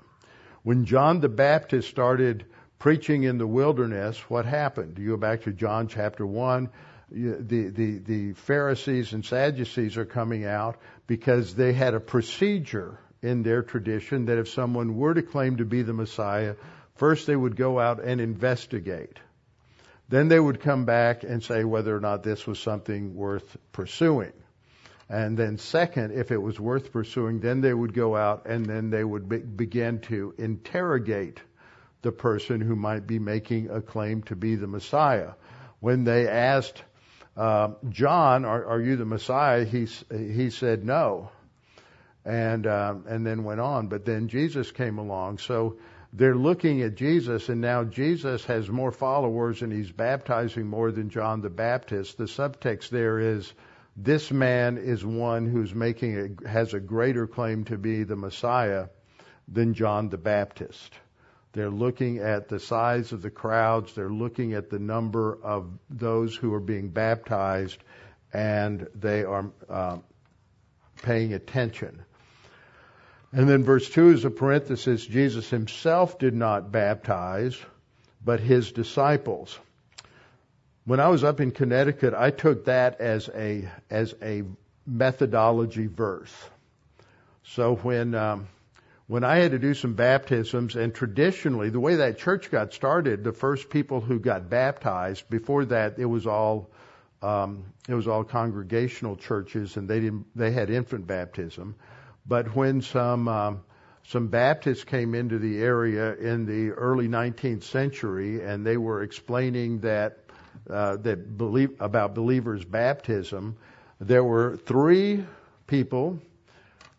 When 0.65 0.85
John 0.85 1.21
the 1.21 1.29
Baptist 1.29 1.89
started 1.89 2.45
preaching 2.83 3.23
in 3.23 3.39
the 3.39 3.47
wilderness, 3.47 4.19
what 4.29 4.45
happened? 4.45 4.99
You 4.99 5.11
go 5.11 5.17
back 5.17 5.43
to 5.43 5.53
John 5.53 5.87
chapter 5.87 6.27
1, 6.27 6.69
the, 7.13 7.69
the, 7.69 7.99
the 7.99 8.33
Pharisees 8.33 9.13
and 9.13 9.25
Sadducees 9.25 9.97
are 9.97 10.05
coming 10.05 10.45
out 10.45 10.79
because 11.07 11.55
they 11.55 11.75
had 11.75 11.95
a 11.95 12.01
procedure 12.01 12.99
in 13.23 13.45
their 13.45 13.63
tradition 13.63 14.25
that 14.25 14.39
if 14.39 14.49
someone 14.49 14.97
were 14.97 15.15
to 15.15 15.23
claim 15.23 15.59
to 15.59 15.65
be 15.65 15.83
the 15.83 15.93
Messiah, 15.93 16.57
first 16.97 17.29
they 17.29 17.37
would 17.37 17.55
go 17.55 17.79
out 17.79 18.03
and 18.03 18.21
investigate. 18.21 19.17
Then 20.09 20.27
they 20.27 20.41
would 20.41 20.59
come 20.59 20.85
back 20.85 21.23
and 21.23 21.41
say 21.41 21.63
whether 21.63 21.97
or 21.97 22.01
not 22.01 22.25
this 22.25 22.49
was 22.49 22.59
something 22.59 23.15
worth 23.15 23.57
pursuing. 23.71 24.33
And 25.09 25.37
then 25.37 25.57
second, 25.57 26.19
if 26.19 26.33
it 26.33 26.43
was 26.43 26.59
worth 26.59 26.91
pursuing, 26.91 27.39
then 27.39 27.61
they 27.61 27.73
would 27.73 27.95
go 27.95 28.17
out 28.17 28.47
and 28.47 28.67
then 28.67 28.91
they 28.91 29.05
would 29.05 29.29
be- 29.29 29.39
begin 29.39 30.01
to 30.01 30.35
interrogate 30.37 31.39
the 32.03 32.13
person 32.13 32.61
who 32.61 32.77
might 32.77 33.07
be 33.07 33.19
making 33.19 33.71
a 33.71 33.81
claim 33.81 34.23
to 34.25 34.37
be 34.37 34.57
the 34.57 34.67
Messiah. 34.67 35.33
When 35.81 36.05
they 36.05 36.29
asked 36.29 36.83
uh, 37.37 37.71
John, 37.89 38.45
are, 38.45 38.65
are, 38.67 38.81
you 38.81 38.97
the 38.97 39.07
Messiah? 39.07 39.65
He, 39.65 39.89
he 40.11 40.51
said 40.51 40.85
no. 40.85 41.31
And, 42.25 42.67
um, 42.67 43.05
and 43.09 43.27
then 43.27 43.43
went 43.43 43.61
on. 43.61 43.89
But 43.89 44.05
then 44.05 44.29
Jesus 44.29 44.71
came 44.71 44.99
along. 44.99 45.39
So 45.39 45.79
they're 46.13 46.37
looking 46.37 46.83
at 46.83 46.95
Jesus, 46.95 47.49
and 47.49 47.61
now 47.61 47.85
Jesus 47.85 48.45
has 48.45 48.69
more 48.69 48.93
followers 48.93 49.63
and 49.63 49.73
he's 49.73 49.91
baptizing 49.91 50.67
more 50.67 50.93
than 50.93 51.09
John 51.09 51.41
the 51.41 51.51
Baptist. 51.51 52.19
The 52.19 52.25
subtext 52.25 52.91
there 52.91 53.19
is 53.19 53.51
this 53.97 54.31
man 54.31 54.79
is 54.79 55.05
one 55.05 55.47
who's 55.47 55.75
making 55.75 56.39
a, 56.45 56.49
has 56.49 56.75
a 56.75 56.81
greater 56.81 57.27
claim 57.27 57.65
to 57.65 57.79
be 57.79 58.05
the 58.05 58.17
Messiah 58.17 58.89
than 59.49 59.75
John 59.75 60.11
the 60.11 60.19
Baptist. 60.19 60.93
They're 61.53 61.71
looking 61.71 62.19
at 62.19 62.49
the 62.49 62.59
size 62.59 63.13
of 63.13 63.21
the 63.21 63.31
crowds. 63.31 63.95
They're 63.95 64.09
looking 64.09 64.55
at 64.55 64.71
the 64.71 64.79
number 64.79 65.39
of 65.43 65.71
those 65.91 66.35
who 66.35 66.55
are 66.55 66.61
being 66.61 66.89
baptized, 66.89 67.79
and 68.33 68.87
they 68.95 69.25
are 69.25 69.51
uh, 69.69 69.99
paying 71.03 71.35
attention. 71.35 72.03
And 73.33 73.49
then 73.49 73.65
verse 73.65 73.89
2 73.89 74.11
is 74.11 74.25
a 74.25 74.31
parenthesis 74.31 75.05
Jesus 75.07 75.49
himself 75.51 76.19
did 76.19 76.35
not 76.35 76.73
baptize, 76.73 77.59
but 78.25 78.41
his 78.41 78.73
disciples. 78.73 79.59
When 80.85 81.01
I 81.01 81.09
was 81.09 81.23
up 81.23 81.41
in 81.41 81.51
Connecticut, 81.51 82.15
I 82.15 82.31
took 82.31 82.65
that 82.65 83.01
as 83.01 83.29
a, 83.29 83.69
as 83.91 84.15
a 84.23 84.43
methodology 84.87 85.87
verse. 85.87 86.35
So 87.45 87.77
when, 87.77 88.15
um, 88.15 88.49
when 89.07 89.25
I 89.25 89.37
had 89.37 89.51
to 89.51 89.59
do 89.59 89.75
some 89.75 89.95
baptisms, 89.95 90.77
and 90.77 90.95
traditionally, 90.95 91.71
the 91.71 91.81
way 91.81 91.97
that 91.97 92.19
church 92.19 92.51
got 92.51 92.73
started, 92.73 93.25
the 93.25 93.33
first 93.33 93.69
people 93.69 94.01
who 94.01 94.19
got 94.19 94.49
baptized, 94.49 95.29
before 95.29 95.65
that, 95.67 95.99
it 95.99 96.07
was 96.07 96.27
all, 96.27 96.71
um, 97.21 97.65
it 97.89 97.95
was 97.95 98.07
all 98.07 98.25
congregational 98.25 99.17
churches, 99.17 99.77
and 99.77 99.89
they 99.89 100.01
didn't, 100.01 100.27
they 100.37 100.53
had 100.53 100.71
infant 100.71 101.07
baptism. 101.07 101.75
But 102.27 102.55
when 102.55 102.81
some, 102.81 103.27
um, 103.29 103.63
some 104.05 104.29
Baptists 104.29 104.85
came 104.85 105.15
into 105.15 105.39
the 105.39 105.63
area 105.63 106.15
in 106.17 106.47
the 106.47 106.73
early 106.73 107.09
19th 107.09 107.65
century, 107.65 108.45
and 108.45 108.67
they 108.67 108.77
were 108.77 109.03
explaining 109.03 109.81
that, 109.81 110.19
uh, 110.69 110.97
that 110.99 111.37
believe, 111.39 111.81
about 111.81 112.15
believers' 112.15 112.65
baptism, 112.65 113.57
there 114.01 114.25
were 114.25 114.57
three 114.57 115.25
people 115.67 116.21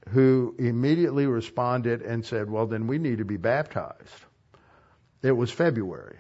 who 0.10 0.56
immediately 0.60 1.26
responded 1.26 2.02
and 2.02 2.26
said, 2.26 2.50
Well, 2.50 2.68
then 2.68 2.88
we 2.88 2.98
need 2.98 3.20
to 3.20 3.26
be 3.26 3.38
baptized. 3.38 4.26
It 5.22 5.32
was 5.32 5.52
February. 5.52 6.18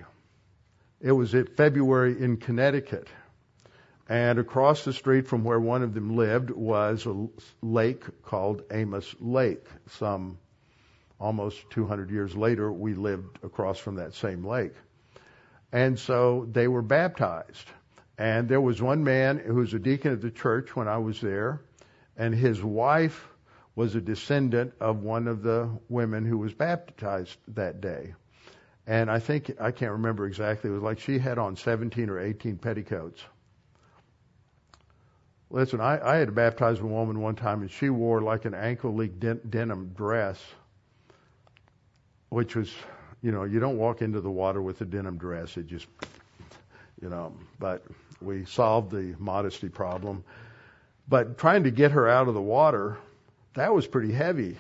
It 1.01 1.11
was 1.11 1.36
February 1.57 2.21
in 2.21 2.38
Connecticut. 2.38 3.07
And 4.07 4.39
across 4.39 4.84
the 4.84 4.93
street 4.93 5.27
from 5.27 5.43
where 5.43 5.59
one 5.59 5.81
of 5.81 5.93
them 5.93 6.15
lived 6.15 6.49
was 6.49 7.05
a 7.05 7.27
lake 7.61 8.03
called 8.23 8.63
Amos 8.71 9.13
Lake. 9.19 9.65
Some 9.91 10.38
almost 11.19 11.69
200 11.71 12.09
years 12.09 12.36
later, 12.36 12.71
we 12.71 12.93
lived 12.93 13.39
across 13.43 13.79
from 13.79 13.95
that 13.95 14.13
same 14.13 14.45
lake. 14.45 14.73
And 15.71 15.97
so 15.97 16.47
they 16.51 16.67
were 16.67 16.81
baptized. 16.81 17.67
And 18.17 18.47
there 18.47 18.61
was 18.61 18.81
one 18.81 19.03
man 19.03 19.39
who 19.39 19.55
was 19.55 19.73
a 19.73 19.79
deacon 19.79 20.11
of 20.11 20.21
the 20.21 20.31
church 20.31 20.75
when 20.75 20.88
I 20.88 20.97
was 20.99 21.19
there, 21.19 21.61
and 22.15 22.34
his 22.34 22.61
wife 22.61 23.27
was 23.76 23.95
a 23.95 24.01
descendant 24.01 24.74
of 24.80 25.01
one 25.01 25.28
of 25.28 25.41
the 25.41 25.69
women 25.89 26.26
who 26.26 26.38
was 26.38 26.53
baptized 26.53 27.38
that 27.47 27.82
day. 27.82 28.13
And 28.86 29.09
I 29.09 29.19
think, 29.19 29.51
I 29.59 29.71
can't 29.71 29.93
remember 29.93 30.26
exactly, 30.26 30.69
it 30.69 30.74
was 30.74 30.84
like 30.84 30.99
she 30.99 31.17
had 31.17 31.38
on 31.38 31.55
17 31.55 32.09
or 32.09 32.19
18 32.19 32.57
petticoats. 32.57 33.21
Listen, 35.49 35.80
I, 35.80 35.99
I 36.03 36.17
had 36.17 36.28
to 36.28 36.32
baptize 36.32 36.80
a 36.80 36.86
woman 36.86 37.21
one 37.21 37.36
time 37.36 37.61
and 37.61 37.71
she 37.71 37.89
wore 37.89 38.21
like 38.21 38.45
an 38.45 38.53
ankle 38.53 38.93
leak 38.93 39.19
den- 39.19 39.41
denim 39.49 39.93
dress, 39.95 40.39
which 42.30 42.55
was, 42.55 42.71
you 43.21 43.32
know, 43.32 43.43
you 43.43 43.59
don't 43.59 43.78
walk 43.78 44.01
into 44.01 44.19
the 44.19 44.32
water 44.32 44.61
with 44.61 44.82
a 44.82 44.86
denim 44.86 45.17
dress. 45.17 45.55
It 45.55 45.67
just, 45.67 45.88
you 47.01 47.09
know, 47.09 47.34
but 47.59 47.84
we 48.21 48.45
solved 48.45 48.91
the 48.91 49.15
modesty 49.19 49.69
problem. 49.69 50.24
But 51.07 51.38
trying 51.38 51.63
to 51.63 51.71
get 51.71 51.91
her 51.91 52.07
out 52.07 52.28
of 52.28 52.34
the 52.34 52.41
water, 52.41 52.97
that 53.55 53.73
was 53.73 53.87
pretty 53.87 54.11
heavy. 54.11 54.57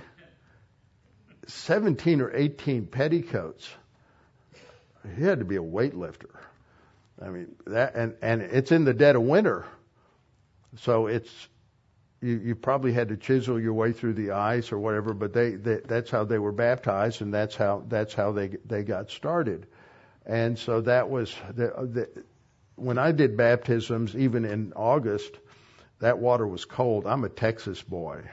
17 1.47 2.21
or 2.21 2.31
18 2.33 2.87
petticoats. 2.87 3.69
He 5.15 5.23
had 5.23 5.39
to 5.39 5.45
be 5.45 5.57
a 5.57 5.61
weightlifter. 5.61 6.29
I 7.21 7.29
mean, 7.29 7.55
that, 7.67 7.95
and, 7.95 8.15
and 8.21 8.41
it's 8.41 8.71
in 8.71 8.85
the 8.85 8.93
dead 8.93 9.15
of 9.15 9.23
winter. 9.23 9.65
So 10.77 11.07
it's, 11.07 11.31
you, 12.21 12.39
you 12.43 12.55
probably 12.55 12.93
had 12.93 13.09
to 13.09 13.17
chisel 13.17 13.59
your 13.59 13.73
way 13.73 13.91
through 13.91 14.13
the 14.13 14.31
ice 14.31 14.71
or 14.71 14.79
whatever, 14.79 15.13
but 15.13 15.33
they, 15.33 15.51
they 15.51 15.79
that's 15.85 16.09
how 16.09 16.23
they 16.23 16.39
were 16.39 16.51
baptized 16.51 17.21
and 17.21 17.33
that's 17.33 17.55
how, 17.55 17.83
that's 17.87 18.13
how 18.13 18.31
they, 18.31 18.51
they 18.65 18.83
got 18.83 19.11
started. 19.11 19.67
And 20.25 20.57
so 20.57 20.81
that 20.81 21.09
was, 21.09 21.35
the, 21.53 21.67
the, 21.67 22.23
when 22.75 22.97
I 22.97 23.11
did 23.11 23.35
baptisms, 23.35 24.15
even 24.15 24.45
in 24.45 24.73
August, 24.73 25.37
that 25.99 26.17
water 26.17 26.47
was 26.47 26.65
cold. 26.65 27.05
I'm 27.05 27.23
a 27.23 27.29
Texas 27.29 27.81
boy. 27.81 28.23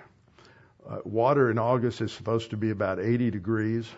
Uh, 0.91 0.99
water 1.05 1.51
in 1.51 1.59
August 1.59 2.01
is 2.01 2.11
supposed 2.11 2.51
to 2.51 2.57
be 2.57 2.71
about 2.71 2.99
80 2.99 3.31
degrees, 3.31 3.89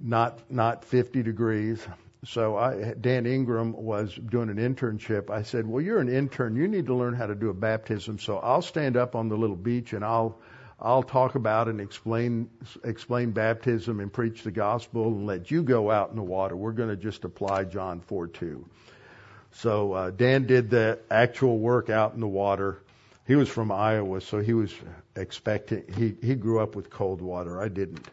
not 0.00 0.38
not 0.48 0.84
50 0.84 1.24
degrees. 1.24 1.84
So 2.24 2.56
I, 2.56 2.94
Dan 3.00 3.26
Ingram 3.26 3.72
was 3.72 4.14
doing 4.14 4.50
an 4.50 4.56
internship. 4.56 5.30
I 5.30 5.42
said, 5.42 5.66
"Well, 5.66 5.82
you're 5.82 5.98
an 5.98 6.08
intern. 6.08 6.54
You 6.54 6.68
need 6.68 6.86
to 6.86 6.94
learn 6.94 7.14
how 7.14 7.26
to 7.26 7.34
do 7.34 7.48
a 7.48 7.54
baptism. 7.54 8.20
So 8.20 8.38
I'll 8.38 8.62
stand 8.62 8.96
up 8.96 9.16
on 9.16 9.28
the 9.28 9.36
little 9.36 9.56
beach 9.56 9.94
and 9.94 10.04
I'll 10.04 10.38
I'll 10.78 11.02
talk 11.02 11.34
about 11.34 11.66
and 11.66 11.80
explain 11.80 12.50
explain 12.84 13.32
baptism 13.32 13.98
and 13.98 14.12
preach 14.12 14.44
the 14.44 14.52
gospel 14.52 15.08
and 15.08 15.26
let 15.26 15.50
you 15.50 15.64
go 15.64 15.90
out 15.90 16.10
in 16.10 16.16
the 16.16 16.22
water. 16.22 16.54
We're 16.54 16.70
going 16.70 16.90
to 16.90 16.96
just 16.96 17.24
apply 17.24 17.64
John 17.64 18.00
4:2." 18.00 18.64
So 19.50 19.92
uh, 19.92 20.10
Dan 20.10 20.46
did 20.46 20.70
the 20.70 21.00
actual 21.10 21.58
work 21.58 21.90
out 21.90 22.14
in 22.14 22.20
the 22.20 22.28
water 22.28 22.80
he 23.28 23.36
was 23.36 23.50
from 23.50 23.70
Iowa, 23.70 24.22
so 24.22 24.40
he 24.40 24.54
was 24.54 24.74
expecting, 25.18 25.84
he, 25.96 26.14
he 26.26 26.34
grew 26.34 26.60
up 26.60 26.76
with 26.76 26.90
cold 26.90 27.20
water. 27.20 27.60
I 27.60 27.68
didn't. 27.68 28.08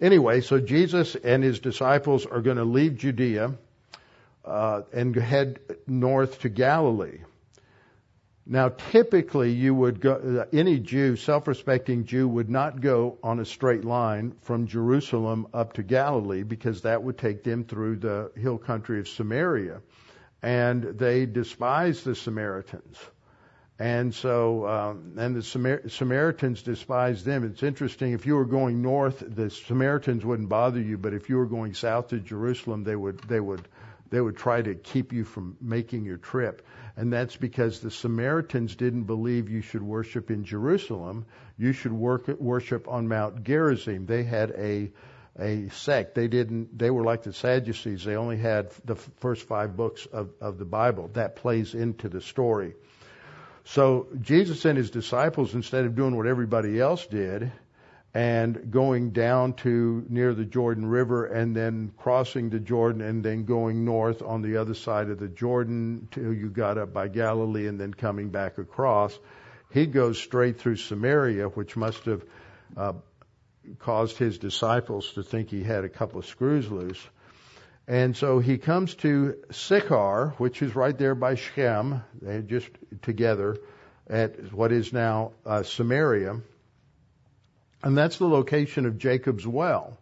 Anyway, 0.00 0.40
so 0.40 0.58
Jesus 0.58 1.14
and 1.14 1.44
his 1.44 1.60
disciples 1.60 2.26
are 2.26 2.40
going 2.40 2.56
to 2.56 2.64
leave 2.64 2.96
Judea 2.96 3.54
uh, 4.44 4.82
and 4.92 5.14
head 5.14 5.60
north 5.86 6.40
to 6.40 6.48
Galilee. 6.48 7.20
Now, 8.44 8.70
typically, 8.70 9.52
you 9.52 9.72
would 9.72 10.00
go, 10.00 10.14
uh, 10.14 10.56
any 10.56 10.80
Jew, 10.80 11.14
self-respecting 11.14 12.06
Jew, 12.06 12.26
would 12.26 12.50
not 12.50 12.80
go 12.80 13.18
on 13.22 13.38
a 13.38 13.44
straight 13.44 13.84
line 13.84 14.34
from 14.42 14.66
Jerusalem 14.66 15.46
up 15.54 15.74
to 15.74 15.84
Galilee 15.84 16.42
because 16.42 16.82
that 16.82 17.04
would 17.04 17.18
take 17.18 17.44
them 17.44 17.62
through 17.62 17.96
the 17.98 18.32
hill 18.36 18.58
country 18.58 18.98
of 18.98 19.08
Samaria. 19.08 19.80
And 20.42 20.82
they 20.82 21.24
despised 21.26 22.04
the 22.04 22.16
Samaritans. 22.16 22.98
And 23.82 24.14
so, 24.14 24.64
um, 24.68 25.14
and 25.16 25.34
the 25.34 25.42
Samar- 25.42 25.88
Samaritans 25.88 26.62
despised 26.62 27.24
them. 27.24 27.42
It's 27.42 27.64
interesting. 27.64 28.12
If 28.12 28.26
you 28.26 28.36
were 28.36 28.44
going 28.44 28.80
north, 28.80 29.24
the 29.26 29.50
Samaritans 29.50 30.24
wouldn't 30.24 30.48
bother 30.48 30.80
you, 30.80 30.96
but 30.96 31.14
if 31.14 31.28
you 31.28 31.36
were 31.36 31.46
going 31.46 31.74
south 31.74 32.10
to 32.10 32.20
Jerusalem, 32.20 32.84
they 32.84 32.94
would, 32.94 33.18
they 33.22 33.40
would, 33.40 33.66
they 34.08 34.20
would 34.20 34.36
try 34.36 34.62
to 34.62 34.76
keep 34.76 35.12
you 35.12 35.24
from 35.24 35.56
making 35.60 36.04
your 36.04 36.16
trip. 36.16 36.64
And 36.96 37.12
that's 37.12 37.34
because 37.34 37.80
the 37.80 37.90
Samaritans 37.90 38.76
didn't 38.76 39.02
believe 39.02 39.50
you 39.50 39.62
should 39.62 39.82
worship 39.82 40.30
in 40.30 40.44
Jerusalem. 40.44 41.26
You 41.58 41.72
should 41.72 41.92
work, 41.92 42.28
worship 42.28 42.86
on 42.86 43.08
Mount 43.08 43.42
Gerizim. 43.42 44.06
They 44.06 44.22
had 44.22 44.52
a, 44.52 44.92
a 45.36 45.70
sect. 45.70 46.14
They 46.14 46.28
didn't, 46.28 46.78
they 46.78 46.90
were 46.90 47.02
like 47.02 47.24
the 47.24 47.32
Sadducees. 47.32 48.04
They 48.04 48.14
only 48.14 48.36
had 48.36 48.70
the 48.84 48.94
first 48.94 49.48
five 49.48 49.76
books 49.76 50.06
of, 50.06 50.30
of 50.40 50.58
the 50.58 50.64
Bible. 50.66 51.10
That 51.14 51.34
plays 51.34 51.74
into 51.74 52.08
the 52.08 52.20
story. 52.20 52.74
So 53.64 54.08
Jesus 54.20 54.64
and 54.64 54.76
his 54.76 54.90
disciples, 54.90 55.54
instead 55.54 55.84
of 55.84 55.94
doing 55.94 56.16
what 56.16 56.26
everybody 56.26 56.80
else 56.80 57.06
did 57.06 57.52
and 58.14 58.70
going 58.70 59.10
down 59.10 59.54
to 59.54 60.04
near 60.08 60.34
the 60.34 60.44
Jordan 60.44 60.84
River 60.86 61.26
and 61.26 61.56
then 61.56 61.92
crossing 61.96 62.50
the 62.50 62.58
Jordan 62.58 63.00
and 63.00 63.24
then 63.24 63.44
going 63.44 63.84
north 63.84 64.20
on 64.20 64.42
the 64.42 64.58
other 64.58 64.74
side 64.74 65.08
of 65.08 65.18
the 65.18 65.28
Jordan 65.28 66.08
till 66.10 66.34
you 66.34 66.50
got 66.50 66.76
up 66.76 66.92
by 66.92 67.08
Galilee 67.08 67.66
and 67.66 67.80
then 67.80 67.94
coming 67.94 68.28
back 68.28 68.58
across, 68.58 69.18
he 69.70 69.86
goes 69.86 70.18
straight 70.18 70.58
through 70.58 70.76
Samaria, 70.76 71.48
which 71.48 71.76
must 71.76 72.04
have 72.04 72.22
uh, 72.76 72.92
caused 73.78 74.18
his 74.18 74.38
disciples 74.38 75.12
to 75.14 75.22
think 75.22 75.48
he 75.48 75.62
had 75.62 75.84
a 75.84 75.88
couple 75.88 76.18
of 76.18 76.26
screws 76.26 76.70
loose. 76.70 77.00
And 77.88 78.16
so 78.16 78.38
he 78.38 78.58
comes 78.58 78.94
to 78.96 79.36
Sychar, 79.50 80.34
which 80.38 80.62
is 80.62 80.76
right 80.76 80.96
there 80.96 81.14
by 81.14 81.34
Shechem. 81.34 82.02
They're 82.20 82.42
just 82.42 82.70
together 83.02 83.56
at 84.08 84.52
what 84.52 84.72
is 84.72 84.92
now 84.92 85.32
uh, 85.44 85.62
Samaria. 85.62 86.40
And 87.82 87.98
that's 87.98 88.18
the 88.18 88.28
location 88.28 88.86
of 88.86 88.98
Jacob's 88.98 89.46
well. 89.46 89.98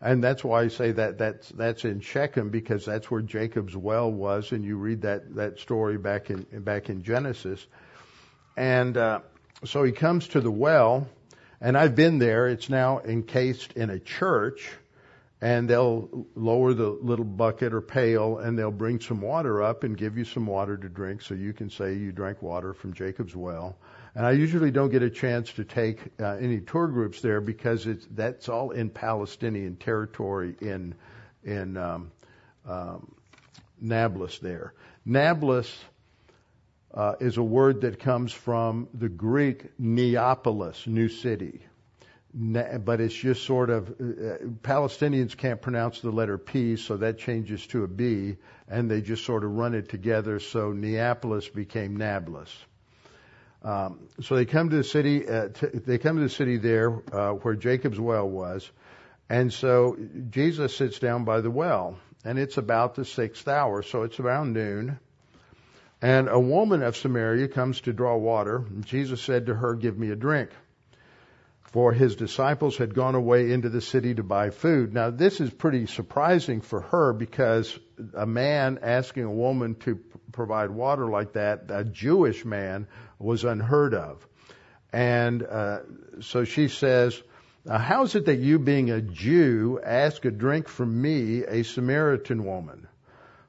And 0.00 0.24
that's 0.24 0.42
why 0.42 0.62
I 0.62 0.68
say 0.68 0.92
that 0.92 1.18
that's, 1.18 1.48
that's 1.50 1.84
in 1.84 2.00
Shechem 2.00 2.48
because 2.48 2.84
that's 2.84 3.10
where 3.10 3.22
Jacob's 3.22 3.76
well 3.76 4.10
was. 4.10 4.50
And 4.50 4.64
you 4.64 4.76
read 4.76 5.02
that, 5.02 5.34
that 5.36 5.60
story 5.60 5.98
back 5.98 6.30
in, 6.30 6.44
back 6.62 6.88
in 6.88 7.02
Genesis. 7.02 7.64
And, 8.56 8.96
uh, 8.96 9.20
so 9.64 9.84
he 9.84 9.92
comes 9.92 10.28
to 10.28 10.40
the 10.40 10.50
well 10.50 11.06
and 11.60 11.76
I've 11.76 11.94
been 11.94 12.18
there. 12.18 12.48
It's 12.48 12.70
now 12.70 13.00
encased 13.00 13.74
in 13.74 13.90
a 13.90 13.98
church 13.98 14.70
and 15.42 15.68
they'll 15.68 16.26
lower 16.34 16.74
the 16.74 16.88
little 16.88 17.24
bucket 17.24 17.72
or 17.72 17.80
pail 17.80 18.38
and 18.38 18.58
they'll 18.58 18.70
bring 18.70 19.00
some 19.00 19.20
water 19.22 19.62
up 19.62 19.84
and 19.84 19.96
give 19.96 20.18
you 20.18 20.24
some 20.24 20.46
water 20.46 20.76
to 20.76 20.88
drink 20.88 21.22
so 21.22 21.34
you 21.34 21.52
can 21.52 21.70
say 21.70 21.94
you 21.94 22.12
drank 22.12 22.42
water 22.42 22.74
from 22.74 22.92
Jacob's 22.92 23.34
well. 23.34 23.76
And 24.14 24.26
I 24.26 24.32
usually 24.32 24.70
don't 24.70 24.90
get 24.90 25.02
a 25.02 25.10
chance 25.10 25.52
to 25.52 25.64
take 25.64 26.00
uh, 26.20 26.36
any 26.36 26.60
tour 26.60 26.88
groups 26.88 27.20
there 27.20 27.40
because 27.40 27.86
it's 27.86 28.06
that's 28.10 28.48
all 28.48 28.70
in 28.72 28.90
Palestinian 28.90 29.76
territory 29.76 30.56
in 30.60 30.94
in 31.42 31.76
um, 31.76 32.10
um, 32.66 33.14
Nablus 33.80 34.38
there. 34.40 34.74
Nablus 35.06 35.74
uh, 36.92 37.14
is 37.20 37.36
a 37.38 37.42
word 37.42 37.82
that 37.82 37.98
comes 38.00 38.32
from 38.32 38.88
the 38.92 39.08
Greek 39.08 39.78
Neapolis, 39.78 40.86
new 40.86 41.08
city. 41.08 41.60
But 42.32 43.00
it's 43.00 43.14
just 43.14 43.44
sort 43.44 43.70
of, 43.70 43.88
uh, 43.88 44.44
Palestinians 44.62 45.36
can't 45.36 45.60
pronounce 45.60 46.00
the 46.00 46.10
letter 46.10 46.38
P, 46.38 46.76
so 46.76 46.96
that 46.98 47.18
changes 47.18 47.66
to 47.68 47.82
a 47.84 47.88
B, 47.88 48.36
and 48.68 48.90
they 48.90 49.00
just 49.00 49.24
sort 49.24 49.44
of 49.44 49.50
run 49.50 49.74
it 49.74 49.88
together, 49.88 50.38
so 50.38 50.72
Neapolis 50.72 51.48
became 51.48 51.96
Nablus. 51.96 52.56
Um, 53.62 53.98
so 54.20 54.36
they 54.36 54.46
come 54.46 54.70
to 54.70 54.76
the 54.76 54.84
city. 54.84 55.28
Uh, 55.28 55.48
t- 55.48 55.66
they 55.66 55.98
come 55.98 56.16
to 56.16 56.22
the 56.22 56.30
city 56.30 56.56
there 56.56 57.02
uh, 57.12 57.32
where 57.32 57.54
Jacob's 57.54 58.00
well 58.00 58.28
was, 58.28 58.70
and 59.28 59.52
so 59.52 59.98
Jesus 60.30 60.76
sits 60.76 60.98
down 60.98 61.24
by 61.24 61.40
the 61.40 61.50
well, 61.50 61.98
and 62.24 62.38
it's 62.38 62.56
about 62.56 62.94
the 62.94 63.04
sixth 63.04 63.48
hour, 63.48 63.82
so 63.82 64.04
it's 64.04 64.18
around 64.18 64.54
noon. 64.54 64.98
And 66.00 66.28
a 66.28 66.40
woman 66.40 66.82
of 66.82 66.96
Samaria 66.96 67.48
comes 67.48 67.82
to 67.82 67.92
draw 67.92 68.16
water. 68.16 68.56
And 68.56 68.86
Jesus 68.86 69.20
said 69.20 69.46
to 69.46 69.54
her, 69.54 69.74
"Give 69.74 69.98
me 69.98 70.10
a 70.10 70.16
drink." 70.16 70.50
For 71.72 71.92
his 71.92 72.16
disciples 72.16 72.76
had 72.76 72.94
gone 72.94 73.14
away 73.14 73.52
into 73.52 73.68
the 73.68 73.80
city 73.80 74.14
to 74.16 74.24
buy 74.24 74.50
food. 74.50 74.92
Now 74.92 75.10
this 75.10 75.40
is 75.40 75.50
pretty 75.50 75.86
surprising 75.86 76.62
for 76.62 76.80
her 76.80 77.12
because 77.12 77.78
a 78.14 78.26
man 78.26 78.80
asking 78.82 79.24
a 79.24 79.32
woman 79.32 79.76
to 79.80 80.00
provide 80.32 80.70
water 80.70 81.06
like 81.06 81.34
that, 81.34 81.64
a 81.68 81.84
Jewish 81.84 82.44
man, 82.44 82.88
was 83.20 83.44
unheard 83.44 83.94
of. 83.94 84.26
And 84.92 85.44
uh, 85.44 85.80
so 86.20 86.44
she 86.44 86.66
says, 86.66 87.22
How 87.68 88.02
is 88.02 88.16
it 88.16 88.24
that 88.26 88.40
you, 88.40 88.58
being 88.58 88.90
a 88.90 89.00
Jew, 89.00 89.80
ask 89.84 90.24
a 90.24 90.32
drink 90.32 90.66
from 90.66 91.00
me, 91.00 91.44
a 91.44 91.62
Samaritan 91.62 92.44
woman? 92.44 92.88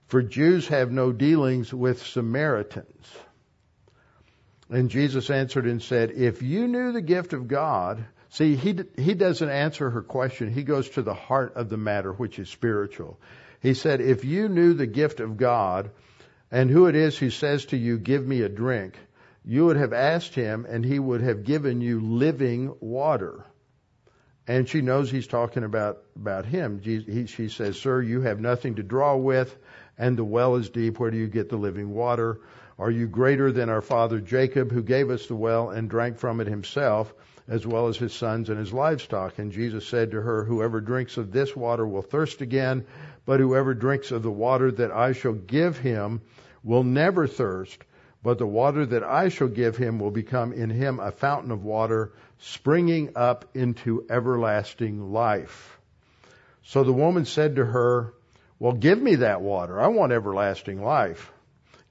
For 0.06 0.22
Jews 0.22 0.68
have 0.68 0.92
no 0.92 1.12
dealings 1.12 1.74
with 1.74 2.06
Samaritans. 2.06 3.08
And 4.72 4.90
Jesus 4.90 5.30
answered 5.30 5.66
and 5.66 5.82
said, 5.82 6.12
If 6.12 6.42
you 6.42 6.66
knew 6.66 6.94
the 6.94 7.02
gift 7.02 7.34
of 7.34 7.50
God, 7.50 8.06
see, 8.30 8.56
he, 8.56 8.80
he 8.98 9.14
doesn't 9.14 9.50
answer 9.50 9.90
her 9.90 10.02
question. 10.02 10.50
He 10.50 10.64
goes 10.64 10.90
to 10.92 11.02
the 11.02 11.14
heart 11.14 11.54
of 11.56 11.68
the 11.68 11.76
matter, 11.76 12.14
which 12.14 12.40
is 12.40 12.50
spiritual. 12.50 13.20
He 13.60 13.74
said, 13.74 14.00
If 14.00 14.24
you 14.24 14.48
knew 14.48 14.74
the 14.74 14.88
gift 14.88 15.20
of 15.20 15.36
God, 15.36 15.92
and 16.50 16.70
who 16.70 16.88
it 16.88 16.96
is 16.96 17.18
who 17.18 17.30
says 17.30 17.66
to 17.68 17.78
you, 17.78 17.98
Give 17.98 18.26
me 18.26 18.42
a 18.44 18.50
drink, 18.50 18.98
you 19.44 19.66
would 19.66 19.76
have 19.76 19.92
asked 19.92 20.36
him 20.36 20.66
and 20.70 20.86
he 20.86 21.00
would 21.00 21.22
have 21.22 21.44
given 21.44 21.82
you 21.82 22.00
living 22.00 22.74
water. 22.80 23.46
And 24.48 24.68
she 24.68 24.82
knows 24.82 25.12
he's 25.12 25.28
talking 25.28 25.64
about, 25.64 26.00
about 26.16 26.46
him. 26.46 26.80
He, 26.82 27.26
she 27.26 27.50
says, 27.50 27.78
Sir, 27.78 28.02
you 28.02 28.22
have 28.22 28.40
nothing 28.40 28.76
to 28.76 28.84
draw 28.84 29.16
with, 29.18 29.56
and 29.98 30.18
the 30.18 30.24
well 30.24 30.56
is 30.56 30.70
deep. 30.70 30.98
Where 30.98 31.12
do 31.12 31.18
you 31.18 31.28
get 31.28 31.50
the 31.50 31.58
living 31.58 31.92
water? 31.92 32.40
Are 32.80 32.92
you 32.92 33.08
greater 33.08 33.52
than 33.52 33.70
our 33.70 33.82
father 33.82 34.20
Jacob, 34.20 34.72
who 34.72 34.84
gave 34.84 35.10
us 35.10 35.28
the 35.28 35.36
well 35.36 35.70
and 35.70 35.90
drank 35.90 36.18
from 36.18 36.42
it 36.42 36.48
himself, 36.48 37.14
as 37.48 37.66
well 37.66 37.88
as 37.88 37.98
his 37.98 38.14
sons 38.14 38.50
and 38.50 38.58
his 38.58 38.74
livestock? 38.74 39.40
And 39.40 39.52
Jesus 39.52 39.86
said 39.88 40.12
to 40.12 40.22
her, 40.22 40.44
Whoever 40.44 40.82
drinks 40.82 41.18
of 41.18 41.32
this 41.32 41.56
water 41.56 41.88
will 41.88 42.02
thirst 42.02 42.42
again, 42.42 42.86
but 43.26 43.40
whoever 43.40 43.74
drinks 43.74 44.12
of 44.12 44.24
the 44.24 44.32
water 44.32 44.72
that 44.72 44.92
I 44.92 45.14
shall 45.14 45.34
give 45.34 45.78
him 45.78 46.22
will 46.64 46.84
never 46.84 47.28
thirst 47.28 47.84
but 48.24 48.38
the 48.38 48.48
water 48.48 48.86
that 48.86 49.04
I 49.04 49.30
shall 49.30 49.48
give 49.48 49.78
him 49.78 50.00
will 50.00 50.12
become 50.12 50.54
in 50.54 50.70
him 50.70 51.00
a 51.00 51.12
fountain 51.12 51.52
of 51.52 51.64
water 51.64 52.14
springing 52.38 53.14
up 53.16 53.46
into 53.56 54.06
everlasting 54.10 55.12
life. 55.12 55.80
So 56.64 56.84
the 56.84 56.94
woman 56.94 57.26
said 57.26 57.56
to 57.56 57.66
her, 57.66 58.14
Well, 58.60 58.74
give 58.74 59.02
me 59.02 59.16
that 59.16 59.42
water. 59.42 59.82
I 59.82 59.88
want 59.88 60.12
everlasting 60.12 60.84
life. 60.84 61.32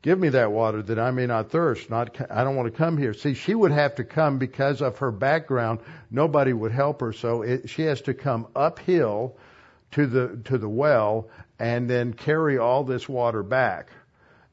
Give 0.02 0.18
me 0.18 0.30
that 0.30 0.50
water 0.50 0.82
that 0.82 0.98
I 0.98 1.10
may 1.10 1.26
not 1.26 1.50
thirst. 1.50 1.90
Not, 1.90 2.18
I 2.30 2.42
don't 2.42 2.56
want 2.56 2.72
to 2.72 2.78
come 2.78 2.96
here. 2.96 3.12
See, 3.12 3.34
she 3.34 3.54
would 3.54 3.70
have 3.70 3.96
to 3.96 4.04
come 4.04 4.38
because 4.38 4.80
of 4.80 4.98
her 4.98 5.10
background. 5.10 5.80
Nobody 6.10 6.54
would 6.54 6.72
help 6.72 7.00
her, 7.02 7.12
so 7.12 7.42
it, 7.42 7.68
she 7.68 7.82
has 7.82 8.00
to 8.02 8.14
come 8.14 8.46
uphill 8.56 9.36
to 9.92 10.06
the 10.06 10.40
to 10.44 10.56
the 10.56 10.68
well 10.68 11.28
and 11.58 11.90
then 11.90 12.14
carry 12.14 12.56
all 12.58 12.84
this 12.84 13.08
water 13.08 13.42
back. 13.42 13.90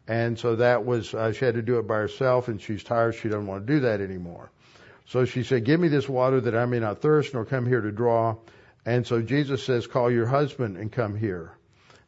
And 0.08 0.38
so 0.40 0.56
that 0.58 0.86
was, 0.86 1.14
uh, 1.14 1.34
she 1.34 1.46
had 1.46 1.56
to 1.56 1.62
do 1.62 1.80
it 1.80 1.88
by 1.88 1.98
herself 1.98 2.48
and 2.48 2.62
she's 2.62 2.84
tired. 2.84 3.16
She 3.16 3.28
doesn't 3.28 3.48
want 3.48 3.68
to 3.68 3.74
do 3.74 3.80
that 3.82 4.02
anymore. 4.02 4.50
So 5.08 5.26
she 5.26 5.44
said, 5.44 5.66
give 5.66 5.80
me 5.80 5.90
this 5.90 6.08
water 6.08 6.42
that 6.42 6.56
I 6.56 6.66
may 6.66 6.80
not 6.80 7.02
thirst 7.02 7.34
nor 7.34 7.46
come 7.46 7.66
here 7.66 7.82
to 7.82 7.92
draw. 7.92 8.36
And 8.86 9.06
so 9.06 9.22
Jesus 9.22 9.64
says, 9.64 9.86
call 9.86 10.12
your 10.12 10.26
husband 10.26 10.78
and 10.78 10.92
come 10.92 11.18
here. 11.18 11.57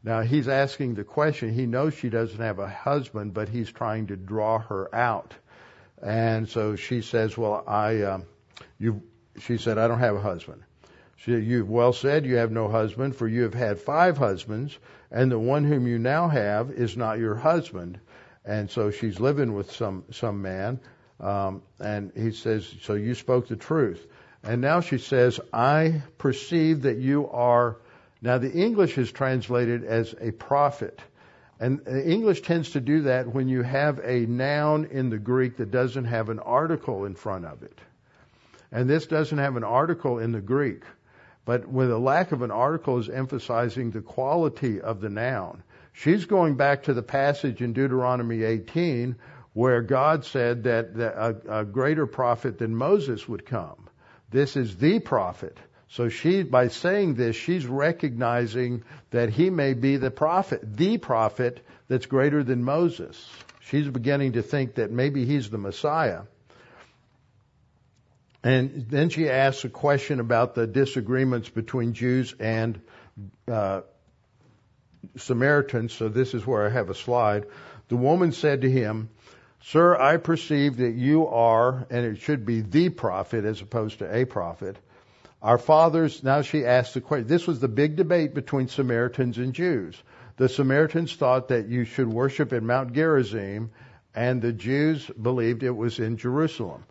Now 0.03 0.21
he's 0.21 0.47
asking 0.47 0.95
the 0.95 1.03
question. 1.03 1.53
He 1.53 1.65
knows 1.65 1.93
she 1.93 2.09
doesn't 2.09 2.39
have 2.39 2.59
a 2.59 2.67
husband, 2.69 3.33
but 3.33 3.49
he's 3.49 3.71
trying 3.71 4.07
to 4.07 4.15
draw 4.15 4.59
her 4.59 4.93
out. 4.95 5.33
And 6.01 6.47
so 6.47 6.75
she 6.75 7.01
says, 7.01 7.37
well, 7.37 7.63
I, 7.67 8.03
um, 8.03 8.25
you, 8.79 9.01
she 9.39 9.57
said, 9.57 9.77
I 9.77 9.87
don't 9.87 9.99
have 9.99 10.15
a 10.15 10.21
husband. 10.21 10.63
She, 11.17 11.33
you've 11.33 11.69
well 11.69 11.91
said 11.91 12.25
you 12.25 12.37
have 12.37 12.51
no 12.51 12.69
husband, 12.69 13.15
for 13.15 13.27
you 13.27 13.43
have 13.43 13.53
had 13.53 13.79
five 13.79 14.17
husbands, 14.17 14.77
and 15.11 15.29
the 15.29 15.39
one 15.39 15.65
whom 15.65 15.85
you 15.85 15.99
now 15.99 16.29
have 16.29 16.71
is 16.71 16.95
not 16.95 17.19
your 17.19 17.35
husband. 17.35 17.99
And 18.45 18.69
so 18.71 18.89
she's 18.89 19.19
living 19.19 19.53
with 19.53 19.71
some 19.71 20.05
some 20.11 20.41
man, 20.41 20.79
um, 21.19 21.61
and 21.77 22.13
he 22.15 22.31
says, 22.31 22.73
"So 22.83 22.93
you 22.93 23.15
spoke 23.15 23.49
the 23.49 23.57
truth." 23.57 24.07
And 24.43 24.61
now 24.61 24.79
she 24.79 24.97
says, 24.97 25.41
"I 25.51 26.01
perceive 26.17 26.83
that 26.83 26.97
you 26.97 27.29
are." 27.29 27.77
Now 28.21 28.37
the 28.37 28.51
English 28.51 28.97
is 28.97 29.11
translated 29.11 29.83
as 29.83 30.13
a 30.19 30.31
prophet. 30.31 30.99
And 31.59 31.83
the 31.83 32.09
English 32.09 32.41
tends 32.41 32.71
to 32.71 32.81
do 32.81 33.01
that 33.01 33.33
when 33.33 33.49
you 33.49 33.63
have 33.63 33.99
a 34.03 34.25
noun 34.25 34.85
in 34.85 35.09
the 35.09 35.17
Greek 35.17 35.57
that 35.57 35.71
doesn't 35.71 36.05
have 36.05 36.29
an 36.29 36.39
article 36.39 37.05
in 37.05 37.15
front 37.15 37.45
of 37.45 37.63
it. 37.63 37.77
And 38.71 38.89
this 38.89 39.07
doesn't 39.07 39.37
have 39.37 39.55
an 39.57 39.63
article 39.63 40.19
in 40.19 40.31
the 40.31 40.41
Greek. 40.41 40.83
But 41.45 41.67
with 41.67 41.91
a 41.91 41.97
lack 41.97 42.31
of 42.31 42.43
an 42.43 42.51
article 42.51 42.99
is 42.99 43.09
emphasizing 43.09 43.91
the 43.91 44.01
quality 44.01 44.79
of 44.79 45.01
the 45.01 45.09
noun. 45.09 45.63
She's 45.93 46.25
going 46.25 46.55
back 46.55 46.83
to 46.83 46.93
the 46.93 47.01
passage 47.01 47.61
in 47.61 47.73
Deuteronomy 47.73 48.43
18 48.43 49.15
where 49.53 49.81
God 49.81 50.25
said 50.25 50.63
that 50.63 51.41
a 51.49 51.65
greater 51.65 52.05
prophet 52.05 52.59
than 52.59 52.75
Moses 52.75 53.27
would 53.27 53.45
come. 53.45 53.89
This 54.29 54.55
is 54.55 54.77
the 54.77 54.99
prophet. 54.99 55.57
So 55.89 56.09
she, 56.09 56.43
by 56.43 56.67
saying 56.67 57.15
this, 57.15 57.35
she's 57.35 57.65
recognizing 57.65 58.83
that 59.09 59.29
he 59.29 59.49
may 59.49 59.73
be 59.73 59.97
the 59.97 60.11
prophet, 60.11 60.61
the 60.77 60.97
prophet 60.99 61.65
that's 61.87 62.05
greater 62.05 62.43
than 62.43 62.63
Moses. 62.63 63.27
She's 63.61 63.87
beginning 63.87 64.33
to 64.33 64.43
think 64.43 64.75
that 64.75 64.91
maybe 64.91 65.25
he's 65.25 65.49
the 65.49 65.57
Messiah. 65.57 66.21
And 68.43 68.85
then 68.89 69.09
she 69.09 69.29
asks 69.29 69.65
a 69.65 69.69
question 69.69 70.19
about 70.19 70.55
the 70.55 70.67
disagreements 70.67 71.49
between 71.49 71.93
Jews 71.93 72.35
and 72.39 72.79
uh, 73.47 73.81
Samaritans. 75.17 75.91
So 75.93 76.07
this 76.07 76.33
is 76.33 76.45
where 76.45 76.67
I 76.67 76.69
have 76.69 76.89
a 76.89 76.95
slide. 76.95 77.47
The 77.89 77.97
woman 77.97 78.31
said 78.31 78.61
to 78.61 78.71
him, 78.71 79.09
Sir, 79.61 79.99
I 79.99 80.17
perceive 80.17 80.77
that 80.77 80.93
you 80.93 81.27
are, 81.27 81.85
and 81.89 82.05
it 82.05 82.19
should 82.19 82.45
be 82.45 82.61
the 82.61 82.89
prophet 82.89 83.43
as 83.43 83.59
opposed 83.61 83.99
to 83.99 84.15
a 84.15 84.23
prophet. 84.25 84.77
Our 85.41 85.57
fathers, 85.57 86.23
now 86.23 86.41
she 86.41 86.65
asks 86.65 86.93
the 86.93 87.01
question. 87.01 87.27
This 87.27 87.47
was 87.47 87.59
the 87.59 87.69
big 87.69 87.95
debate 87.95 88.33
between 88.33 88.67
Samaritans 88.67 89.37
and 89.37 89.53
Jews. 89.53 90.01
The 90.35 90.49
Samaritans 90.49 91.15
thought 91.15 91.49
that 91.49 91.67
you 91.67 91.85
should 91.85 92.07
worship 92.07 92.51
in 92.51 92.65
Mount 92.65 92.93
Gerizim, 92.93 93.71
and 94.13 94.41
the 94.41 94.53
Jews 94.53 95.09
believed 95.09 95.63
it 95.63 95.75
was 95.75 95.99
in 95.99 96.17
Jerusalem. 96.17 96.83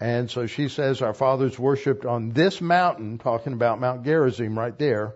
And 0.00 0.30
so 0.30 0.46
she 0.46 0.68
says, 0.68 1.00
Our 1.00 1.14
fathers 1.14 1.58
worshipped 1.58 2.04
on 2.04 2.32
this 2.32 2.60
mountain, 2.60 3.18
talking 3.18 3.52
about 3.52 3.80
Mount 3.80 4.04
Gerizim 4.04 4.58
right 4.58 4.76
there. 4.78 5.14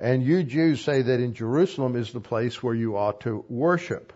And 0.00 0.22
you 0.22 0.42
Jews 0.42 0.80
say 0.80 1.02
that 1.02 1.20
in 1.20 1.34
Jerusalem 1.34 1.96
is 1.96 2.12
the 2.12 2.20
place 2.20 2.62
where 2.62 2.74
you 2.74 2.96
ought 2.96 3.20
to 3.20 3.44
worship. 3.48 4.12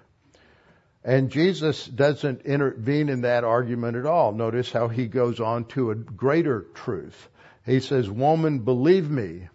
And 1.04 1.30
Jesus 1.30 1.86
doesn't 1.86 2.42
intervene 2.42 3.08
in 3.08 3.22
that 3.22 3.44
argument 3.44 3.96
at 3.96 4.04
all. 4.04 4.32
Notice 4.32 4.70
how 4.70 4.88
he 4.88 5.06
goes 5.06 5.40
on 5.40 5.64
to 5.66 5.90
a 5.90 5.94
greater 5.94 6.66
truth. 6.74 7.28
He 7.64 7.80
says, 7.80 8.11
Woman, 8.11 8.61
believe 8.61 9.11
me, 9.11 9.48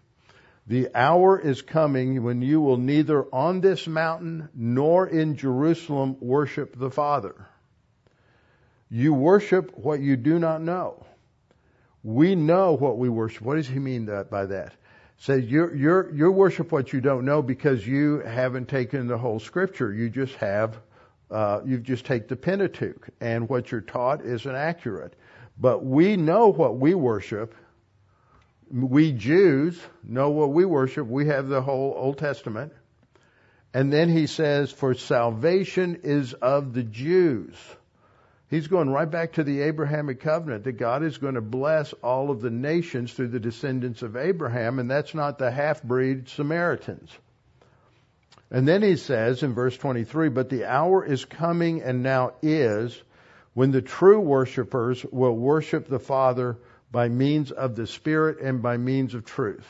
the 0.68 0.90
hour 0.96 1.40
is 1.40 1.62
coming 1.62 2.24
when 2.24 2.42
you 2.42 2.62
will 2.62 2.78
neither 2.78 3.24
on 3.34 3.62
this 3.62 3.88
mountain 3.88 4.50
nor 4.56 5.08
in 5.08 5.36
Jerusalem 5.36 6.18
worship 6.20 6.78
the 6.78 6.90
Father. 6.90 7.36
You 8.90 9.14
worship 9.14 9.78
what 9.78 10.00
you 10.00 10.16
do 10.16 10.40
not 10.40 10.62
know. 10.62 11.06
We 12.04 12.36
know 12.36 12.74
what 12.74 12.98
we 12.98 13.10
worship. 13.10 13.42
What 13.42 13.56
does 13.56 13.68
he 13.68 13.80
mean 13.80 14.06
by 14.30 14.46
that? 14.46 14.74
Says 15.18 15.46
you 15.46 15.74
you 15.74 16.10
you 16.14 16.32
worship 16.32 16.72
what 16.72 16.94
you 16.94 17.02
don't 17.02 17.26
know 17.26 17.42
because 17.42 17.86
you 17.86 18.20
haven't 18.20 18.68
taken 18.68 19.08
the 19.08 19.18
whole 19.18 19.40
scripture. 19.40 19.94
You 19.94 20.10
just 20.10 20.36
have 20.36 20.78
uh, 21.32 21.62
you 21.66 21.80
just 21.80 22.06
take 22.06 22.28
the 22.28 22.36
Pentateuch, 22.36 23.10
and 23.20 23.50
what 23.50 23.72
you're 23.72 23.82
taught 23.82 24.24
isn't 24.24 24.56
accurate. 24.56 25.16
But 25.58 25.84
we 25.84 26.18
know 26.18 26.52
what 26.52 26.78
we 26.78 26.94
worship. 26.94 27.56
We 28.72 29.12
Jews 29.12 29.80
know 30.04 30.32
what 30.32 30.52
we 30.52 30.66
worship. 30.66 31.08
We 31.08 31.28
have 31.28 31.48
the 31.48 31.62
whole 31.62 31.94
Old 31.96 32.18
Testament. 32.18 32.74
And 33.74 33.92
then 33.92 34.10
he 34.10 34.28
says, 34.28 34.72
For 34.72 34.94
salvation 34.94 36.02
is 36.04 36.34
of 36.34 36.74
the 36.74 36.84
Jews. 36.84 37.56
He's 38.50 38.68
going 38.68 38.90
right 38.90 39.10
back 39.10 39.34
to 39.34 39.44
the 39.44 39.62
Abrahamic 39.64 40.22
covenant 40.22 40.64
that 40.64 40.78
God 40.78 41.04
is 41.04 41.18
going 41.18 41.36
to 41.36 41.42
bless 41.42 41.94
all 41.94 42.30
of 42.30 42.42
the 42.42 42.52
nations 42.52 43.12
through 43.12 43.30
the 43.30 43.40
descendants 43.40 44.02
of 44.02 44.16
Abraham, 44.16 44.80
and 44.80 44.90
that's 44.90 45.14
not 45.14 45.40
the 45.40 45.52
half 45.52 45.84
breed 45.84 46.30
Samaritans. 46.30 47.12
And 48.52 48.68
then 48.68 48.84
he 48.84 48.96
says 48.96 49.44
in 49.44 49.54
verse 49.54 49.76
23, 49.76 50.30
but 50.30 50.50
the 50.50 50.66
hour 50.66 51.04
is 51.04 51.26
coming 51.26 51.82
and 51.82 52.04
now 52.04 52.34
is 52.42 53.02
when 53.54 53.72
the 53.72 53.82
true 53.82 54.20
worshipers 54.20 55.04
will 55.12 55.36
worship 55.36 55.88
the 55.88 56.00
Father 56.00 56.58
by 56.96 57.10
means 57.10 57.52
of 57.52 57.76
the 57.76 57.86
Spirit 57.86 58.40
and 58.40 58.62
by 58.62 58.78
means 58.78 59.16
of 59.16 59.26
truth. 59.26 59.68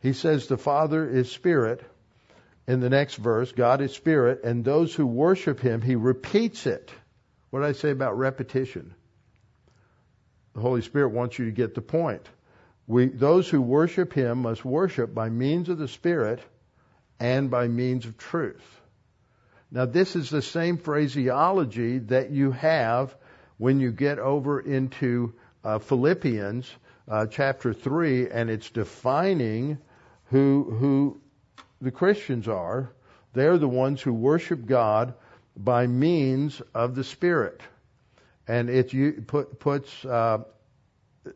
He 0.00 0.12
says 0.12 0.48
the 0.48 0.58
Father 0.58 1.08
is 1.08 1.30
Spirit. 1.30 1.80
In 2.66 2.80
the 2.80 2.90
next 2.90 3.14
verse, 3.14 3.52
God 3.52 3.80
is 3.80 3.94
Spirit, 3.94 4.42
and 4.42 4.64
those 4.64 4.92
who 4.92 5.06
worship 5.06 5.60
Him, 5.60 5.80
He 5.80 5.94
repeats 5.94 6.66
it. 6.66 6.90
What 7.50 7.60
did 7.60 7.68
I 7.68 7.72
say 7.72 7.90
about 7.90 8.18
repetition? 8.18 8.92
The 10.54 10.60
Holy 10.60 10.82
Spirit 10.82 11.10
wants 11.10 11.38
you 11.38 11.44
to 11.44 11.52
get 11.52 11.76
the 11.76 11.80
point. 11.80 12.28
We, 12.88 13.06
those 13.06 13.48
who 13.48 13.62
worship 13.62 14.12
Him 14.12 14.42
must 14.42 14.64
worship 14.64 15.14
by 15.14 15.28
means 15.28 15.68
of 15.68 15.78
the 15.78 15.86
Spirit 15.86 16.40
and 17.20 17.52
by 17.52 17.68
means 17.68 18.04
of 18.04 18.18
truth. 18.18 18.80
Now, 19.70 19.86
this 19.86 20.16
is 20.16 20.28
the 20.28 20.42
same 20.42 20.78
phraseology 20.78 21.98
that 21.98 22.32
you 22.32 22.50
have 22.50 23.14
when 23.58 23.78
you 23.78 23.92
get 23.92 24.18
over 24.18 24.58
into 24.58 25.34
uh, 25.64 25.78
Philippians 25.78 26.70
uh, 27.08 27.26
chapter 27.26 27.72
3, 27.72 28.30
and 28.30 28.50
it's 28.50 28.70
defining 28.70 29.78
who, 30.26 30.76
who 30.78 31.20
the 31.80 31.90
Christians 31.90 32.48
are. 32.48 32.92
They're 33.32 33.58
the 33.58 33.68
ones 33.68 34.00
who 34.00 34.12
worship 34.12 34.66
God 34.66 35.14
by 35.56 35.86
means 35.86 36.60
of 36.74 36.94
the 36.94 37.04
Spirit. 37.04 37.60
And 38.48 38.68
it 38.68 39.26
put, 39.26 39.58
puts 39.58 40.04
uh, 40.04 40.38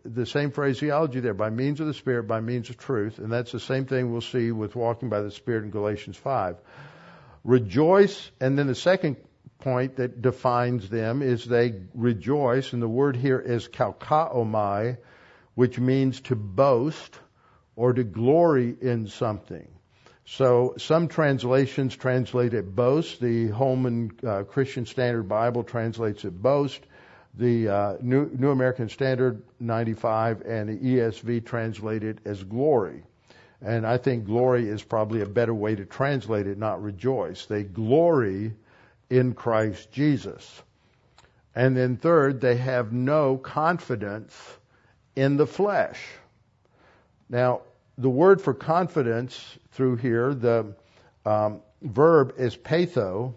the 0.04 0.26
same 0.26 0.50
phraseology 0.50 1.20
there, 1.20 1.34
by 1.34 1.50
means 1.50 1.80
of 1.80 1.86
the 1.86 1.94
Spirit, 1.94 2.24
by 2.24 2.40
means 2.40 2.70
of 2.70 2.76
truth, 2.76 3.18
and 3.18 3.30
that's 3.30 3.52
the 3.52 3.60
same 3.60 3.86
thing 3.86 4.10
we'll 4.10 4.20
see 4.20 4.50
with 4.50 4.74
walking 4.74 5.08
by 5.08 5.20
the 5.20 5.30
Spirit 5.30 5.64
in 5.64 5.70
Galatians 5.70 6.16
5. 6.16 6.56
Rejoice, 7.44 8.30
and 8.40 8.58
then 8.58 8.66
the 8.66 8.74
second 8.74 9.16
point 9.58 9.96
that 9.96 10.22
defines 10.22 10.88
them 10.88 11.22
is 11.22 11.44
they 11.44 11.74
rejoice, 11.94 12.72
and 12.72 12.82
the 12.82 12.88
word 12.88 13.16
here 13.16 13.40
is 13.40 13.68
kauchaomai, 13.68 14.96
which 15.54 15.78
means 15.78 16.20
to 16.22 16.36
boast 16.36 17.18
or 17.74 17.92
to 17.92 18.04
glory 18.04 18.74
in 18.80 19.08
something. 19.08 19.68
So 20.24 20.74
some 20.78 21.08
translations 21.08 21.94
translate 21.94 22.52
it 22.52 22.74
boast. 22.74 23.20
The 23.20 23.48
Holman 23.48 24.12
uh, 24.26 24.42
Christian 24.42 24.86
Standard 24.86 25.28
Bible 25.28 25.62
translates 25.62 26.24
it 26.24 26.42
boast 26.42 26.80
the 27.36 27.68
uh, 27.68 27.96
New, 28.00 28.30
New 28.36 28.50
American 28.50 28.88
Standard 28.88 29.42
95 29.60 30.42
and 30.42 30.68
the 30.68 30.76
ESV 30.76 31.44
translate 31.44 32.02
it 32.02 32.18
as 32.24 32.42
glory. 32.42 33.02
And 33.60 33.86
I 33.86 33.98
think 33.98 34.26
glory 34.26 34.68
is 34.68 34.82
probably 34.82 35.22
a 35.22 35.26
better 35.26 35.54
way 35.54 35.74
to 35.74 35.84
translate 35.84 36.46
it, 36.46 36.58
not 36.58 36.82
rejoice. 36.82 37.46
They 37.46 37.62
glory 37.62 38.54
in 39.10 39.34
Christ 39.34 39.90
Jesus. 39.92 40.62
And 41.54 41.76
then 41.76 41.96
third, 41.96 42.40
they 42.40 42.56
have 42.56 42.92
no 42.92 43.36
confidence 43.36 44.34
in 45.14 45.36
the 45.36 45.46
flesh. 45.46 45.98
Now, 47.28 47.62
the 47.98 48.10
word 48.10 48.42
for 48.42 48.52
confidence 48.52 49.58
through 49.72 49.96
here, 49.96 50.34
the 50.34 50.74
um, 51.24 51.62
verb 51.82 52.34
is 52.36 52.56
peitho, 52.56 53.34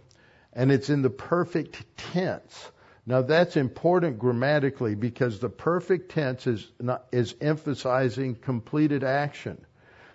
and 0.54 0.72
it's 0.72 0.90
in 0.90 1.02
the 1.02 1.10
perfect 1.10 1.84
tense. 1.98 2.72
Now 3.06 3.22
that's 3.22 3.58
important 3.58 4.20
grammatically 4.20 4.96
because 4.96 5.40
the 5.40 5.50
perfect 5.50 6.12
tense 6.12 6.46
is 6.46 6.70
not, 6.80 7.06
is 7.12 7.34
emphasizing 7.42 8.36
completed 8.36 9.04
action. 9.04 9.66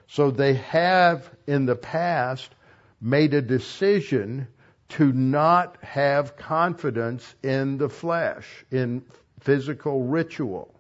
So 0.07 0.30
they 0.30 0.55
have 0.55 1.28
in 1.46 1.66
the 1.66 1.74
past 1.74 2.55
made 3.00 3.34
a 3.34 3.42
decision 3.42 4.46
to 4.95 5.12
not 5.12 5.76
have 5.82 6.36
confidence 6.36 7.34
in 7.42 7.78
the 7.78 7.88
flesh, 7.88 8.47
in 8.70 9.05
physical 9.40 10.05
ritual. 10.05 10.72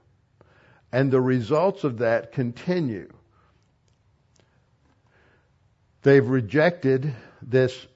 And 0.92 1.10
the 1.10 1.20
results 1.20 1.82
of 1.82 1.98
that 1.98 2.32
continue. 2.32 3.10
They've 6.02 6.26
rejected 6.26 7.14
this 7.42 7.86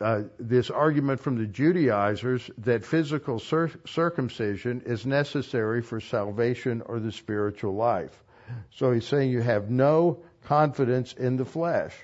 uh, 0.00 0.22
this 0.38 0.70
argument 0.70 1.20
from 1.20 1.38
the 1.38 1.46
Judaizers 1.46 2.50
that 2.58 2.84
physical 2.84 3.38
cir- 3.38 3.70
circumcision 3.86 4.82
is 4.84 5.06
necessary 5.06 5.82
for 5.82 6.00
salvation 6.00 6.82
or 6.84 7.00
the 7.00 7.12
spiritual 7.12 7.74
life. 7.74 8.22
So 8.72 8.92
he's 8.92 9.06
saying 9.06 9.30
you 9.30 9.40
have 9.40 9.70
no 9.70 10.22
confidence 10.44 11.14
in 11.14 11.38
the 11.38 11.46
flesh. 11.46 11.94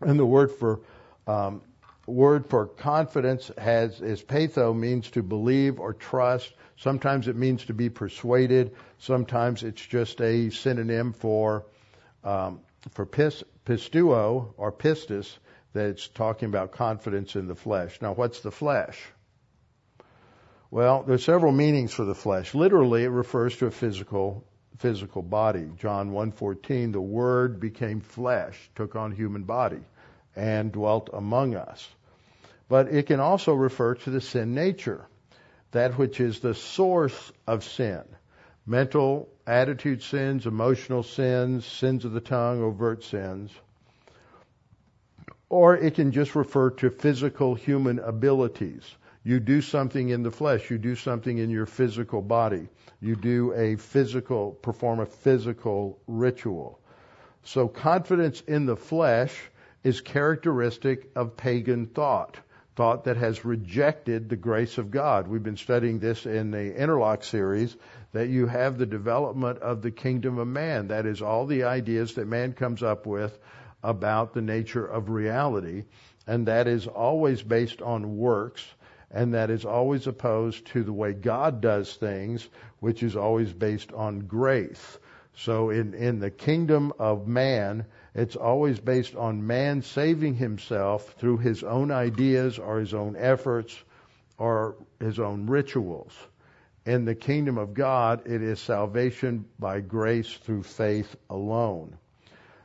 And 0.00 0.18
the 0.18 0.26
word 0.26 0.52
for 0.52 0.80
um, 1.26 1.62
word 2.06 2.46
for 2.46 2.66
confidence 2.66 3.50
has 3.56 4.00
is 4.00 4.22
peitho 4.22 4.76
means 4.76 5.10
to 5.10 5.22
believe 5.22 5.78
or 5.78 5.92
trust. 5.92 6.52
Sometimes 6.76 7.28
it 7.28 7.36
means 7.36 7.64
to 7.66 7.74
be 7.74 7.90
persuaded. 7.90 8.74
Sometimes 8.98 9.62
it's 9.62 9.84
just 9.84 10.20
a 10.20 10.50
synonym 10.50 11.12
for 11.12 11.64
um, 12.24 12.60
for 12.92 13.06
pis, 13.06 13.44
pisteuo 13.64 14.52
or 14.56 14.72
pistis, 14.72 15.36
that 15.72 15.86
it's 15.86 16.08
talking 16.08 16.48
about 16.48 16.72
confidence 16.72 17.36
in 17.36 17.46
the 17.46 17.54
flesh. 17.54 18.00
Now, 18.00 18.12
what's 18.12 18.40
the 18.40 18.50
flesh? 18.50 19.00
Well, 20.70 21.04
there's 21.04 21.24
several 21.24 21.52
meanings 21.52 21.92
for 21.92 22.04
the 22.04 22.14
flesh. 22.14 22.54
Literally, 22.54 23.04
it 23.04 23.08
refers 23.08 23.56
to 23.58 23.66
a 23.66 23.70
physical 23.70 24.44
physical 24.78 25.22
body. 25.22 25.70
John 25.78 26.10
1:14, 26.10 26.92
the 26.92 27.00
word 27.00 27.60
became 27.60 28.00
flesh, 28.00 28.70
took 28.74 28.96
on 28.96 29.12
human 29.12 29.44
body 29.44 29.82
and 30.36 30.72
dwelt 30.72 31.10
among 31.12 31.54
us. 31.54 31.86
But 32.68 32.88
it 32.88 33.06
can 33.06 33.20
also 33.20 33.54
refer 33.54 33.94
to 33.96 34.10
the 34.10 34.20
sin 34.20 34.54
nature, 34.54 35.06
that 35.72 35.98
which 35.98 36.20
is 36.20 36.40
the 36.40 36.54
source 36.54 37.32
of 37.46 37.64
sin. 37.64 38.02
Mental 38.66 39.28
attitude 39.46 40.02
sins, 40.02 40.46
emotional 40.46 41.02
sins, 41.02 41.66
sins 41.66 42.04
of 42.04 42.12
the 42.12 42.20
tongue, 42.20 42.62
overt 42.62 43.04
sins 43.04 43.50
or 45.52 45.76
it 45.76 45.96
can 45.96 46.12
just 46.12 46.34
refer 46.34 46.70
to 46.70 46.88
physical 46.88 47.54
human 47.54 47.98
abilities. 47.98 48.82
You 49.22 49.38
do 49.38 49.60
something 49.60 50.08
in 50.08 50.22
the 50.22 50.30
flesh, 50.30 50.70
you 50.70 50.78
do 50.78 50.96
something 50.96 51.36
in 51.36 51.50
your 51.50 51.66
physical 51.66 52.22
body, 52.22 52.68
you 53.02 53.16
do 53.16 53.52
a 53.52 53.76
physical, 53.76 54.52
perform 54.52 55.00
a 55.00 55.04
physical 55.04 55.98
ritual. 56.06 56.80
So 57.44 57.68
confidence 57.68 58.40
in 58.40 58.64
the 58.64 58.76
flesh 58.76 59.38
is 59.84 60.00
characteristic 60.00 61.10
of 61.16 61.36
pagan 61.36 61.86
thought, 61.86 62.38
thought 62.76 63.04
that 63.04 63.16
has 63.16 63.44
rejected 63.44 64.28
the 64.28 64.36
grace 64.36 64.78
of 64.78 64.90
God. 64.90 65.28
We've 65.28 65.42
been 65.42 65.56
studying 65.56 65.98
this 65.98 66.24
in 66.24 66.50
the 66.50 66.74
Interlock 66.74 67.24
series, 67.24 67.76
that 68.12 68.28
you 68.28 68.46
have 68.46 68.78
the 68.78 68.86
development 68.86 69.58
of 69.58 69.82
the 69.82 69.90
kingdom 69.90 70.38
of 70.38 70.46
man. 70.46 70.88
That 70.88 71.06
is 71.06 71.22
all 71.22 71.46
the 71.46 71.64
ideas 71.64 72.14
that 72.14 72.28
man 72.28 72.52
comes 72.52 72.82
up 72.82 73.06
with 73.06 73.38
about 73.82 74.34
the 74.34 74.42
nature 74.42 74.86
of 74.86 75.08
reality, 75.08 75.84
and 76.26 76.46
that 76.46 76.68
is 76.68 76.86
always 76.86 77.42
based 77.42 77.82
on 77.82 78.16
works. 78.16 78.64
and 79.12 79.34
that 79.34 79.50
is 79.50 79.64
always 79.64 80.06
opposed 80.06 80.66
to 80.68 80.82
the 80.82 80.92
way 80.92 81.12
God 81.12 81.60
does 81.60 81.94
things, 81.94 82.48
which 82.80 83.02
is 83.02 83.14
always 83.14 83.52
based 83.52 83.92
on 83.92 84.20
grace. 84.20 84.98
So 85.34 85.70
in, 85.70 85.94
in 85.94 86.20
the 86.20 86.30
kingdom 86.30 86.92
of 86.98 87.26
man, 87.26 87.86
it's 88.14 88.36
always 88.36 88.78
based 88.78 89.16
on 89.16 89.46
man 89.46 89.82
saving 89.82 90.34
himself 90.34 91.14
through 91.18 91.38
his 91.38 91.62
own 91.62 91.90
ideas 91.90 92.58
or 92.58 92.78
his 92.78 92.92
own 92.92 93.16
efforts 93.16 93.76
or 94.38 94.76
his 95.00 95.18
own 95.18 95.46
rituals. 95.46 96.12
In 96.84 97.04
the 97.04 97.14
kingdom 97.14 97.58
of 97.58 97.74
God, 97.74 98.26
it 98.26 98.42
is 98.42 98.60
salvation 98.60 99.46
by 99.58 99.80
grace 99.80 100.32
through 100.32 100.64
faith 100.64 101.14
alone. 101.30 101.96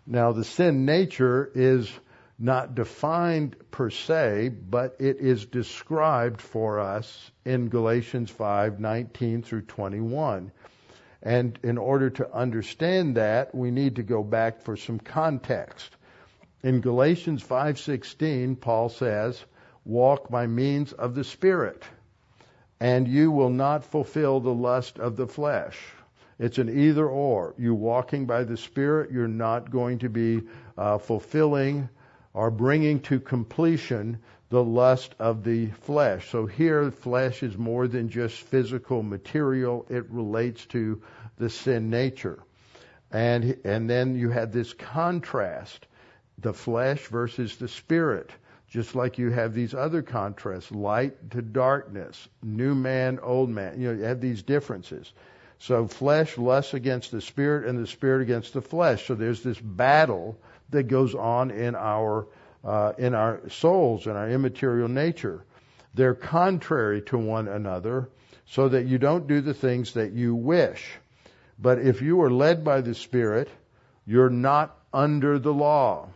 Now, 0.05 0.31
the 0.31 0.43
sin 0.43 0.85
nature 0.85 1.51
is 1.53 1.91
not 2.39 2.75
defined 2.75 3.55
per 3.71 3.89
se, 3.89 4.49
but 4.49 4.97
it 4.99 5.17
is 5.17 5.45
described 5.45 6.41
for 6.41 6.79
us 6.79 7.31
in 7.45 7.69
Galatians 7.69 8.31
5:19 8.31 9.43
through 9.43 9.63
21. 9.63 10.51
And 11.27 11.59
in 11.61 11.77
order 11.77 12.09
to 12.11 12.33
understand 12.33 13.17
that, 13.17 13.53
we 13.53 13.69
need 13.69 13.97
to 13.97 14.03
go 14.03 14.23
back 14.23 14.61
for 14.61 14.77
some 14.77 14.97
context. 14.97 15.93
In 16.63 16.79
Galatians 16.79 17.43
5:16, 17.43 18.55
Paul 18.55 18.87
says, 18.87 19.43
"Walk 19.83 20.29
by 20.29 20.47
means 20.47 20.93
of 20.93 21.15
the 21.15 21.25
Spirit, 21.25 21.83
and 22.79 23.09
you 23.09 23.29
will 23.29 23.49
not 23.49 23.83
fulfill 23.83 24.39
the 24.39 24.53
lust 24.53 24.99
of 24.99 25.17
the 25.17 25.27
flesh." 25.27 25.77
It's 26.39 26.59
an 26.59 26.69
either 26.69 27.05
or. 27.05 27.55
You 27.57 27.75
walking 27.75 28.25
by 28.25 28.45
the 28.45 28.55
Spirit, 28.55 29.11
you're 29.11 29.27
not 29.27 29.69
going 29.69 29.99
to 29.99 30.09
be 30.09 30.43
uh, 30.77 30.97
fulfilling 30.97 31.89
or 32.33 32.49
bringing 32.51 33.01
to 33.01 33.19
completion 33.19 34.19
the 34.49 34.63
lust 34.63 35.13
of 35.19 35.43
the 35.43 35.67
flesh. 35.67 36.29
So 36.29 36.45
here, 36.45 36.89
flesh 36.89 37.43
is 37.43 37.57
more 37.57 37.87
than 37.87 38.07
just 38.07 38.37
physical 38.37 39.03
material. 39.03 39.85
It 39.89 40.09
relates 40.09 40.65
to 40.67 41.01
the 41.37 41.49
sin 41.49 41.89
nature. 41.89 42.39
And, 43.11 43.57
and 43.63 43.89
then 43.89 44.15
you 44.15 44.29
have 44.29 44.51
this 44.51 44.73
contrast, 44.73 45.87
the 46.39 46.53
flesh 46.53 47.07
versus 47.07 47.55
the 47.57 47.67
spirit. 47.67 48.31
Just 48.69 48.95
like 48.95 49.17
you 49.17 49.29
have 49.29 49.53
these 49.53 49.73
other 49.73 50.01
contrasts, 50.01 50.71
light 50.71 51.31
to 51.31 51.41
darkness, 51.41 52.27
new 52.43 52.75
man, 52.75 53.19
old 53.23 53.49
man. 53.49 53.79
You 53.79 53.87
know, 53.87 53.99
you 53.99 54.03
have 54.03 54.19
these 54.19 54.43
differences. 54.43 55.13
So 55.59 55.87
flesh 55.87 56.37
lusts 56.37 56.73
against 56.73 57.11
the 57.11 57.21
spirit 57.21 57.65
and 57.67 57.79
the 57.79 57.87
spirit 57.87 58.21
against 58.21 58.53
the 58.53 58.61
flesh. 58.61 59.07
So 59.07 59.15
there's 59.15 59.41
this 59.41 59.59
battle 59.59 60.37
that 60.69 60.83
goes 60.83 61.15
on 61.15 61.51
in 61.51 61.75
our 61.75 62.27
uh, 62.63 62.91
in 62.97 63.15
our 63.15 63.49
souls, 63.49 64.07
in 64.07 64.13
our 64.13 64.29
immaterial 64.29 64.89
nature. 64.89 65.45
They're 65.93 66.15
contrary 66.15 67.01
to 67.03 67.17
one 67.17 67.47
another, 67.47 68.09
so 68.45 68.67
that 68.69 68.85
you 68.85 68.97
don't 68.97 69.27
do 69.27 69.41
the 69.41 69.53
things 69.53 69.93
that 69.93 70.11
you 70.11 70.35
wish. 70.35 70.97
But 71.59 71.79
if 71.79 72.01
you 72.01 72.21
are 72.21 72.31
led 72.31 72.63
by 72.63 72.81
the 72.81 72.93
Spirit, 72.93 73.49
you're 74.05 74.29
not 74.29 74.77
under 74.93 75.39
the 75.39 75.53
law. 75.53 76.09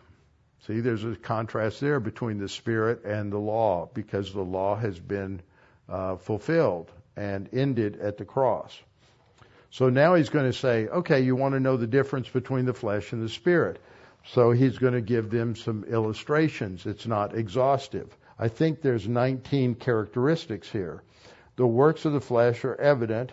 See, 0.67 0.79
there's 0.79 1.03
a 1.03 1.15
contrast 1.15 1.81
there 1.81 1.99
between 1.99 2.37
the 2.37 2.49
Spirit 2.49 3.03
and 3.03 3.31
the 3.31 3.39
law, 3.39 3.89
because 3.93 4.31
the 4.31 4.43
law 4.43 4.75
has 4.75 4.99
been 4.99 5.41
uh, 5.89 6.17
fulfilled 6.17 6.91
and 7.15 7.49
ended 7.53 7.99
at 7.99 8.17
the 8.17 8.25
cross. 8.25 8.79
So 9.71 9.89
now 9.89 10.15
he's 10.15 10.29
going 10.29 10.51
to 10.51 10.57
say, 10.57 10.87
okay, 10.87 11.21
you 11.21 11.35
want 11.35 11.53
to 11.53 11.59
know 11.59 11.77
the 11.77 11.87
difference 11.87 12.27
between 12.29 12.65
the 12.65 12.73
flesh 12.73 13.13
and 13.13 13.23
the 13.23 13.29
spirit. 13.29 13.79
So 14.25 14.51
he's 14.51 14.77
going 14.77 14.93
to 14.93 15.01
give 15.01 15.29
them 15.29 15.55
some 15.55 15.85
illustrations. 15.85 16.85
It's 16.85 17.07
not 17.07 17.35
exhaustive. 17.35 18.15
I 18.37 18.49
think 18.49 18.81
there's 18.81 19.07
19 19.07 19.75
characteristics 19.75 20.69
here. 20.69 21.01
The 21.55 21.65
works 21.65 22.05
of 22.05 22.13
the 22.13 22.21
flesh 22.21 22.63
are 22.65 22.75
evident, 22.75 23.31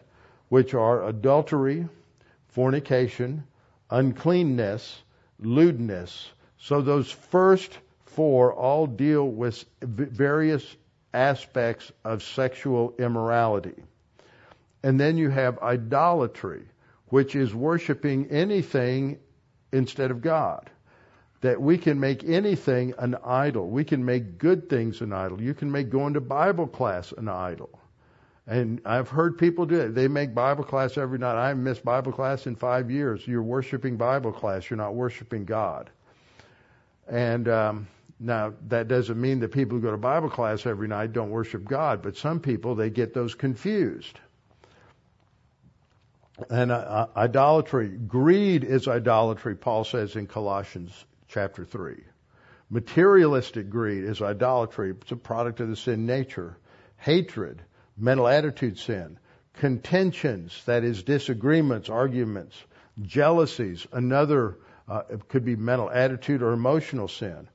which 0.48 0.74
are 0.74 1.06
adultery, 1.06 1.86
fornication, 2.48 3.44
uncleanness, 3.90 5.02
lewdness. 5.38 6.30
So 6.58 6.80
those 6.80 7.10
first 7.10 7.76
four 8.06 8.52
all 8.52 8.86
deal 8.86 9.28
with 9.28 9.64
various 9.80 10.76
aspects 11.14 11.92
of 12.04 12.22
sexual 12.22 12.94
immorality. 12.98 13.74
And 14.82 14.98
then 14.98 15.16
you 15.16 15.30
have 15.30 15.58
idolatry, 15.58 16.64
which 17.08 17.34
is 17.34 17.54
worshiping 17.54 18.28
anything 18.30 19.18
instead 19.72 20.10
of 20.10 20.22
God 20.22 20.70
that 21.40 21.60
we 21.60 21.78
can 21.78 22.00
make 22.00 22.24
anything 22.24 22.94
an 22.98 23.16
idol. 23.24 23.68
We 23.68 23.84
can 23.84 24.04
make 24.04 24.38
good 24.38 24.68
things 24.68 25.00
an 25.00 25.12
idol. 25.12 25.40
You 25.40 25.54
can 25.54 25.70
make 25.70 25.90
going 25.90 26.14
to 26.14 26.20
Bible 26.20 26.66
class 26.66 27.12
an 27.12 27.28
idol. 27.28 27.77
And 28.48 28.80
I've 28.86 29.10
heard 29.10 29.36
people 29.36 29.66
do 29.66 29.78
it. 29.78 29.94
They 29.94 30.08
make 30.08 30.34
Bible 30.34 30.64
class 30.64 30.96
every 30.96 31.18
night. 31.18 31.36
I 31.36 31.52
missed 31.52 31.84
Bible 31.84 32.12
class 32.12 32.46
in 32.46 32.56
five 32.56 32.90
years. 32.90 33.26
You're 33.28 33.42
worshiping 33.42 33.98
Bible 33.98 34.32
class. 34.32 34.70
You're 34.70 34.78
not 34.78 34.94
worshiping 34.94 35.44
God. 35.44 35.90
And 37.06 37.46
um, 37.46 37.88
now 38.18 38.54
that 38.68 38.88
doesn't 38.88 39.20
mean 39.20 39.40
that 39.40 39.52
people 39.52 39.76
who 39.76 39.82
go 39.82 39.90
to 39.90 39.98
Bible 39.98 40.30
class 40.30 40.64
every 40.64 40.88
night 40.88 41.12
don't 41.12 41.28
worship 41.28 41.62
God, 41.64 42.00
but 42.00 42.16
some 42.16 42.40
people 42.40 42.74
they 42.74 42.88
get 42.88 43.12
those 43.12 43.34
confused. 43.34 44.18
And 46.48 46.72
uh, 46.72 47.08
idolatry, 47.14 47.88
greed 47.88 48.64
is 48.64 48.88
idolatry. 48.88 49.56
Paul 49.56 49.84
says 49.84 50.16
in 50.16 50.26
Colossians 50.26 51.04
chapter 51.28 51.66
3. 51.66 52.02
Materialistic 52.70 53.68
greed 53.68 54.04
is 54.04 54.22
idolatry. 54.22 54.94
It's 55.02 55.12
a 55.12 55.16
product 55.16 55.60
of 55.60 55.68
the 55.68 55.76
sin 55.76 56.06
nature. 56.06 56.56
Hatred, 56.96 57.62
mental 57.98 58.28
attitude 58.28 58.78
sin. 58.78 59.18
Contentions, 59.54 60.62
that 60.66 60.84
is 60.84 61.02
disagreements, 61.02 61.88
arguments. 61.88 62.56
Jealousies, 63.02 63.86
another, 63.92 64.56
uh, 64.88 65.02
could 65.28 65.44
be 65.44 65.56
mental 65.56 65.90
attitude 65.90 66.42
or 66.42 66.52
emotional 66.52 67.08
sin. 67.08 67.48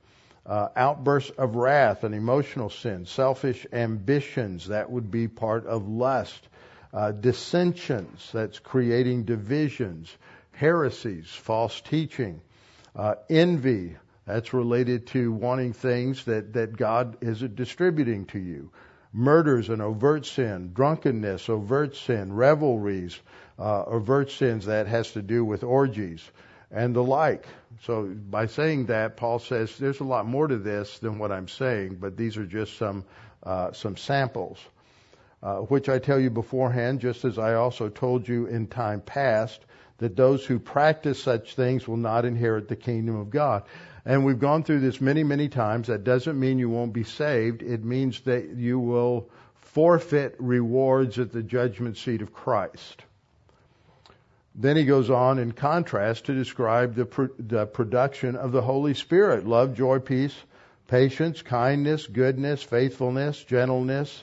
Uh, 0.46 0.68
outbursts 0.76 1.30
of 1.30 1.56
wrath, 1.56 2.04
an 2.04 2.12
emotional 2.12 2.68
sin. 2.68 3.06
Selfish 3.06 3.66
ambitions, 3.72 4.68
that 4.68 4.90
would 4.90 5.10
be 5.10 5.28
part 5.28 5.66
of 5.66 5.88
lust. 5.88 6.48
Uh, 6.92 7.10
dissensions, 7.12 8.30
that's 8.32 8.58
creating 8.58 9.24
divisions. 9.24 10.14
Heresies, 10.52 11.28
false 11.28 11.80
teaching. 11.80 12.40
Uh, 12.94 13.14
envy, 13.28 13.96
that's 14.26 14.52
related 14.52 15.06
to 15.08 15.32
wanting 15.32 15.72
things 15.72 16.24
that, 16.26 16.52
that 16.52 16.76
God 16.76 17.16
is 17.20 17.40
distributing 17.40 18.26
to 18.26 18.38
you. 18.38 18.70
Murders 19.16 19.68
and 19.68 19.80
overt 19.80 20.26
sin, 20.26 20.72
drunkenness, 20.74 21.48
overt 21.48 21.94
sin, 21.94 22.32
revelries, 22.32 23.18
uh, 23.58 23.84
overt 23.84 24.30
sins 24.32 24.66
that 24.66 24.88
has 24.88 25.12
to 25.12 25.22
do 25.22 25.44
with 25.44 25.62
orgies 25.62 26.20
and 26.70 26.94
the 26.94 27.02
like. 27.02 27.46
So 27.84 28.02
by 28.02 28.46
saying 28.46 28.86
that, 28.86 29.16
Paul 29.16 29.38
says 29.38 29.78
there's 29.78 30.00
a 30.00 30.04
lot 30.04 30.26
more 30.26 30.48
to 30.48 30.58
this 30.58 30.98
than 30.98 31.18
what 31.18 31.30
I'm 31.30 31.48
saying, 31.48 31.98
but 32.00 32.16
these 32.16 32.36
are 32.36 32.46
just 32.46 32.76
some 32.76 33.04
uh, 33.44 33.72
some 33.72 33.96
samples, 33.96 34.58
uh, 35.42 35.58
which 35.58 35.88
I 35.88 35.98
tell 35.98 36.18
you 36.18 36.30
beforehand, 36.30 37.00
just 37.00 37.24
as 37.24 37.38
I 37.38 37.54
also 37.54 37.90
told 37.90 38.26
you 38.26 38.46
in 38.46 38.66
time 38.66 39.02
past, 39.02 39.60
that 39.98 40.16
those 40.16 40.44
who 40.44 40.58
practice 40.58 41.22
such 41.22 41.54
things 41.54 41.86
will 41.86 41.98
not 41.98 42.24
inherit 42.24 42.68
the 42.68 42.76
kingdom 42.76 43.16
of 43.16 43.30
God. 43.30 43.64
And 44.06 44.24
we've 44.24 44.38
gone 44.38 44.64
through 44.64 44.80
this 44.80 45.00
many, 45.00 45.24
many 45.24 45.48
times. 45.48 45.88
That 45.88 46.04
doesn't 46.04 46.38
mean 46.38 46.58
you 46.58 46.68
won't 46.68 46.92
be 46.92 47.04
saved. 47.04 47.62
It 47.62 47.84
means 47.84 48.20
that 48.22 48.50
you 48.56 48.78
will 48.78 49.30
forfeit 49.54 50.36
rewards 50.38 51.18
at 51.18 51.32
the 51.32 51.42
judgment 51.42 51.96
seat 51.96 52.20
of 52.20 52.32
Christ. 52.32 53.02
Then 54.54 54.76
he 54.76 54.84
goes 54.84 55.10
on 55.10 55.38
in 55.38 55.52
contrast 55.52 56.26
to 56.26 56.34
describe 56.34 56.94
the, 56.94 57.30
the 57.38 57.66
production 57.66 58.36
of 58.36 58.52
the 58.52 58.62
Holy 58.62 58.94
Spirit 58.94 59.46
love, 59.46 59.74
joy, 59.74 59.98
peace, 59.98 60.34
patience, 60.86 61.42
kindness, 61.42 62.06
goodness, 62.06 62.62
faithfulness, 62.62 63.42
gentleness, 63.42 64.22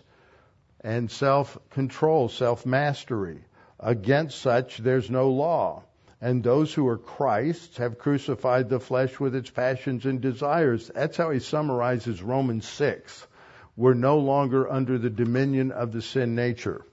and 0.82 1.12
self 1.12 1.58
control, 1.72 2.30
self 2.30 2.66
mastery. 2.66 3.44
Against 3.80 4.40
such 4.40 4.78
there's 4.78 5.10
no 5.10 5.32
law. 5.32 5.84
And 6.22 6.43
those 6.43 6.72
who 6.72 6.88
are 6.88 6.99
Christ's 6.99 7.78
have 7.78 7.97
crucified 7.97 8.69
the 8.69 8.80
flesh 8.80 9.19
with 9.19 9.36
its 9.36 9.49
passions 9.49 10.05
and 10.05 10.22
desires. 10.22 10.91
That's 10.93 11.17
how 11.17 11.32
he 11.32 11.39
summarizes 11.39 12.22
Romans 12.22 12.67
6. 12.67 13.28
We're 13.76 13.95
no 13.95 14.19
longer 14.19 14.72
under 14.72 14.99
the 14.99 15.09
dominion 15.09 15.72
of 15.72 15.91
the 15.91 16.01
sin 16.03 16.36
nature. 16.36 16.86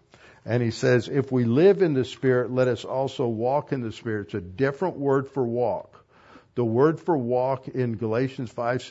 And 0.47 0.63
he 0.63 0.71
says, 0.71 1.09
if 1.09 1.31
we 1.31 1.45
live 1.45 1.83
in 1.83 1.93
the 1.93 2.07
Spirit, 2.07 2.51
let 2.51 2.69
us 2.69 2.87
also 2.87 3.27
walk 3.29 3.73
in 3.73 3.83
the 3.83 3.93
Spirit. 3.93 4.29
It's 4.29 4.35
a 4.35 4.41
different 4.41 4.97
word 4.97 5.29
for 5.29 5.45
walk. 5.45 6.03
The 6.55 6.65
word 6.65 6.99
for 6.99 7.17
walk 7.17 7.69
in 7.69 7.97
Galatians 7.97 8.51
5, 8.51 8.83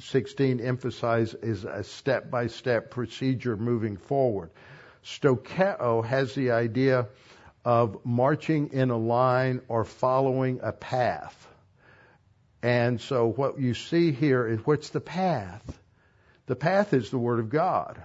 16 0.00 0.60
emphasizes 0.60 1.64
a 1.64 1.84
step 1.84 2.30
by 2.30 2.46
step 2.46 2.90
procedure 2.90 3.56
moving 3.56 3.98
forward. 3.98 4.50
Stoicheo 5.04 6.04
has 6.04 6.34
the 6.34 6.52
idea 6.52 7.06
of 7.64 8.04
marching 8.04 8.72
in 8.72 8.90
a 8.90 8.96
line 8.96 9.60
or 9.68 9.84
following 9.84 10.60
a 10.62 10.72
path. 10.72 11.48
And 12.62 13.00
so 13.00 13.28
what 13.28 13.58
you 13.58 13.74
see 13.74 14.12
here 14.12 14.46
is 14.46 14.60
what's 14.60 14.90
the 14.90 15.00
path? 15.00 15.78
The 16.46 16.56
path 16.56 16.92
is 16.92 17.10
the 17.10 17.18
Word 17.18 17.40
of 17.40 17.50
God. 17.50 18.02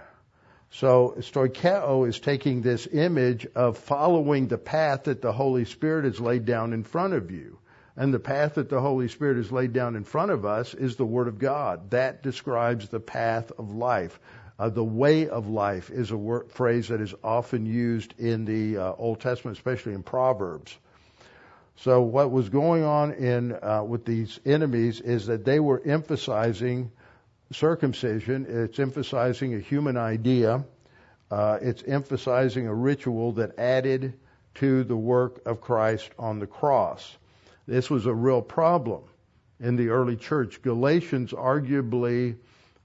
So 0.70 1.14
stoicheo 1.18 2.08
is 2.08 2.20
taking 2.20 2.60
this 2.60 2.86
image 2.86 3.46
of 3.54 3.78
following 3.78 4.48
the 4.48 4.58
path 4.58 5.04
that 5.04 5.22
the 5.22 5.32
Holy 5.32 5.64
Spirit 5.64 6.04
has 6.04 6.20
laid 6.20 6.44
down 6.44 6.72
in 6.72 6.84
front 6.84 7.14
of 7.14 7.30
you. 7.30 7.58
And 7.96 8.14
the 8.14 8.20
path 8.20 8.54
that 8.54 8.68
the 8.68 8.80
Holy 8.80 9.08
Spirit 9.08 9.38
has 9.38 9.50
laid 9.50 9.72
down 9.72 9.96
in 9.96 10.04
front 10.04 10.30
of 10.30 10.44
us 10.44 10.74
is 10.74 10.96
the 10.96 11.06
Word 11.06 11.26
of 11.26 11.38
God. 11.38 11.90
That 11.90 12.22
describes 12.22 12.88
the 12.88 13.00
path 13.00 13.50
of 13.58 13.74
life. 13.74 14.20
Uh, 14.58 14.68
the 14.68 14.84
way 14.84 15.28
of 15.28 15.48
life 15.48 15.88
is 15.90 16.10
a 16.10 16.16
word, 16.16 16.50
phrase 16.50 16.88
that 16.88 17.00
is 17.00 17.14
often 17.22 17.64
used 17.64 18.14
in 18.18 18.44
the 18.44 18.76
uh, 18.76 18.92
Old 18.98 19.20
Testament, 19.20 19.56
especially 19.56 19.94
in 19.94 20.02
Proverbs. 20.02 20.76
So 21.76 22.02
what 22.02 22.32
was 22.32 22.48
going 22.48 22.82
on 22.82 23.12
in 23.12 23.56
uh, 23.62 23.84
with 23.84 24.04
these 24.04 24.40
enemies 24.44 25.00
is 25.00 25.26
that 25.26 25.44
they 25.44 25.60
were 25.60 25.80
emphasizing 25.84 26.90
circumcision. 27.52 28.46
It's 28.48 28.80
emphasizing 28.80 29.54
a 29.54 29.60
human 29.60 29.96
idea. 29.96 30.64
Uh, 31.30 31.58
it's 31.62 31.84
emphasizing 31.84 32.66
a 32.66 32.74
ritual 32.74 33.32
that 33.32 33.60
added 33.60 34.14
to 34.56 34.82
the 34.82 34.96
work 34.96 35.40
of 35.46 35.60
Christ 35.60 36.10
on 36.18 36.40
the 36.40 36.48
cross. 36.48 37.16
This 37.68 37.88
was 37.88 38.06
a 38.06 38.14
real 38.14 38.42
problem 38.42 39.02
in 39.60 39.76
the 39.76 39.90
early 39.90 40.16
church. 40.16 40.62
Galatians, 40.62 41.32
arguably 41.32 42.36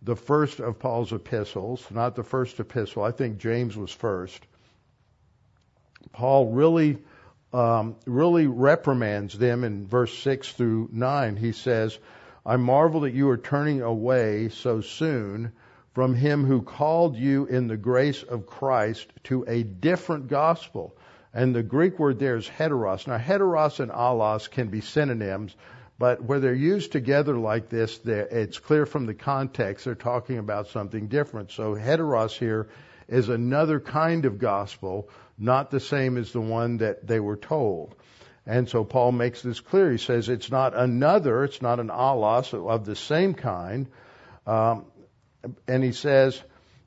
the 0.04 0.16
first 0.16 0.60
of 0.60 0.80
Paul's 0.80 1.14
epistles, 1.14 1.86
not 1.90 2.16
the 2.16 2.24
first 2.24 2.60
epistle. 2.60 3.04
I 3.04 3.12
think 3.12 3.38
James 3.38 3.78
was 3.78 3.92
first. 3.92 4.46
Paul 6.12 6.52
really, 6.52 6.98
um, 7.54 7.96
really 8.06 8.48
reprimands 8.48 9.38
them 9.38 9.64
in 9.64 9.88
verse 9.88 10.14
six 10.18 10.52
through 10.52 10.90
nine. 10.92 11.38
He 11.38 11.54
says, 11.54 11.98
"I 12.46 12.58
marvel 12.58 13.02
that 13.02 13.14
you 13.14 13.30
are 13.30 13.38
turning 13.38 13.82
away 13.82 14.50
so 14.50 14.82
soon." 14.82 15.54
From 15.94 16.16
him 16.16 16.44
who 16.44 16.64
called 16.64 17.16
you 17.16 17.46
in 17.46 17.68
the 17.68 17.78
grace 17.78 18.24
of 18.24 18.48
Christ 18.48 19.14
to 19.26 19.46
a 19.48 19.62
different 19.62 20.28
gospel. 20.28 20.98
And 21.36 21.54
the 21.54 21.62
Greek 21.62 22.00
word 22.00 22.18
there 22.18 22.36
is 22.36 22.50
heteros. 22.50 23.06
Now, 23.06 23.20
heteros 23.20 23.80
and 23.80 23.92
allos 23.92 24.48
can 24.50 24.70
be 24.70 24.82
synonyms, 24.82 25.56
but 26.04 26.22
where 26.22 26.42
they're 26.42 26.54
used 26.54 26.92
together 26.92 27.38
like 27.38 27.70
this, 27.70 27.98
it's 28.04 28.60
clear 28.60 28.86
from 28.86 29.06
the 29.06 29.14
context 29.14 29.86
they're 29.86 29.96
talking 29.96 30.38
about 30.38 30.68
something 30.68 31.08
different. 31.08 31.52
So 31.52 31.76
heteros 31.76 32.38
here 32.38 32.68
is 33.08 33.30
another 33.30 33.80
kind 33.80 34.26
of 34.26 34.38
gospel, 34.38 35.08
not 35.38 35.72
the 35.72 35.80
same 35.80 36.18
as 36.18 36.34
the 36.34 36.42
one 36.42 36.80
that 36.80 37.08
they 37.08 37.22
were 37.22 37.38
told. 37.38 37.96
And 38.46 38.68
so 38.68 38.84
Paul 38.84 39.14
makes 39.14 39.44
this 39.44 39.62
clear. 39.62 39.94
He 39.94 39.98
says 39.98 40.28
it's 40.28 40.52
not 40.52 40.76
another, 40.76 41.46
it's 41.46 41.62
not 41.62 41.80
an 41.80 41.88
allos 41.88 42.54
of 42.54 42.84
the 42.84 42.98
same 42.98 43.34
kind. 43.34 43.88
Um, 44.46 44.88
and 45.70 45.82
he 45.82 45.94
says, 45.94 46.38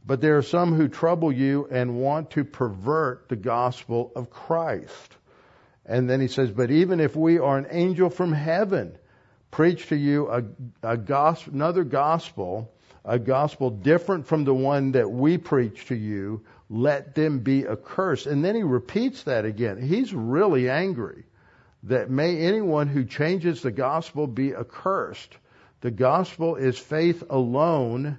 but 0.04 0.20
there 0.20 0.36
are 0.36 0.42
some 0.42 0.74
who 0.74 0.88
trouble 0.88 1.32
you 1.32 1.66
and 1.70 1.98
want 1.98 2.32
to 2.32 2.44
pervert 2.44 3.30
the 3.30 3.36
gospel 3.36 4.12
of 4.14 4.28
Christ. 4.28 5.16
And 5.86 6.10
then 6.10 6.20
he 6.20 6.28
says, 6.28 6.50
But 6.50 6.70
even 6.70 7.00
if 7.00 7.16
we 7.16 7.38
are 7.38 7.56
an 7.56 7.68
angel 7.70 8.10
from 8.10 8.32
heaven, 8.32 8.98
preach 9.56 9.86
to 9.86 9.96
you 9.96 10.28
a, 10.28 10.42
a 10.82 10.98
gospel, 10.98 11.54
another 11.54 11.82
gospel, 11.82 12.70
a 13.06 13.18
gospel 13.18 13.70
different 13.70 14.26
from 14.26 14.44
the 14.44 14.52
one 14.52 14.92
that 14.92 15.10
we 15.10 15.38
preach 15.38 15.86
to 15.86 15.94
you, 15.94 16.44
let 16.68 17.14
them 17.14 17.38
be 17.38 17.66
accursed. 17.66 18.26
And 18.26 18.44
then 18.44 18.54
he 18.54 18.62
repeats 18.62 19.22
that 19.22 19.46
again. 19.46 19.80
He's 19.80 20.12
really 20.12 20.68
angry 20.68 21.24
that 21.84 22.10
may 22.10 22.36
anyone 22.36 22.86
who 22.86 23.06
changes 23.06 23.62
the 23.62 23.70
gospel 23.70 24.26
be 24.26 24.54
accursed. 24.54 25.34
The 25.80 25.90
gospel 25.90 26.56
is 26.56 26.78
faith 26.78 27.24
alone 27.30 28.18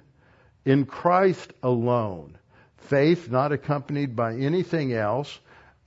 in 0.64 0.86
Christ 0.86 1.52
alone. 1.62 2.36
Faith 2.78 3.30
not 3.30 3.52
accompanied 3.52 4.16
by 4.16 4.34
anything 4.34 4.92
else 4.92 5.38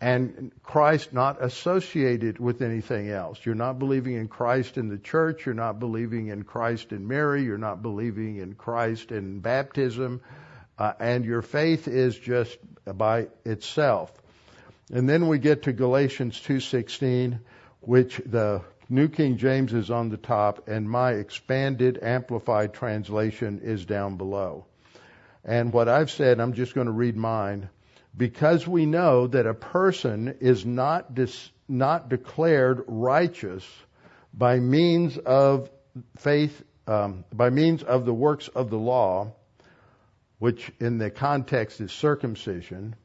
and 0.02 0.52
Christ 0.64 1.14
not 1.14 1.44
associated 1.44 2.40
with 2.40 2.64
anything 2.64 3.12
else. 3.12 3.40
You're 3.44 3.54
not 3.54 3.78
believing 3.78 4.16
in 4.16 4.28
Christ 4.28 4.78
in 4.80 4.90
the 4.90 4.98
church. 4.98 5.46
You're 5.46 5.54
not 5.54 5.80
believing 5.80 6.28
in 6.28 6.44
Christ 6.44 6.92
in 6.92 7.08
Mary. 7.08 7.44
You're 7.44 7.60
not 7.60 7.84
believing 7.84 8.38
in 8.38 8.56
Christ 8.56 9.12
in 9.12 9.42
baptism. 9.42 10.22
Uh, 10.80 10.94
and 11.00 11.24
your 11.24 11.44
faith 11.44 11.88
is 11.88 12.18
just 12.18 12.58
by 12.86 13.28
itself. 13.46 14.12
And 14.92 15.08
then 15.08 15.28
we 15.28 15.38
get 15.38 15.64
to 15.64 15.72
Galatians 15.72 16.42
2:16, 16.42 17.40
which 17.82 18.20
the 18.26 18.64
New 18.90 19.08
King 19.08 19.38
James 19.38 19.72
is 19.72 19.92
on 19.92 20.10
the 20.10 20.18
top, 20.18 20.68
and 20.68 20.90
my 20.90 21.12
expanded, 21.12 22.00
amplified 22.02 22.74
translation 22.74 23.62
is 23.64 23.86
down 23.86 24.18
below. 24.18 24.66
And 25.46 25.72
what 25.72 25.88
I've 25.88 26.10
said, 26.10 26.40
I'm 26.40 26.54
just 26.54 26.74
going 26.74 26.88
to 26.88 26.92
read 26.94 27.16
mine 27.16 27.70
because 28.16 28.68
we 28.68 28.86
know 28.86 29.28
that 29.28 29.46
a 29.46 29.54
person 29.54 30.36
is 30.40 30.66
not 30.66 31.16
dis, 31.16 31.52
not 31.68 32.10
declared 32.10 32.84
righteous 32.88 33.66
by 34.34 34.60
means 34.60 35.18
of 35.18 35.70
faith, 36.18 36.64
um, 36.88 37.24
by 37.34 37.50
means 37.50 37.84
of 37.84 38.06
the 38.06 38.14
works 38.14 38.48
of 38.50 38.70
the 38.70 38.78
law, 38.78 39.32
which 40.40 40.72
in 40.80 40.98
the 40.98 41.10
context 41.10 41.80
is 41.80 41.92
circumcision, 41.92 42.96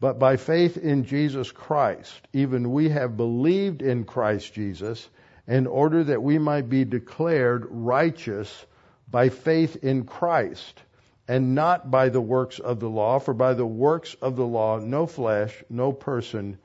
but 0.00 0.18
by 0.18 0.36
faith 0.36 0.76
in 0.76 1.04
Jesus 1.04 1.52
Christ. 1.52 2.26
Even 2.32 2.72
we 2.72 2.88
have 2.88 3.16
believed 3.16 3.82
in 3.82 4.04
Christ 4.04 4.52
Jesus 4.52 5.08
in 5.46 5.66
order 5.66 6.02
that 6.04 6.22
we 6.22 6.38
might 6.38 6.68
be 6.68 6.84
declared 6.84 7.66
righteous 7.70 8.66
by 9.08 9.28
faith 9.28 9.76
in 9.84 10.04
Christ 10.04 10.82
and 11.28 11.54
not 11.54 11.90
by 11.90 12.08
the 12.08 12.20
works 12.20 12.58
of 12.58 12.80
the 12.80 12.88
law, 12.88 13.18
for 13.18 13.34
by 13.34 13.54
the 13.54 13.66
works 13.66 14.14
of 14.20 14.36
the 14.36 14.46
law 14.46 14.78
no 14.78 15.06
flesh, 15.06 15.62
no 15.70 15.92
person 15.92 16.58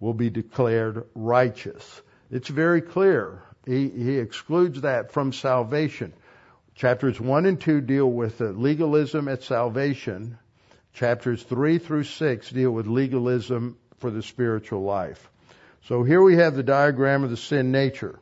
will 0.00 0.14
be 0.14 0.30
declared 0.30 1.04
righteous. 1.14 2.02
It's 2.30 2.48
very 2.48 2.80
clear. 2.80 3.42
He, 3.64 3.88
he 3.88 4.18
excludes 4.18 4.80
that 4.80 5.12
from 5.12 5.32
salvation. 5.32 6.12
Chapters 6.74 7.20
1 7.20 7.46
and 7.46 7.60
2 7.60 7.80
deal 7.82 8.10
with 8.10 8.40
legalism 8.40 9.28
at 9.28 9.42
salvation. 9.42 10.38
Chapters 10.94 11.42
3 11.42 11.78
through 11.78 12.04
6 12.04 12.50
deal 12.50 12.70
with 12.70 12.86
legalism 12.86 13.76
for 13.98 14.10
the 14.10 14.22
spiritual 14.22 14.82
life. 14.82 15.30
So 15.84 16.02
here 16.02 16.22
we 16.22 16.36
have 16.36 16.54
the 16.54 16.62
diagram 16.62 17.24
of 17.24 17.30
the 17.30 17.36
sin 17.36 17.72
nature. 17.72 18.18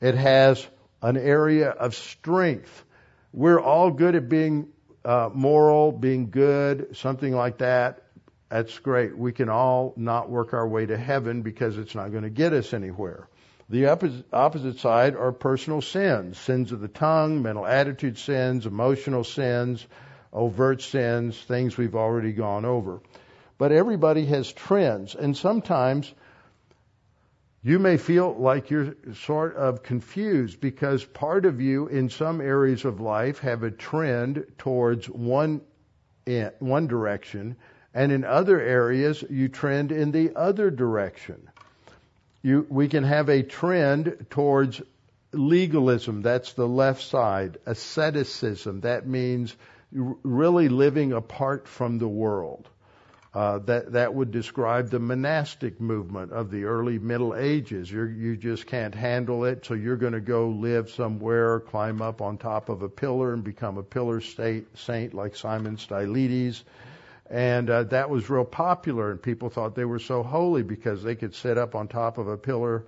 It 0.00 0.14
has 0.14 0.66
an 1.00 1.16
area 1.16 1.70
of 1.70 1.94
strength. 1.94 2.84
We're 3.32 3.60
all 3.60 3.90
good 3.90 4.14
at 4.14 4.28
being 4.28 4.68
uh, 5.04 5.30
moral, 5.32 5.92
being 5.92 6.30
good, 6.30 6.96
something 6.96 7.34
like 7.34 7.58
that, 7.58 8.02
that's 8.48 8.78
great. 8.78 9.16
We 9.16 9.32
can 9.32 9.48
all 9.48 9.94
not 9.96 10.28
work 10.28 10.52
our 10.52 10.68
way 10.68 10.84
to 10.84 10.96
heaven 10.96 11.42
because 11.42 11.78
it's 11.78 11.94
not 11.94 12.10
going 12.10 12.24
to 12.24 12.30
get 12.30 12.52
us 12.52 12.74
anywhere. 12.74 13.26
The 13.70 13.86
opposite, 13.86 14.26
opposite 14.32 14.78
side 14.78 15.16
are 15.16 15.32
personal 15.32 15.80
sins, 15.80 16.36
sins 16.36 16.72
of 16.72 16.80
the 16.80 16.88
tongue, 16.88 17.40
mental 17.40 17.64
attitude 17.64 18.18
sins, 18.18 18.66
emotional 18.66 19.24
sins, 19.24 19.86
overt 20.32 20.82
sins, 20.82 21.40
things 21.40 21.78
we've 21.78 21.94
already 21.94 22.32
gone 22.32 22.66
over. 22.66 23.00
But 23.56 23.72
everybody 23.72 24.26
has 24.26 24.52
trends, 24.52 25.14
and 25.14 25.34
sometimes 25.34 26.12
you 27.62 27.78
may 27.78 27.96
feel 27.96 28.34
like 28.34 28.70
you're 28.70 28.96
sort 29.14 29.56
of 29.56 29.82
confused 29.82 30.60
because 30.60 31.04
part 31.04 31.46
of 31.46 31.60
you 31.60 31.86
in 31.86 32.10
some 32.10 32.40
areas 32.40 32.84
of 32.84 33.00
life 33.00 33.38
have 33.38 33.62
a 33.62 33.70
trend 33.70 34.44
towards 34.58 35.08
one 35.08 35.60
eh, 36.26 36.50
one 36.58 36.88
direction 36.88 37.56
and 37.94 38.10
in 38.10 38.24
other 38.24 38.60
areas 38.60 39.22
you 39.28 39.48
trend 39.48 39.92
in 39.92 40.12
the 40.12 40.34
other 40.34 40.70
direction. 40.70 41.48
You, 42.42 42.66
we 42.68 42.88
can 42.88 43.04
have 43.04 43.28
a 43.28 43.42
trend 43.42 44.26
towards 44.30 44.82
legalism, 45.32 46.22
that's 46.22 46.54
the 46.54 46.66
left 46.66 47.02
side, 47.02 47.58
asceticism, 47.66 48.80
that 48.80 49.06
means 49.06 49.54
really 49.92 50.68
living 50.68 51.12
apart 51.12 51.68
from 51.68 51.98
the 51.98 52.08
world. 52.08 52.68
Uh, 53.34 53.58
that 53.60 53.92
that 53.92 54.12
would 54.12 54.30
describe 54.30 54.90
the 54.90 54.98
monastic 54.98 55.80
movement 55.80 56.30
of 56.32 56.50
the 56.50 56.64
early 56.64 56.98
Middle 56.98 57.34
Ages. 57.34 57.90
You're, 57.90 58.10
you 58.10 58.36
just 58.36 58.66
can't 58.66 58.94
handle 58.94 59.46
it, 59.46 59.64
so 59.64 59.72
you're 59.72 59.96
going 59.96 60.12
to 60.12 60.20
go 60.20 60.48
live 60.48 60.90
somewhere, 60.90 61.60
climb 61.60 62.02
up 62.02 62.20
on 62.20 62.36
top 62.36 62.68
of 62.68 62.82
a 62.82 62.90
pillar, 62.90 63.32
and 63.32 63.42
become 63.42 63.78
a 63.78 63.82
pillar 63.82 64.20
state, 64.20 64.66
saint 64.76 65.14
like 65.14 65.34
Simon 65.34 65.78
Stylites. 65.78 66.62
And 67.30 67.70
uh, 67.70 67.84
that 67.84 68.10
was 68.10 68.28
real 68.28 68.44
popular, 68.44 69.10
and 69.10 69.22
people 69.22 69.48
thought 69.48 69.74
they 69.74 69.86
were 69.86 69.98
so 69.98 70.22
holy 70.22 70.62
because 70.62 71.02
they 71.02 71.14
could 71.14 71.34
sit 71.34 71.56
up 71.56 71.74
on 71.74 71.88
top 71.88 72.18
of 72.18 72.28
a 72.28 72.36
pillar, 72.36 72.84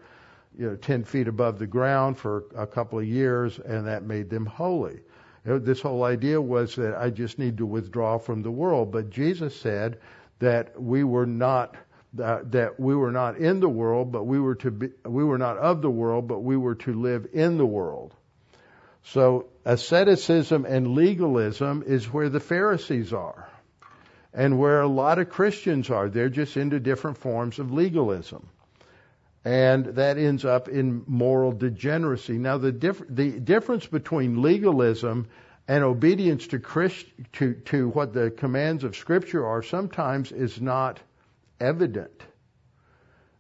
you 0.58 0.68
know, 0.68 0.76
ten 0.76 1.04
feet 1.04 1.26
above 1.26 1.58
the 1.58 1.66
ground 1.66 2.18
for 2.18 2.44
a 2.54 2.66
couple 2.66 2.98
of 2.98 3.06
years, 3.06 3.58
and 3.58 3.86
that 3.86 4.02
made 4.02 4.28
them 4.28 4.44
holy. 4.44 5.00
This 5.46 5.80
whole 5.80 6.04
idea 6.04 6.38
was 6.38 6.74
that 6.76 6.94
I 6.94 7.08
just 7.08 7.38
need 7.38 7.56
to 7.58 7.66
withdraw 7.66 8.18
from 8.18 8.42
the 8.42 8.50
world, 8.50 8.92
but 8.92 9.08
Jesus 9.08 9.58
said 9.58 9.98
that 10.40 10.80
we 10.80 11.04
were 11.04 11.26
not 11.26 11.76
that, 12.14 12.52
that 12.52 12.78
we 12.80 12.94
were 12.94 13.12
not 13.12 13.38
in 13.38 13.60
the 13.60 13.68
world, 13.68 14.12
but 14.12 14.24
we 14.24 14.38
were 14.40 14.54
to 14.56 14.70
be, 14.70 14.88
we 15.04 15.24
were 15.24 15.38
not 15.38 15.58
of 15.58 15.82
the 15.82 15.90
world, 15.90 16.28
but 16.28 16.40
we 16.40 16.56
were 16.56 16.76
to 16.76 16.92
live 16.92 17.26
in 17.32 17.58
the 17.58 17.66
world. 17.66 18.14
So 19.04 19.46
asceticism 19.64 20.64
and 20.64 20.94
legalism 20.94 21.82
is 21.86 22.06
where 22.06 22.28
the 22.28 22.40
Pharisees 22.40 23.12
are. 23.12 23.48
and 24.34 24.58
where 24.58 24.80
a 24.80 24.88
lot 24.88 25.18
of 25.18 25.30
Christians 25.30 25.90
are. 25.90 26.08
They're 26.08 26.28
just 26.28 26.56
into 26.56 26.80
different 26.80 27.18
forms 27.18 27.58
of 27.58 27.72
legalism. 27.72 28.48
And 29.44 29.84
that 29.96 30.18
ends 30.18 30.44
up 30.44 30.68
in 30.68 31.04
moral 31.06 31.52
degeneracy. 31.52 32.38
Now, 32.38 32.58
the, 32.58 32.72
diff- 32.72 33.02
the 33.08 33.30
difference 33.30 33.86
between 33.86 34.42
legalism 34.42 35.28
and 35.66 35.82
obedience 35.82 36.46
to, 36.48 36.58
Christ- 36.58 37.06
to, 37.34 37.54
to 37.66 37.88
what 37.88 38.12
the 38.12 38.30
commands 38.30 38.84
of 38.84 38.96
Scripture 38.96 39.46
are 39.46 39.62
sometimes 39.62 40.32
is 40.32 40.60
not 40.60 41.00
evident. 41.60 42.22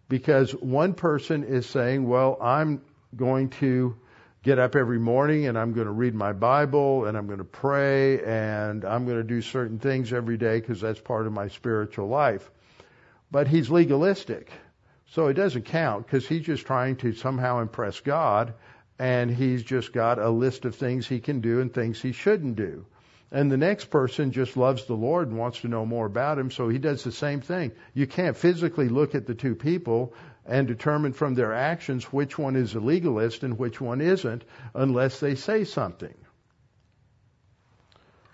Because 0.08 0.52
one 0.52 0.94
person 0.94 1.44
is 1.44 1.66
saying, 1.66 2.06
well, 2.06 2.38
I'm 2.40 2.82
going 3.16 3.50
to 3.50 3.96
get 4.42 4.58
up 4.58 4.76
every 4.76 4.98
morning 4.98 5.46
and 5.46 5.58
I'm 5.58 5.72
going 5.72 5.86
to 5.86 5.92
read 5.92 6.14
my 6.14 6.32
Bible 6.32 7.06
and 7.06 7.16
I'm 7.16 7.26
going 7.26 7.38
to 7.38 7.44
pray 7.44 8.22
and 8.24 8.84
I'm 8.84 9.06
going 9.06 9.16
to 9.16 9.24
do 9.24 9.40
certain 9.40 9.78
things 9.78 10.12
every 10.12 10.36
day 10.36 10.60
because 10.60 10.80
that's 10.80 11.00
part 11.00 11.26
of 11.26 11.32
my 11.32 11.48
spiritual 11.48 12.08
life. 12.08 12.50
But 13.30 13.48
he's 13.48 13.70
legalistic. 13.70 14.50
So 15.10 15.28
it 15.28 15.34
doesn't 15.34 15.64
count 15.64 16.06
because 16.06 16.28
he's 16.28 16.44
just 16.44 16.66
trying 16.66 16.96
to 16.96 17.12
somehow 17.12 17.60
impress 17.60 18.00
God 18.00 18.54
and 18.98 19.30
he's 19.30 19.62
just 19.62 19.92
got 19.92 20.18
a 20.18 20.30
list 20.30 20.64
of 20.64 20.76
things 20.76 21.06
he 21.06 21.20
can 21.20 21.40
do 21.40 21.60
and 21.60 21.72
things 21.72 22.00
he 22.00 22.12
shouldn't 22.12 22.56
do. 22.56 22.86
And 23.32 23.50
the 23.50 23.56
next 23.56 23.86
person 23.86 24.30
just 24.30 24.56
loves 24.56 24.84
the 24.84 24.94
Lord 24.94 25.28
and 25.28 25.36
wants 25.36 25.62
to 25.62 25.68
know 25.68 25.84
more 25.84 26.06
about 26.06 26.38
him, 26.38 26.52
so 26.52 26.68
he 26.68 26.78
does 26.78 27.02
the 27.02 27.10
same 27.10 27.40
thing. 27.40 27.72
You 27.92 28.06
can't 28.06 28.36
physically 28.36 28.88
look 28.88 29.16
at 29.16 29.26
the 29.26 29.34
two 29.34 29.56
people 29.56 30.14
and 30.46 30.68
determine 30.68 31.14
from 31.14 31.34
their 31.34 31.52
actions 31.52 32.04
which 32.12 32.38
one 32.38 32.54
is 32.54 32.74
a 32.74 32.80
legalist 32.80 33.42
and 33.42 33.58
which 33.58 33.80
one 33.80 34.00
isn't 34.00 34.44
unless 34.74 35.18
they 35.18 35.34
say 35.34 35.64
something. 35.64 36.14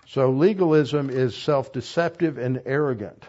So 0.07 0.31
legalism 0.31 1.09
is 1.09 1.35
self-deceptive 1.35 2.37
and 2.37 2.61
arrogant. 2.65 3.23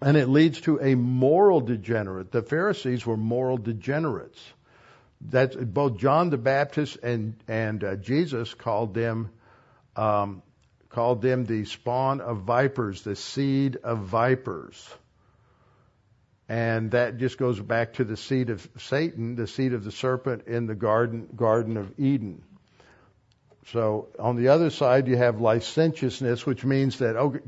And 0.00 0.16
it 0.16 0.28
leads 0.28 0.60
to 0.62 0.80
a 0.80 0.94
moral 0.94 1.60
degenerate. 1.60 2.30
The 2.30 2.42
Pharisees 2.42 3.04
were 3.04 3.16
moral 3.16 3.58
degenerates. 3.58 4.40
That's 5.20 5.56
both 5.56 5.98
John 5.98 6.30
the 6.30 6.38
Baptist 6.38 6.98
and 7.02 7.34
and 7.48 7.82
uh, 7.82 7.96
Jesus 7.96 8.54
called 8.54 8.94
them 8.94 9.30
um, 9.96 10.42
called 10.88 11.22
them 11.22 11.44
the 11.44 11.64
spawn 11.64 12.20
of 12.20 12.42
vipers, 12.42 13.02
the 13.02 13.16
seed 13.16 13.76
of 13.76 14.00
vipers. 14.00 14.88
And 16.48 16.92
that 16.92 17.18
just 17.18 17.36
goes 17.36 17.60
back 17.60 17.94
to 17.94 18.04
the 18.04 18.16
seed 18.16 18.48
of 18.48 18.66
Satan, 18.78 19.36
the 19.36 19.46
seed 19.46 19.74
of 19.74 19.84
the 19.84 19.92
serpent 19.92 20.46
in 20.46 20.66
the 20.66 20.74
garden, 20.74 21.28
garden 21.36 21.76
of 21.76 21.92
Eden. 21.98 22.42
So 23.66 24.08
on 24.18 24.36
the 24.36 24.48
other 24.48 24.70
side, 24.70 25.08
you 25.08 25.16
have 25.18 25.42
licentiousness, 25.42 26.46
which 26.46 26.64
means 26.64 26.98
that, 27.00 27.16
oh, 27.16 27.38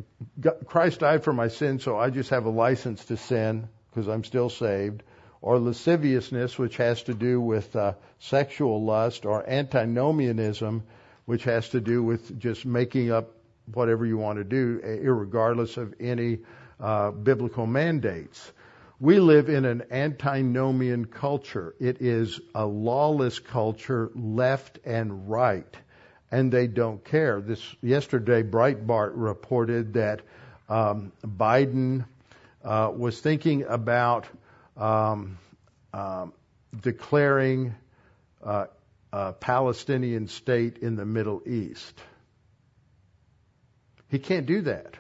Christ 0.67 1.01
died 1.01 1.25
for 1.25 1.33
my 1.33 1.49
sin, 1.49 1.79
so 1.79 1.99
I 1.99 2.11
just 2.11 2.29
have 2.29 2.45
a 2.45 2.51
license 2.51 3.07
to 3.07 3.17
sin 3.17 3.69
because 3.89 4.07
I'm 4.07 4.25
still 4.25 4.51
saved. 4.51 5.03
Or 5.43 5.59
lasciviousness, 5.59 6.59
which 6.59 6.77
has 6.77 7.03
to 7.05 7.15
do 7.15 7.41
with 7.41 7.75
uh, 7.75 7.95
sexual 8.19 8.85
lust, 8.85 9.25
or 9.25 9.49
antinomianism, 9.49 10.83
which 11.25 11.45
has 11.45 11.71
to 11.71 11.81
do 11.81 12.03
with 12.03 12.39
just 12.39 12.67
making 12.67 13.11
up 13.11 13.31
whatever 13.73 14.05
you 14.05 14.19
want 14.19 14.39
to 14.39 14.45
do, 14.45 14.81
regardless 15.03 15.77
of 15.77 15.95
any 16.01 16.41
uh, 16.79 17.11
biblical 17.11 17.67
mandates. 17.67 18.53
We 18.99 19.19
live 19.19 19.49
in 19.49 19.65
an 19.65 19.85
antinomian 19.91 21.07
culture. 21.07 21.75
It 21.81 22.03
is 22.03 22.39
a 22.55 22.67
lawless 22.67 23.39
culture, 23.39 24.11
left 24.15 24.79
and 24.85 25.31
right, 25.31 25.75
and 26.31 26.53
they 26.53 26.67
don't 26.67 27.03
care. 27.03 27.41
This 27.41 27.63
yesterday, 27.81 28.43
Breitbart 28.43 29.13
reported 29.15 29.95
that 29.95 30.21
um, 30.69 31.13
Biden 31.25 32.05
uh, 32.63 32.93
was 32.95 33.19
thinking 33.21 33.65
about 33.65 34.27
um, 34.81 35.39
um, 35.93 36.33
declaring 36.81 37.75
uh, 38.43 38.67
a 39.13 39.33
Palestinian 39.35 40.27
state 40.27 40.79
in 40.79 40.97
the 40.97 41.05
Middle 41.05 41.43
East. 41.47 42.01
He 44.09 44.19
can't 44.19 44.47
do 44.47 44.63
that. 44.63 44.95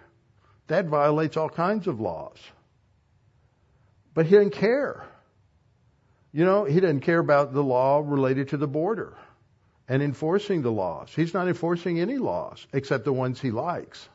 That 0.67 0.87
violates 0.87 1.37
all 1.37 1.49
kinds 1.49 1.89
of 1.89 1.99
laws. 1.99 2.39
But 4.15 4.27
he 4.27 4.33
didn't 4.33 4.53
care. 4.53 5.05
You 6.33 6.45
know, 6.45 6.65
he 6.65 6.75
didn't 6.75 7.01
care 7.01 7.19
about 7.19 7.53
the 7.53 7.63
law 7.63 8.03
related 8.05 8.51
to 8.51 8.57
the 8.57 8.69
border 8.69 9.17
and 9.89 10.03
enforcing 10.03 10.63
the 10.63 10.71
laws. 10.71 11.13
He's 11.15 11.35
not 11.35 11.49
enforcing 11.49 11.99
any 11.99 12.19
laws 12.19 12.65
except 12.73 13.05
the 13.05 13.13
ones 13.13 13.41
he 13.41 13.51
likes 13.51 14.09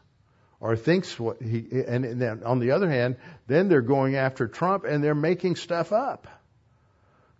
or 0.60 0.76
thinks 0.76 1.20
what 1.20 1.41
he 1.41 1.66
and, 1.88 2.06
and 2.06 2.22
then 2.22 2.43
on 2.43 2.60
the 2.60 2.72
other 2.72 2.89
hand, 2.89 3.18
then 3.47 3.68
they're 3.68 3.82
going 3.82 4.16
after 4.16 4.47
Trump 4.47 4.86
and 4.86 5.03
they're 5.03 5.16
making 5.16 5.56
stuff 5.56 5.91
up. 5.91 6.28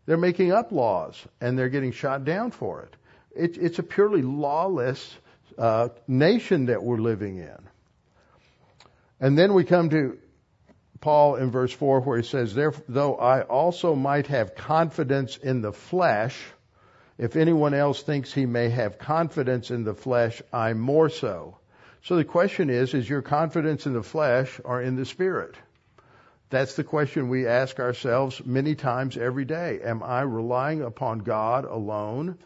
They're 0.06 0.18
making 0.18 0.52
up 0.52 0.72
laws 0.72 1.16
and 1.42 1.58
they're 1.58 1.70
getting 1.70 1.92
shot 1.92 2.26
down 2.26 2.52
for 2.52 2.82
it. 2.84 2.96
it 3.36 3.58
it's 3.58 3.80
a 3.80 3.84
purely 3.84 4.22
lawless 4.22 5.16
uh, 5.58 5.90
nation 6.08 6.66
that 6.66 6.84
we're 6.84 6.98
living 6.98 7.38
in. 7.38 7.58
And 9.20 9.38
then 9.38 9.54
we 9.54 9.64
come 9.64 9.90
to 9.90 10.18
Paul 11.00 11.36
in 11.36 11.52
verse 11.52 11.72
4 11.72 12.02
where 12.02 12.18
he 12.18 12.24
says, 12.24 12.54
Though 12.54 13.16
I 13.16 13.42
also 13.42 13.96
might 13.96 14.28
have 14.28 14.56
confidence 14.56 15.38
in 15.38 15.62
the 15.62 15.72
flesh, 15.72 16.38
if 17.18 17.36
anyone 17.36 17.74
else 17.74 18.02
thinks 18.02 18.34
he 18.34 18.46
may 18.46 18.70
have 18.70 18.98
confidence 18.98 19.72
in 19.72 19.84
the 19.84 19.94
flesh, 19.94 20.42
I 20.52 20.74
more 20.74 21.10
so. 21.10 21.58
So 22.06 22.16
the 22.16 22.24
question 22.24 22.70
is, 22.70 22.94
is 22.94 23.10
your 23.10 23.24
confidence 23.24 23.88
in 23.88 23.94
the 23.94 24.04
flesh 24.04 24.62
or 24.64 24.80
in 24.80 24.96
the 24.96 25.06
spirit? 25.06 25.56
That's 26.52 26.76
the 26.76 26.84
question 26.84 27.30
we 27.30 27.48
ask 27.48 27.80
ourselves 27.80 28.46
many 28.46 28.76
times 28.76 29.18
every 29.18 29.44
day. 29.44 29.80
Am 29.84 30.04
I 30.04 30.22
relying 30.22 30.84
upon 30.84 31.20
God 31.20 31.66
alone 31.66 32.38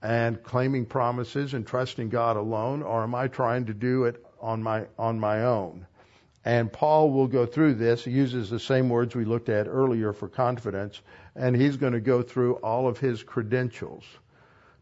and 0.00 0.42
claiming 0.42 0.86
promises 0.86 1.52
and 1.52 1.66
trusting 1.66 2.08
God 2.08 2.38
alone, 2.38 2.82
or 2.82 3.02
am 3.02 3.14
I 3.14 3.28
trying 3.28 3.66
to 3.66 3.74
do 3.74 4.04
it 4.04 4.24
on 4.40 4.62
my, 4.62 4.86
on 4.98 5.20
my 5.20 5.42
own? 5.42 5.86
And 6.46 6.72
Paul 6.72 7.10
will 7.10 7.26
go 7.26 7.44
through 7.44 7.74
this. 7.74 8.02
He 8.02 8.12
uses 8.12 8.48
the 8.48 8.58
same 8.58 8.88
words 8.88 9.14
we 9.14 9.26
looked 9.26 9.50
at 9.50 9.68
earlier 9.68 10.14
for 10.14 10.28
confidence, 10.28 11.02
and 11.34 11.54
he's 11.54 11.76
going 11.76 11.92
to 11.92 12.00
go 12.00 12.22
through 12.22 12.54
all 12.54 12.88
of 12.88 12.98
his 12.98 13.22
credentials 13.22 14.04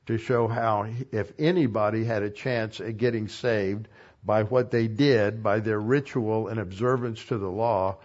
to 0.06 0.18
show 0.18 0.46
how, 0.46 0.86
if 1.12 1.32
anybody 1.38 2.04
had 2.04 2.22
a 2.22 2.30
chance 2.30 2.80
at 2.80 2.96
getting 2.96 3.26
saved 3.26 3.88
by 4.24 4.42
what 4.42 4.70
they 4.70 4.88
did, 4.88 5.42
by 5.42 5.60
their 5.60 5.80
ritual 5.80 6.48
and 6.48 6.58
observance 6.58 7.24
to 7.26 7.38
the 7.38 7.50
law, 7.50 7.98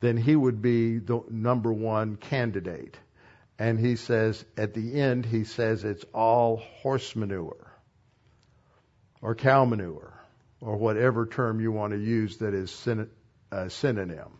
then 0.00 0.16
he 0.16 0.34
would 0.34 0.62
be 0.62 0.98
the 0.98 1.22
number 1.30 1.72
one 1.72 2.16
candidate. 2.16 2.96
And 3.58 3.78
he 3.78 3.96
says, 3.96 4.44
at 4.56 4.74
the 4.74 5.00
end, 5.00 5.24
he 5.24 5.44
says 5.44 5.84
it's 5.84 6.04
all 6.12 6.56
horse 6.82 7.16
manure 7.16 7.72
or 9.22 9.34
cow 9.34 9.64
manure 9.64 10.12
or 10.60 10.76
whatever 10.76 11.26
term 11.26 11.60
you 11.60 11.72
want 11.72 11.92
to 11.92 11.98
use 11.98 12.38
that 12.38 12.54
is 12.54 12.70
syn- 12.70 13.10
uh, 13.50 13.68
synonym. 13.68 14.38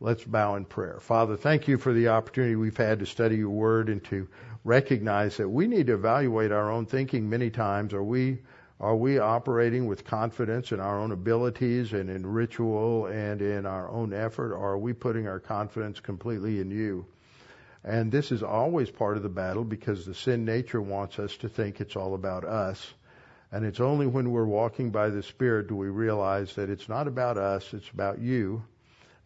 Let's 0.00 0.24
bow 0.24 0.56
in 0.56 0.64
prayer. 0.66 0.98
Father, 1.00 1.36
thank 1.36 1.68
you 1.68 1.78
for 1.78 1.92
the 1.92 2.08
opportunity 2.08 2.56
we've 2.56 2.76
had 2.76 2.98
to 2.98 3.06
study 3.06 3.36
your 3.36 3.50
word 3.50 3.88
and 3.88 4.04
to 4.04 4.28
recognize 4.62 5.36
that 5.38 5.48
we 5.48 5.66
need 5.66 5.86
to 5.86 5.94
evaluate 5.94 6.52
our 6.52 6.70
own 6.70 6.86
thinking 6.86 7.30
many 7.30 7.50
times. 7.50 7.94
Are 7.94 8.02
we 8.04 8.40
are 8.80 8.96
we 8.96 9.18
operating 9.18 9.86
with 9.86 10.04
confidence 10.04 10.72
in 10.72 10.80
our 10.80 10.98
own 10.98 11.12
abilities 11.12 11.92
and 11.92 12.10
in 12.10 12.26
ritual 12.26 13.06
and 13.06 13.40
in 13.40 13.66
our 13.66 13.88
own 13.88 14.12
effort, 14.12 14.52
or 14.52 14.72
are 14.72 14.78
we 14.78 14.92
putting 14.92 15.28
our 15.28 15.38
confidence 15.38 16.00
completely 16.00 16.60
in 16.60 16.70
you? 16.70 17.06
And 17.84 18.10
this 18.10 18.32
is 18.32 18.42
always 18.42 18.90
part 18.90 19.16
of 19.16 19.22
the 19.22 19.28
battle 19.28 19.62
because 19.62 20.04
the 20.04 20.14
sin 20.14 20.44
nature 20.44 20.80
wants 20.80 21.18
us 21.18 21.36
to 21.38 21.48
think 21.48 21.80
it's 21.80 21.96
all 21.96 22.14
about 22.14 22.44
us. 22.44 22.94
And 23.52 23.64
it's 23.64 23.80
only 23.80 24.06
when 24.06 24.32
we're 24.32 24.44
walking 24.44 24.90
by 24.90 25.10
the 25.10 25.22
Spirit 25.22 25.68
do 25.68 25.76
we 25.76 25.88
realize 25.88 26.54
that 26.56 26.70
it's 26.70 26.88
not 26.88 27.06
about 27.06 27.38
us, 27.38 27.72
it's 27.72 27.90
about 27.90 28.18
you, 28.18 28.64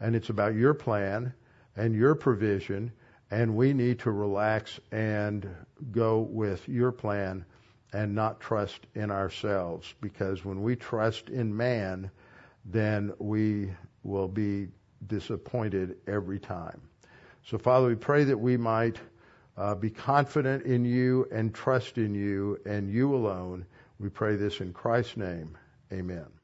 and 0.00 0.14
it's 0.14 0.28
about 0.28 0.54
your 0.54 0.74
plan 0.74 1.32
and 1.76 1.94
your 1.94 2.14
provision, 2.14 2.92
and 3.30 3.56
we 3.56 3.72
need 3.72 4.00
to 4.00 4.10
relax 4.10 4.78
and 4.92 5.48
go 5.90 6.18
with 6.20 6.68
your 6.68 6.92
plan 6.92 7.46
and 7.92 8.14
not 8.14 8.40
trust 8.40 8.86
in 8.94 9.10
ourselves. 9.10 9.94
Because 10.00 10.44
when 10.44 10.62
we 10.62 10.76
trust 10.76 11.28
in 11.28 11.56
man, 11.56 12.10
then 12.64 13.12
we 13.18 13.72
will 14.02 14.28
be 14.28 14.68
disappointed 15.06 15.96
every 16.06 16.38
time. 16.38 16.80
So, 17.44 17.58
Father, 17.58 17.88
we 17.88 17.94
pray 17.94 18.24
that 18.24 18.38
we 18.38 18.56
might 18.56 18.98
uh, 19.56 19.74
be 19.74 19.90
confident 19.90 20.64
in 20.64 20.84
you 20.84 21.26
and 21.32 21.54
trust 21.54 21.98
in 21.98 22.14
you 22.14 22.58
and 22.66 22.92
you 22.92 23.14
alone 23.14 23.64
we 23.98 24.08
pray 24.08 24.36
this 24.36 24.60
in 24.60 24.72
Christ's 24.72 25.16
name. 25.16 25.56
Amen. 25.92 26.37